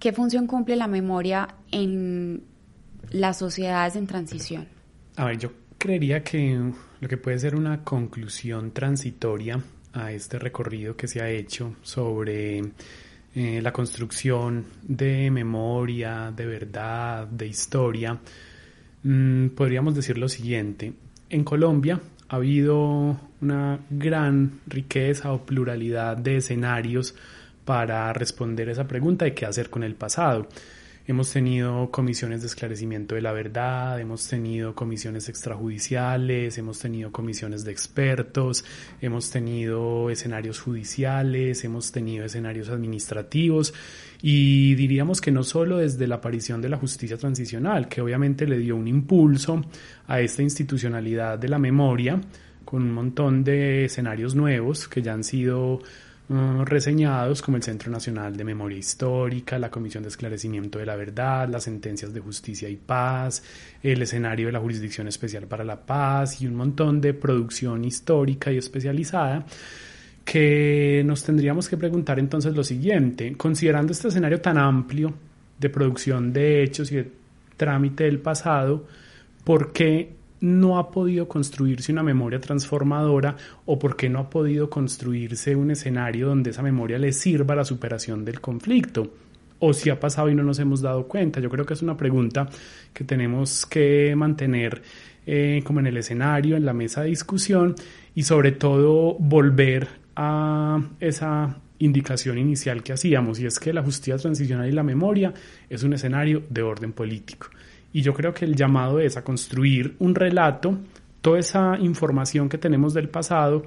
¿Qué 0.00 0.14
función 0.14 0.46
cumple 0.46 0.76
la 0.76 0.88
memoria 0.88 1.46
en 1.70 2.42
las 3.10 3.38
sociedades 3.38 3.96
en 3.96 4.06
transición? 4.06 4.66
A 5.16 5.26
ver, 5.26 5.36
yo 5.36 5.52
creería 5.76 6.24
que 6.24 6.72
lo 7.00 7.08
que 7.08 7.16
puede 7.16 7.38
ser 7.38 7.56
una 7.56 7.82
conclusión 7.82 8.72
transitoria 8.72 9.60
a 9.92 10.12
este 10.12 10.38
recorrido 10.38 10.96
que 10.96 11.08
se 11.08 11.20
ha 11.20 11.28
hecho 11.28 11.76
sobre 11.82 12.62
eh, 13.34 13.60
la 13.62 13.72
construcción 13.72 14.64
de 14.82 15.30
memoria, 15.30 16.32
de 16.34 16.46
verdad, 16.46 17.26
de 17.26 17.46
historia, 17.46 18.18
mm, 19.02 19.48
podríamos 19.48 19.94
decir 19.94 20.18
lo 20.18 20.28
siguiente. 20.28 20.92
En 21.28 21.44
Colombia 21.44 22.00
ha 22.28 22.36
habido 22.36 23.18
una 23.40 23.80
gran 23.88 24.60
riqueza 24.66 25.32
o 25.32 25.44
pluralidad 25.44 26.16
de 26.16 26.36
escenarios 26.36 27.14
para 27.64 28.12
responder 28.12 28.68
esa 28.68 28.86
pregunta 28.86 29.24
de 29.24 29.34
qué 29.34 29.46
hacer 29.46 29.70
con 29.70 29.84
el 29.84 29.94
pasado. 29.94 30.48
Hemos 31.10 31.32
tenido 31.32 31.90
comisiones 31.90 32.40
de 32.42 32.46
esclarecimiento 32.46 33.16
de 33.16 33.20
la 33.20 33.32
verdad, 33.32 33.98
hemos 33.98 34.28
tenido 34.28 34.76
comisiones 34.76 35.28
extrajudiciales, 35.28 36.56
hemos 36.56 36.78
tenido 36.78 37.10
comisiones 37.10 37.64
de 37.64 37.72
expertos, 37.72 38.64
hemos 39.00 39.28
tenido 39.28 40.08
escenarios 40.08 40.60
judiciales, 40.60 41.64
hemos 41.64 41.90
tenido 41.90 42.26
escenarios 42.26 42.68
administrativos 42.68 43.74
y 44.22 44.76
diríamos 44.76 45.20
que 45.20 45.32
no 45.32 45.42
solo 45.42 45.78
desde 45.78 46.06
la 46.06 46.14
aparición 46.14 46.62
de 46.62 46.68
la 46.68 46.76
justicia 46.76 47.16
transicional, 47.16 47.88
que 47.88 48.00
obviamente 48.00 48.46
le 48.46 48.58
dio 48.58 48.76
un 48.76 48.86
impulso 48.86 49.64
a 50.06 50.20
esta 50.20 50.42
institucionalidad 50.42 51.40
de 51.40 51.48
la 51.48 51.58
memoria, 51.58 52.20
con 52.64 52.84
un 52.84 52.92
montón 52.92 53.42
de 53.42 53.86
escenarios 53.86 54.36
nuevos 54.36 54.86
que 54.86 55.02
ya 55.02 55.14
han 55.14 55.24
sido 55.24 55.80
uh, 56.30 56.64
reseñados 56.64 57.42
como 57.42 57.58
el 57.58 57.62
Centro 57.62 57.90
Nacional 57.90 58.36
de 58.36 58.44
Memoria 58.44 58.78
Histórica, 58.78 59.58
la 59.58 59.70
Comisión 59.70 60.02
de 60.02 60.08
Esclarecimiento 60.08 60.78
de 60.78 60.86
la 60.86 60.96
Verdad, 60.96 61.48
las 61.48 61.64
sentencias 61.64 62.14
de 62.14 62.20
justicia 62.20 62.68
y 62.68 62.76
paz, 62.76 63.42
el 63.82 64.00
escenario 64.00 64.46
de 64.46 64.52
la 64.52 64.60
Jurisdicción 64.60 65.08
Especial 65.08 65.46
para 65.46 65.64
la 65.64 65.84
Paz 65.84 66.40
y 66.40 66.46
un 66.46 66.54
montón 66.54 67.00
de 67.00 67.12
producción 67.12 67.84
histórica 67.84 68.50
y 68.50 68.56
especializada 68.56 69.44
que 70.24 71.02
nos 71.04 71.24
tendríamos 71.24 71.68
que 71.68 71.76
preguntar 71.76 72.18
entonces 72.18 72.54
lo 72.54 72.62
siguiente, 72.62 73.36
considerando 73.36 73.92
este 73.92 74.08
escenario 74.08 74.40
tan 74.40 74.58
amplio 74.58 75.12
de 75.58 75.68
producción 75.68 76.32
de 76.32 76.62
hechos 76.62 76.92
y 76.92 76.96
de 76.96 77.10
trámite 77.56 78.04
del 78.04 78.20
pasado, 78.20 78.86
¿por 79.44 79.72
qué 79.72 80.19
no 80.40 80.78
ha 80.78 80.90
podido 80.90 81.28
construirse 81.28 81.92
una 81.92 82.02
memoria 82.02 82.40
transformadora 82.40 83.36
o 83.66 83.78
por 83.78 83.96
qué 83.96 84.08
no 84.08 84.20
ha 84.20 84.30
podido 84.30 84.70
construirse 84.70 85.54
un 85.54 85.70
escenario 85.70 86.28
donde 86.28 86.50
esa 86.50 86.62
memoria 86.62 86.98
le 86.98 87.12
sirva 87.12 87.54
a 87.54 87.58
la 87.58 87.64
superación 87.64 88.24
del 88.24 88.40
conflicto? 88.40 89.12
¿O 89.58 89.74
si 89.74 89.90
ha 89.90 90.00
pasado 90.00 90.30
y 90.30 90.34
no 90.34 90.42
nos 90.42 90.58
hemos 90.58 90.80
dado 90.80 91.06
cuenta? 91.06 91.40
Yo 91.40 91.50
creo 91.50 91.66
que 91.66 91.74
es 91.74 91.82
una 91.82 91.96
pregunta 91.96 92.48
que 92.94 93.04
tenemos 93.04 93.66
que 93.66 94.14
mantener 94.16 94.82
eh, 95.26 95.62
como 95.64 95.80
en 95.80 95.86
el 95.86 95.98
escenario, 95.98 96.56
en 96.56 96.64
la 96.64 96.72
mesa 96.72 97.02
de 97.02 97.08
discusión 97.10 97.74
y 98.14 98.22
sobre 98.22 98.52
todo 98.52 99.16
volver 99.18 99.88
a 100.16 100.80
esa 100.98 101.56
indicación 101.80 102.38
inicial 102.38 102.82
que 102.82 102.92
hacíamos 102.92 103.40
y 103.40 103.46
es 103.46 103.58
que 103.58 103.72
la 103.72 103.82
justicia 103.82 104.16
transicional 104.16 104.68
y 104.68 104.72
la 104.72 104.82
memoria 104.82 105.34
es 105.68 105.82
un 105.82 105.92
escenario 105.92 106.42
de 106.48 106.62
orden 106.62 106.92
político. 106.92 107.48
Y 107.92 108.02
yo 108.02 108.14
creo 108.14 108.32
que 108.32 108.44
el 108.44 108.54
llamado 108.54 109.00
es 109.00 109.16
a 109.16 109.24
construir 109.24 109.96
un 109.98 110.14
relato, 110.14 110.78
toda 111.20 111.38
esa 111.38 111.76
información 111.78 112.48
que 112.48 112.58
tenemos 112.58 112.94
del 112.94 113.08
pasado, 113.08 113.64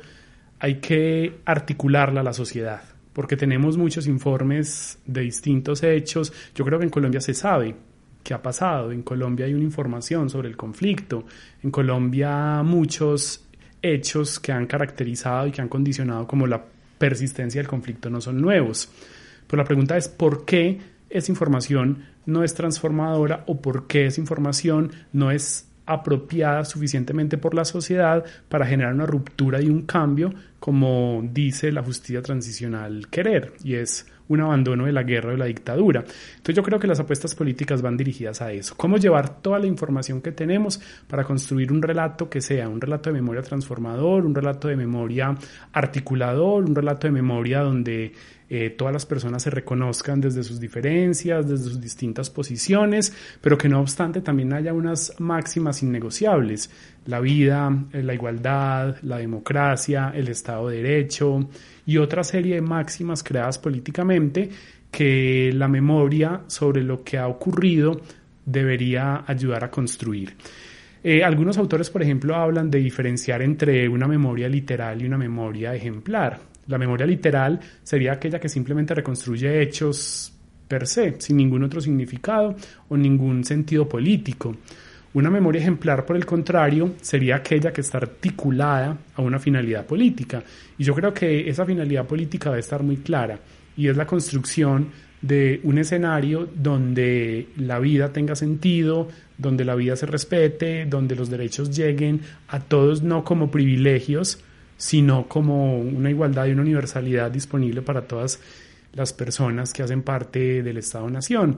hay 0.59 0.75
que 0.75 1.39
articularla 1.43 2.21
a 2.21 2.23
la 2.23 2.33
sociedad, 2.33 2.83
porque 3.11 3.35
tenemos 3.35 3.77
muchos 3.77 4.07
informes 4.07 4.99
de 5.05 5.21
distintos 5.21 5.83
hechos. 5.83 6.31
Yo 6.55 6.63
creo 6.63 6.79
que 6.79 6.85
en 6.85 6.91
Colombia 6.91 7.19
se 7.19 7.33
sabe 7.33 7.75
qué 8.23 8.33
ha 8.33 8.41
pasado, 8.41 8.91
en 8.91 9.03
Colombia 9.03 9.45
hay 9.45 9.53
una 9.53 9.65
información 9.65 10.29
sobre 10.29 10.47
el 10.47 10.55
conflicto, 10.55 11.25
en 11.61 11.71
Colombia 11.71 12.63
muchos 12.63 13.45
hechos 13.81 14.39
que 14.39 14.53
han 14.53 14.65
caracterizado 14.65 15.47
y 15.47 15.51
que 15.51 15.61
han 15.61 15.67
condicionado 15.67 16.25
como 16.25 16.47
la 16.47 16.63
persistencia 16.97 17.59
del 17.59 17.67
conflicto 17.67 18.09
no 18.09 18.21
son 18.21 18.41
nuevos. 18.41 18.89
Pero 19.47 19.61
la 19.61 19.67
pregunta 19.67 19.97
es 19.97 20.07
por 20.07 20.45
qué 20.45 20.79
esa 21.09 21.31
información 21.31 22.05
no 22.25 22.43
es 22.43 22.53
transformadora 22.53 23.43
o 23.47 23.61
por 23.61 23.87
qué 23.87 24.07
esa 24.07 24.21
información 24.21 24.91
no 25.11 25.31
es 25.31 25.69
apropiada 25.85 26.63
suficientemente 26.63 27.37
por 27.37 27.53
la 27.53 27.65
sociedad 27.65 28.23
para 28.47 28.65
generar 28.65 28.93
una 28.93 29.05
ruptura 29.05 29.61
y 29.61 29.69
un 29.69 29.81
cambio 29.81 30.33
como 30.59 31.21
dice 31.33 31.73
la 31.73 31.83
justicia 31.83 32.21
transicional 32.21 33.09
querer 33.09 33.53
y 33.65 33.75
es 33.75 34.07
un 34.27 34.41
abandono 34.41 34.85
de 34.85 34.91
la 34.91 35.03
guerra 35.03 35.29
o 35.29 35.31
de 35.31 35.37
la 35.37 35.45
dictadura. 35.45 36.01
Entonces 36.01 36.55
yo 36.55 36.63
creo 36.63 36.79
que 36.79 36.87
las 36.87 36.99
apuestas 36.99 37.35
políticas 37.35 37.81
van 37.81 37.97
dirigidas 37.97 38.41
a 38.41 38.51
eso. 38.51 38.75
Cómo 38.77 38.97
llevar 38.97 39.41
toda 39.41 39.59
la 39.59 39.67
información 39.67 40.21
que 40.21 40.31
tenemos 40.31 40.79
para 41.07 41.23
construir 41.23 41.71
un 41.71 41.81
relato 41.81 42.29
que 42.29 42.41
sea 42.41 42.69
un 42.69 42.81
relato 42.81 43.09
de 43.09 43.15
memoria 43.15 43.41
transformador, 43.41 44.25
un 44.25 44.35
relato 44.35 44.67
de 44.67 44.75
memoria 44.75 45.35
articulador, 45.71 46.63
un 46.63 46.75
relato 46.75 47.07
de 47.07 47.11
memoria 47.11 47.61
donde 47.61 48.13
eh, 48.55 48.69
todas 48.69 48.93
las 48.93 49.07
personas 49.07 49.41
se 49.41 49.49
reconozcan 49.49 50.21
desde 50.21 50.43
sus 50.43 50.59
diferencias, 50.59 51.49
desde 51.49 51.63
sus 51.63 51.81
distintas 51.81 52.29
posiciones, 52.29 53.11
pero 53.41 53.57
que 53.57 53.67
no 53.67 53.79
obstante 53.79 54.21
también 54.21 54.53
haya 54.53 54.75
unas 54.75 55.19
máximas 55.19 55.81
innegociables, 55.81 56.69
la 57.07 57.19
vida, 57.19 57.75
eh, 57.91 58.03
la 58.03 58.13
igualdad, 58.13 58.97
la 59.01 59.17
democracia, 59.17 60.11
el 60.13 60.27
Estado 60.27 60.69
de 60.69 60.83
Derecho 60.83 61.49
y 61.87 61.97
otra 61.97 62.23
serie 62.23 62.53
de 62.53 62.61
máximas 62.61 63.23
creadas 63.23 63.57
políticamente 63.57 64.51
que 64.91 65.51
la 65.51 65.67
memoria 65.67 66.41
sobre 66.45 66.83
lo 66.83 67.03
que 67.03 67.17
ha 67.17 67.27
ocurrido 67.27 68.01
debería 68.45 69.23
ayudar 69.25 69.63
a 69.63 69.71
construir. 69.71 70.35
Eh, 71.03 71.23
algunos 71.23 71.57
autores, 71.57 71.89
por 71.89 72.03
ejemplo, 72.03 72.35
hablan 72.35 72.69
de 72.69 72.77
diferenciar 72.77 73.41
entre 73.41 73.89
una 73.89 74.07
memoria 74.07 74.47
literal 74.47 75.01
y 75.01 75.05
una 75.07 75.17
memoria 75.17 75.73
ejemplar. 75.73 76.52
La 76.67 76.77
memoria 76.77 77.05
literal 77.05 77.59
sería 77.83 78.13
aquella 78.13 78.39
que 78.39 78.49
simplemente 78.49 78.93
reconstruye 78.93 79.61
hechos 79.61 80.33
per 80.67 80.87
se, 80.87 81.15
sin 81.19 81.37
ningún 81.37 81.63
otro 81.63 81.81
significado 81.81 82.55
o 82.89 82.97
ningún 82.97 83.43
sentido 83.43 83.87
político. 83.87 84.55
Una 85.13 85.29
memoria 85.29 85.61
ejemplar, 85.61 86.05
por 86.05 86.15
el 86.15 86.25
contrario, 86.25 86.95
sería 87.01 87.35
aquella 87.35 87.71
que 87.71 87.81
está 87.81 87.99
articulada 87.99 88.97
a 89.15 89.21
una 89.21 89.37
finalidad 89.37 89.85
política. 89.85 90.43
Y 90.77 90.83
yo 90.83 90.95
creo 90.95 91.13
que 91.13 91.47
esa 91.47 91.65
finalidad 91.65 92.07
política 92.07 92.49
debe 92.49 92.61
estar 92.61 92.81
muy 92.81 92.97
clara 92.97 93.39
y 93.77 93.87
es 93.87 93.97
la 93.97 94.07
construcción 94.07 94.87
de 95.21 95.61
un 95.63 95.77
escenario 95.77 96.49
donde 96.53 97.47
la 97.57 97.79
vida 97.79 98.11
tenga 98.11 98.35
sentido, 98.35 99.07
donde 99.37 99.63
la 99.63 99.75
vida 99.75 99.95
se 99.95 100.05
respete, 100.05 100.85
donde 100.85 101.15
los 101.15 101.29
derechos 101.29 101.75
lleguen 101.75 102.21
a 102.47 102.59
todos 102.59 103.03
no 103.03 103.23
como 103.23 103.49
privilegios, 103.49 104.43
sino 104.83 105.29
como 105.29 105.79
una 105.79 106.09
igualdad 106.09 106.45
y 106.45 106.51
una 106.51 106.63
universalidad 106.63 107.31
disponible 107.31 107.81
para 107.81 108.01
todas 108.01 108.41
las 108.91 109.13
personas 109.13 109.71
que 109.71 109.81
hacen 109.81 110.01
parte 110.01 110.61
del 110.61 110.77
Estado-Nación. 110.77 111.55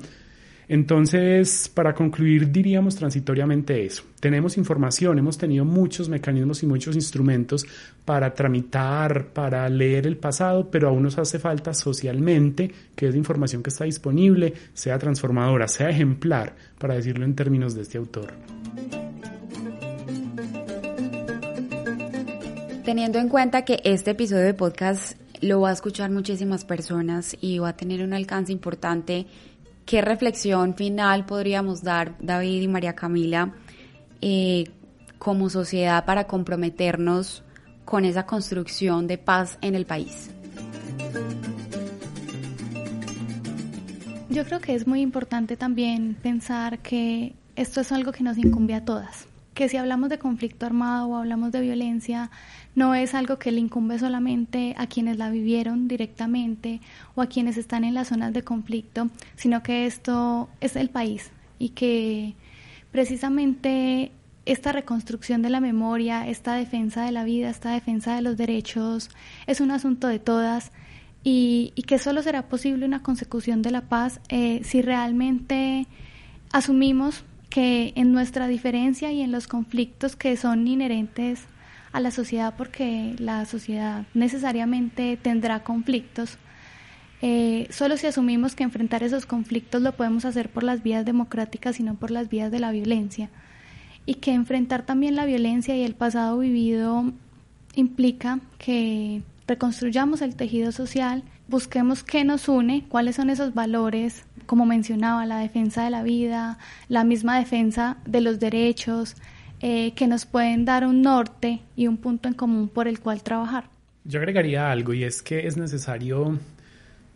Entonces, 0.67 1.67
para 1.73 1.95
concluir, 1.95 2.51
diríamos 2.51 2.95
transitoriamente 2.95 3.83
eso. 3.83 4.03
Tenemos 4.19 4.57
información, 4.57 5.17
hemos 5.17 5.39
tenido 5.39 5.65
muchos 5.65 6.07
mecanismos 6.07 6.61
y 6.61 6.67
muchos 6.67 6.93
instrumentos 6.93 7.65
para 8.05 8.31
tramitar, 8.35 9.29
para 9.29 9.67
leer 9.69 10.05
el 10.05 10.17
pasado, 10.17 10.69
pero 10.69 10.89
aún 10.89 11.01
nos 11.01 11.17
hace 11.17 11.39
falta 11.39 11.73
socialmente 11.73 12.71
que 12.95 13.07
esa 13.07 13.17
información 13.17 13.63
que 13.63 13.71
está 13.71 13.85
disponible 13.85 14.53
sea 14.75 14.99
transformadora, 14.99 15.67
sea 15.67 15.89
ejemplar, 15.89 16.55
para 16.77 16.93
decirlo 16.93 17.25
en 17.25 17.33
términos 17.33 17.73
de 17.73 17.81
este 17.81 17.97
autor. 17.97 18.33
Teniendo 22.85 23.17
en 23.17 23.29
cuenta 23.29 23.65
que 23.65 23.81
este 23.83 24.11
episodio 24.11 24.43
de 24.43 24.53
podcast 24.53 25.17
lo 25.41 25.61
va 25.61 25.71
a 25.71 25.73
escuchar 25.73 26.11
muchísimas 26.11 26.65
personas 26.65 27.35
y 27.41 27.57
va 27.57 27.69
a 27.69 27.75
tener 27.75 28.03
un 28.03 28.13
alcance 28.13 28.51
importante, 28.51 29.25
¿qué 29.87 30.03
reflexión 30.03 30.75
final 30.75 31.25
podríamos 31.25 31.81
dar 31.81 32.15
David 32.19 32.61
y 32.61 32.67
María 32.67 32.93
Camila 32.93 33.55
eh, 34.21 34.65
como 35.17 35.49
sociedad 35.49 36.05
para 36.05 36.27
comprometernos 36.27 37.41
con 37.85 38.05
esa 38.05 38.27
construcción 38.27 39.07
de 39.07 39.17
paz 39.17 39.57
en 39.61 39.73
el 39.73 39.87
país? 39.87 40.29
Yo 44.29 44.45
creo 44.45 44.59
que 44.59 44.75
es 44.75 44.85
muy 44.85 45.01
importante 45.01 45.57
también 45.57 46.15
pensar 46.21 46.77
que 46.83 47.33
esto 47.55 47.81
es 47.81 47.91
algo 47.91 48.11
que 48.11 48.23
nos 48.23 48.37
incumbe 48.37 48.75
a 48.75 48.85
todas 48.85 49.25
que 49.55 49.69
si 49.69 49.77
hablamos 49.77 50.09
de 50.09 50.19
conflicto 50.19 50.65
armado 50.65 51.07
o 51.07 51.15
hablamos 51.15 51.51
de 51.51 51.61
violencia, 51.61 52.29
no 52.75 52.93
es 52.93 53.15
algo 53.15 53.39
que 53.39 53.51
le 53.51 53.61
incumbe 53.61 53.97
solamente 53.97 54.75
a 54.77 54.87
quienes 54.87 55.17
la 55.17 55.29
vivieron 55.29 55.87
directamente 55.87 56.81
o 57.15 57.21
a 57.21 57.27
quienes 57.27 57.57
están 57.57 57.83
en 57.83 57.93
las 57.93 58.09
zonas 58.09 58.33
de 58.33 58.43
conflicto, 58.43 59.09
sino 59.35 59.63
que 59.63 59.85
esto 59.85 60.49
es 60.59 60.75
el 60.75 60.89
país 60.89 61.31
y 61.57 61.69
que 61.69 62.35
precisamente 62.91 64.11
esta 64.45 64.71
reconstrucción 64.71 65.41
de 65.41 65.49
la 65.49 65.59
memoria, 65.59 66.27
esta 66.27 66.55
defensa 66.55 67.03
de 67.05 67.11
la 67.11 67.23
vida, 67.23 67.49
esta 67.49 67.71
defensa 67.71 68.15
de 68.15 68.21
los 68.21 68.37
derechos, 68.37 69.09
es 69.47 69.59
un 69.61 69.71
asunto 69.71 70.07
de 70.07 70.19
todas 70.19 70.71
y, 71.23 71.73
que 71.87 71.97
solo 71.97 72.21
será 72.21 72.43
posible 72.43 72.85
una 72.85 73.01
consecución 73.01 73.61
de 73.63 73.71
la 73.71 73.81
paz 73.81 74.19
eh, 74.29 74.61
si 74.63 74.81
realmente 74.81 75.87
asumimos 76.51 77.23
que 77.49 77.93
en 77.95 78.11
nuestra 78.11 78.47
diferencia 78.47 79.11
y 79.11 79.21
en 79.21 79.31
los 79.31 79.47
conflictos 79.47 80.15
que 80.15 80.37
son 80.37 80.67
inherentes 80.67 81.47
a 81.95 82.01
la 82.01 82.11
sociedad, 82.11 82.53
porque 82.57 83.15
la 83.19 83.45
sociedad 83.45 84.03
necesariamente 84.13 85.15
tendrá 85.15 85.63
conflictos, 85.63 86.37
eh, 87.21 87.67
solo 87.71 87.95
si 87.95 88.05
asumimos 88.05 88.53
que 88.53 88.65
enfrentar 88.65 89.01
esos 89.01 89.25
conflictos 89.25 89.81
lo 89.81 89.95
podemos 89.95 90.25
hacer 90.25 90.49
por 90.49 90.63
las 90.63 90.83
vías 90.83 91.05
democráticas 91.05 91.79
y 91.79 91.83
no 91.83 91.95
por 91.95 92.11
las 92.11 92.27
vías 92.27 92.51
de 92.51 92.59
la 92.59 92.71
violencia, 92.71 93.29
y 94.05 94.15
que 94.15 94.33
enfrentar 94.33 94.85
también 94.85 95.15
la 95.15 95.25
violencia 95.25 95.73
y 95.77 95.83
el 95.83 95.95
pasado 95.95 96.37
vivido 96.37 97.13
implica 97.75 98.41
que 98.57 99.23
reconstruyamos 99.47 100.21
el 100.21 100.35
tejido 100.35 100.73
social, 100.73 101.23
busquemos 101.47 102.03
qué 102.03 102.25
nos 102.25 102.49
une, 102.49 102.83
cuáles 102.89 103.15
son 103.15 103.29
esos 103.29 103.53
valores, 103.53 104.25
como 104.47 104.65
mencionaba, 104.65 105.25
la 105.25 105.39
defensa 105.39 105.85
de 105.85 105.91
la 105.91 106.03
vida, 106.03 106.57
la 106.89 107.05
misma 107.05 107.39
defensa 107.39 107.95
de 108.05 108.19
los 108.19 108.41
derechos, 108.41 109.15
eh, 109.61 109.93
que 109.93 110.07
nos 110.07 110.25
pueden 110.25 110.65
dar 110.65 110.85
un 110.85 111.01
norte 111.01 111.61
y 111.75 111.87
un 111.87 111.97
punto 111.97 112.27
en 112.27 112.33
común 112.33 112.67
por 112.69 112.87
el 112.87 112.99
cual 112.99 113.23
trabajar. 113.23 113.69
Yo 114.03 114.19
agregaría 114.19 114.71
algo 114.71 114.93
y 114.93 115.03
es 115.03 115.21
que 115.21 115.47
es 115.47 115.57
necesario 115.57 116.37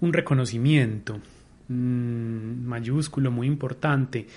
un 0.02 0.14
reconocimiento 0.14 1.20
mayúsculo, 1.70 3.30
muy 3.30 3.46
importante 3.46 4.28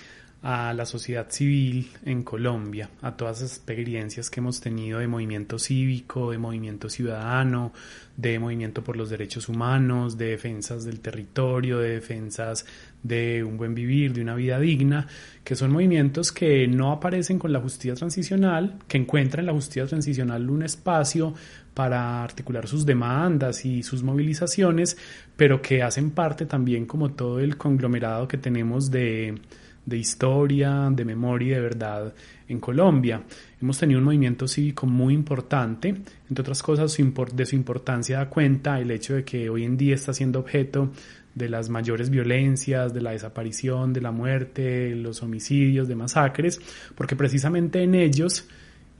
a 0.43 0.73
la 0.73 0.85
sociedad 0.85 1.27
civil 1.29 1.89
en 2.03 2.21
Colombia, 2.21 2.89
a 3.01 3.15
todas 3.15 3.37
esas 3.37 3.57
experiencias 3.57 4.29
que 4.29 4.41
hemos 4.41 4.59
tenido 4.59 4.99
de 4.99 5.07
movimiento 5.07 5.57
cívico, 5.57 6.31
de 6.31 6.37
movimiento 6.37 6.89
ciudadano, 6.89 7.71
de 8.17 8.37
movimiento 8.39 8.83
por 8.83 8.97
los 8.97 9.09
derechos 9.09 9.47
humanos, 9.47 10.17
de 10.17 10.31
defensas 10.31 10.83
del 10.83 10.99
territorio, 10.99 11.79
de 11.79 11.91
defensas 11.91 12.65
de 13.03 13.41
un 13.41 13.55
buen 13.55 13.73
vivir, 13.73 14.11
de 14.11 14.21
una 14.21 14.35
vida 14.35 14.59
digna, 14.59 15.07
que 15.45 15.55
son 15.55 15.71
movimientos 15.71 16.33
que 16.33 16.67
no 16.67 16.91
aparecen 16.91 17.39
con 17.39 17.53
la 17.53 17.61
justicia 17.61 17.95
transicional, 17.95 18.79
que 18.89 18.97
encuentran 18.97 19.43
en 19.43 19.47
la 19.47 19.53
justicia 19.53 19.87
transicional 19.87 20.49
un 20.49 20.63
espacio 20.63 21.33
para 21.73 22.21
articular 22.21 22.67
sus 22.67 22.85
demandas 22.85 23.63
y 23.63 23.81
sus 23.81 24.03
movilizaciones, 24.03 24.97
pero 25.37 25.61
que 25.61 25.83
hacen 25.83 26.11
parte 26.11 26.45
también 26.45 26.85
como 26.85 27.11
todo 27.11 27.39
el 27.39 27.55
conglomerado 27.55 28.27
que 28.27 28.37
tenemos 28.37 28.91
de 28.91 29.39
de 29.85 29.97
historia, 29.97 30.89
de 30.91 31.05
memoria 31.05 31.47
y 31.47 31.55
de 31.55 31.61
verdad 31.61 32.13
en 32.47 32.59
Colombia. 32.59 33.23
Hemos 33.61 33.79
tenido 33.79 33.99
un 33.99 34.05
movimiento 34.05 34.47
cívico 34.47 34.85
muy 34.85 35.13
importante, 35.13 35.89
entre 36.29 36.41
otras 36.41 36.63
cosas 36.63 36.97
de 37.33 37.45
su 37.45 37.55
importancia 37.55 38.17
da 38.17 38.29
cuenta 38.29 38.79
el 38.79 38.91
hecho 38.91 39.15
de 39.15 39.23
que 39.23 39.49
hoy 39.49 39.63
en 39.63 39.77
día 39.77 39.95
está 39.95 40.13
siendo 40.13 40.39
objeto 40.39 40.91
de 41.35 41.49
las 41.49 41.69
mayores 41.69 42.09
violencias, 42.09 42.93
de 42.93 43.01
la 43.01 43.11
desaparición, 43.11 43.91
de 43.91 44.01
la 44.01 44.11
muerte, 44.11 44.95
los 44.95 45.23
homicidios, 45.23 45.87
de 45.87 45.95
masacres, 45.95 46.61
porque 46.95 47.15
precisamente 47.15 47.81
en 47.81 47.95
ellos 47.95 48.47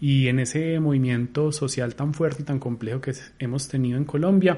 y 0.01 0.27
en 0.27 0.39
ese 0.39 0.79
movimiento 0.79 1.51
social 1.51 1.95
tan 1.95 2.13
fuerte 2.13 2.41
y 2.41 2.45
tan 2.45 2.59
complejo 2.59 2.99
que 2.99 3.13
hemos 3.39 3.67
tenido 3.67 3.97
en 3.97 4.05
Colombia 4.05 4.57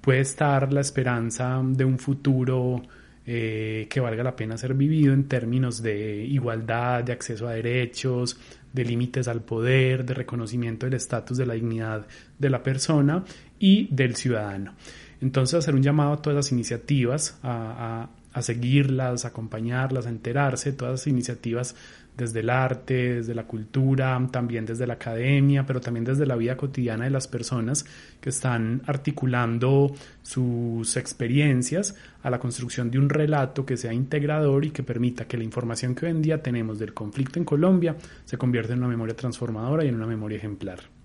puede 0.00 0.20
estar 0.20 0.72
la 0.72 0.80
esperanza 0.80 1.60
de 1.64 1.84
un 1.84 1.98
futuro 1.98 2.82
eh, 3.26 3.86
que 3.90 4.00
valga 4.00 4.22
la 4.22 4.36
pena 4.36 4.56
ser 4.56 4.74
vivido 4.74 5.12
en 5.12 5.24
términos 5.28 5.82
de 5.82 6.24
igualdad, 6.24 7.02
de 7.02 7.12
acceso 7.12 7.48
a 7.48 7.52
derechos, 7.52 8.38
de 8.72 8.84
límites 8.84 9.26
al 9.26 9.42
poder, 9.42 10.04
de 10.04 10.14
reconocimiento 10.14 10.86
del 10.86 10.94
estatus 10.94 11.36
de 11.36 11.46
la 11.46 11.54
dignidad 11.54 12.06
de 12.38 12.50
la 12.50 12.62
persona 12.62 13.24
y 13.58 13.88
del 13.94 14.14
ciudadano. 14.16 14.74
Entonces, 15.20 15.54
hacer 15.58 15.74
un 15.74 15.82
llamado 15.82 16.12
a 16.12 16.22
todas 16.22 16.36
las 16.36 16.52
iniciativas, 16.52 17.38
a, 17.42 18.10
a, 18.32 18.38
a 18.38 18.42
seguirlas, 18.42 19.24
a 19.24 19.28
acompañarlas, 19.28 20.06
a 20.06 20.10
enterarse, 20.10 20.72
todas 20.72 20.92
las 20.92 21.06
iniciativas 21.06 21.74
desde 22.16 22.40
el 22.40 22.50
arte, 22.50 23.16
desde 23.16 23.34
la 23.34 23.46
cultura, 23.46 24.20
también 24.30 24.64
desde 24.64 24.86
la 24.86 24.94
academia, 24.94 25.66
pero 25.66 25.80
también 25.80 26.04
desde 26.04 26.26
la 26.26 26.36
vida 26.36 26.56
cotidiana 26.56 27.04
de 27.04 27.10
las 27.10 27.28
personas 27.28 27.84
que 28.20 28.30
están 28.30 28.82
articulando 28.86 29.94
sus 30.22 30.96
experiencias 30.96 31.94
a 32.22 32.30
la 32.30 32.38
construcción 32.38 32.90
de 32.90 32.98
un 32.98 33.08
relato 33.08 33.66
que 33.66 33.76
sea 33.76 33.92
integrador 33.92 34.64
y 34.64 34.70
que 34.70 34.82
permita 34.82 35.26
que 35.26 35.36
la 35.36 35.44
información 35.44 35.94
que 35.94 36.06
hoy 36.06 36.12
en 36.12 36.22
día 36.22 36.42
tenemos 36.42 36.78
del 36.78 36.94
conflicto 36.94 37.38
en 37.38 37.44
Colombia 37.44 37.96
se 38.24 38.38
convierta 38.38 38.72
en 38.72 38.80
una 38.80 38.88
memoria 38.88 39.14
transformadora 39.14 39.84
y 39.84 39.88
en 39.88 39.96
una 39.96 40.06
memoria 40.06 40.38
ejemplar. 40.38 40.95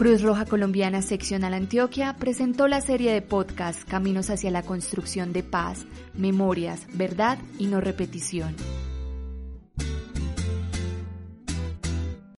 Cruz 0.00 0.22
Roja 0.22 0.46
Colombiana 0.46 1.02
Seccional 1.02 1.52
Antioquia 1.52 2.16
presentó 2.18 2.68
la 2.68 2.80
serie 2.80 3.12
de 3.12 3.20
podcast 3.20 3.86
Caminos 3.86 4.30
hacia 4.30 4.50
la 4.50 4.62
construcción 4.62 5.34
de 5.34 5.42
paz, 5.42 5.84
memorias, 6.14 6.86
verdad 6.94 7.36
y 7.58 7.66
no 7.66 7.82
repetición. 7.82 8.56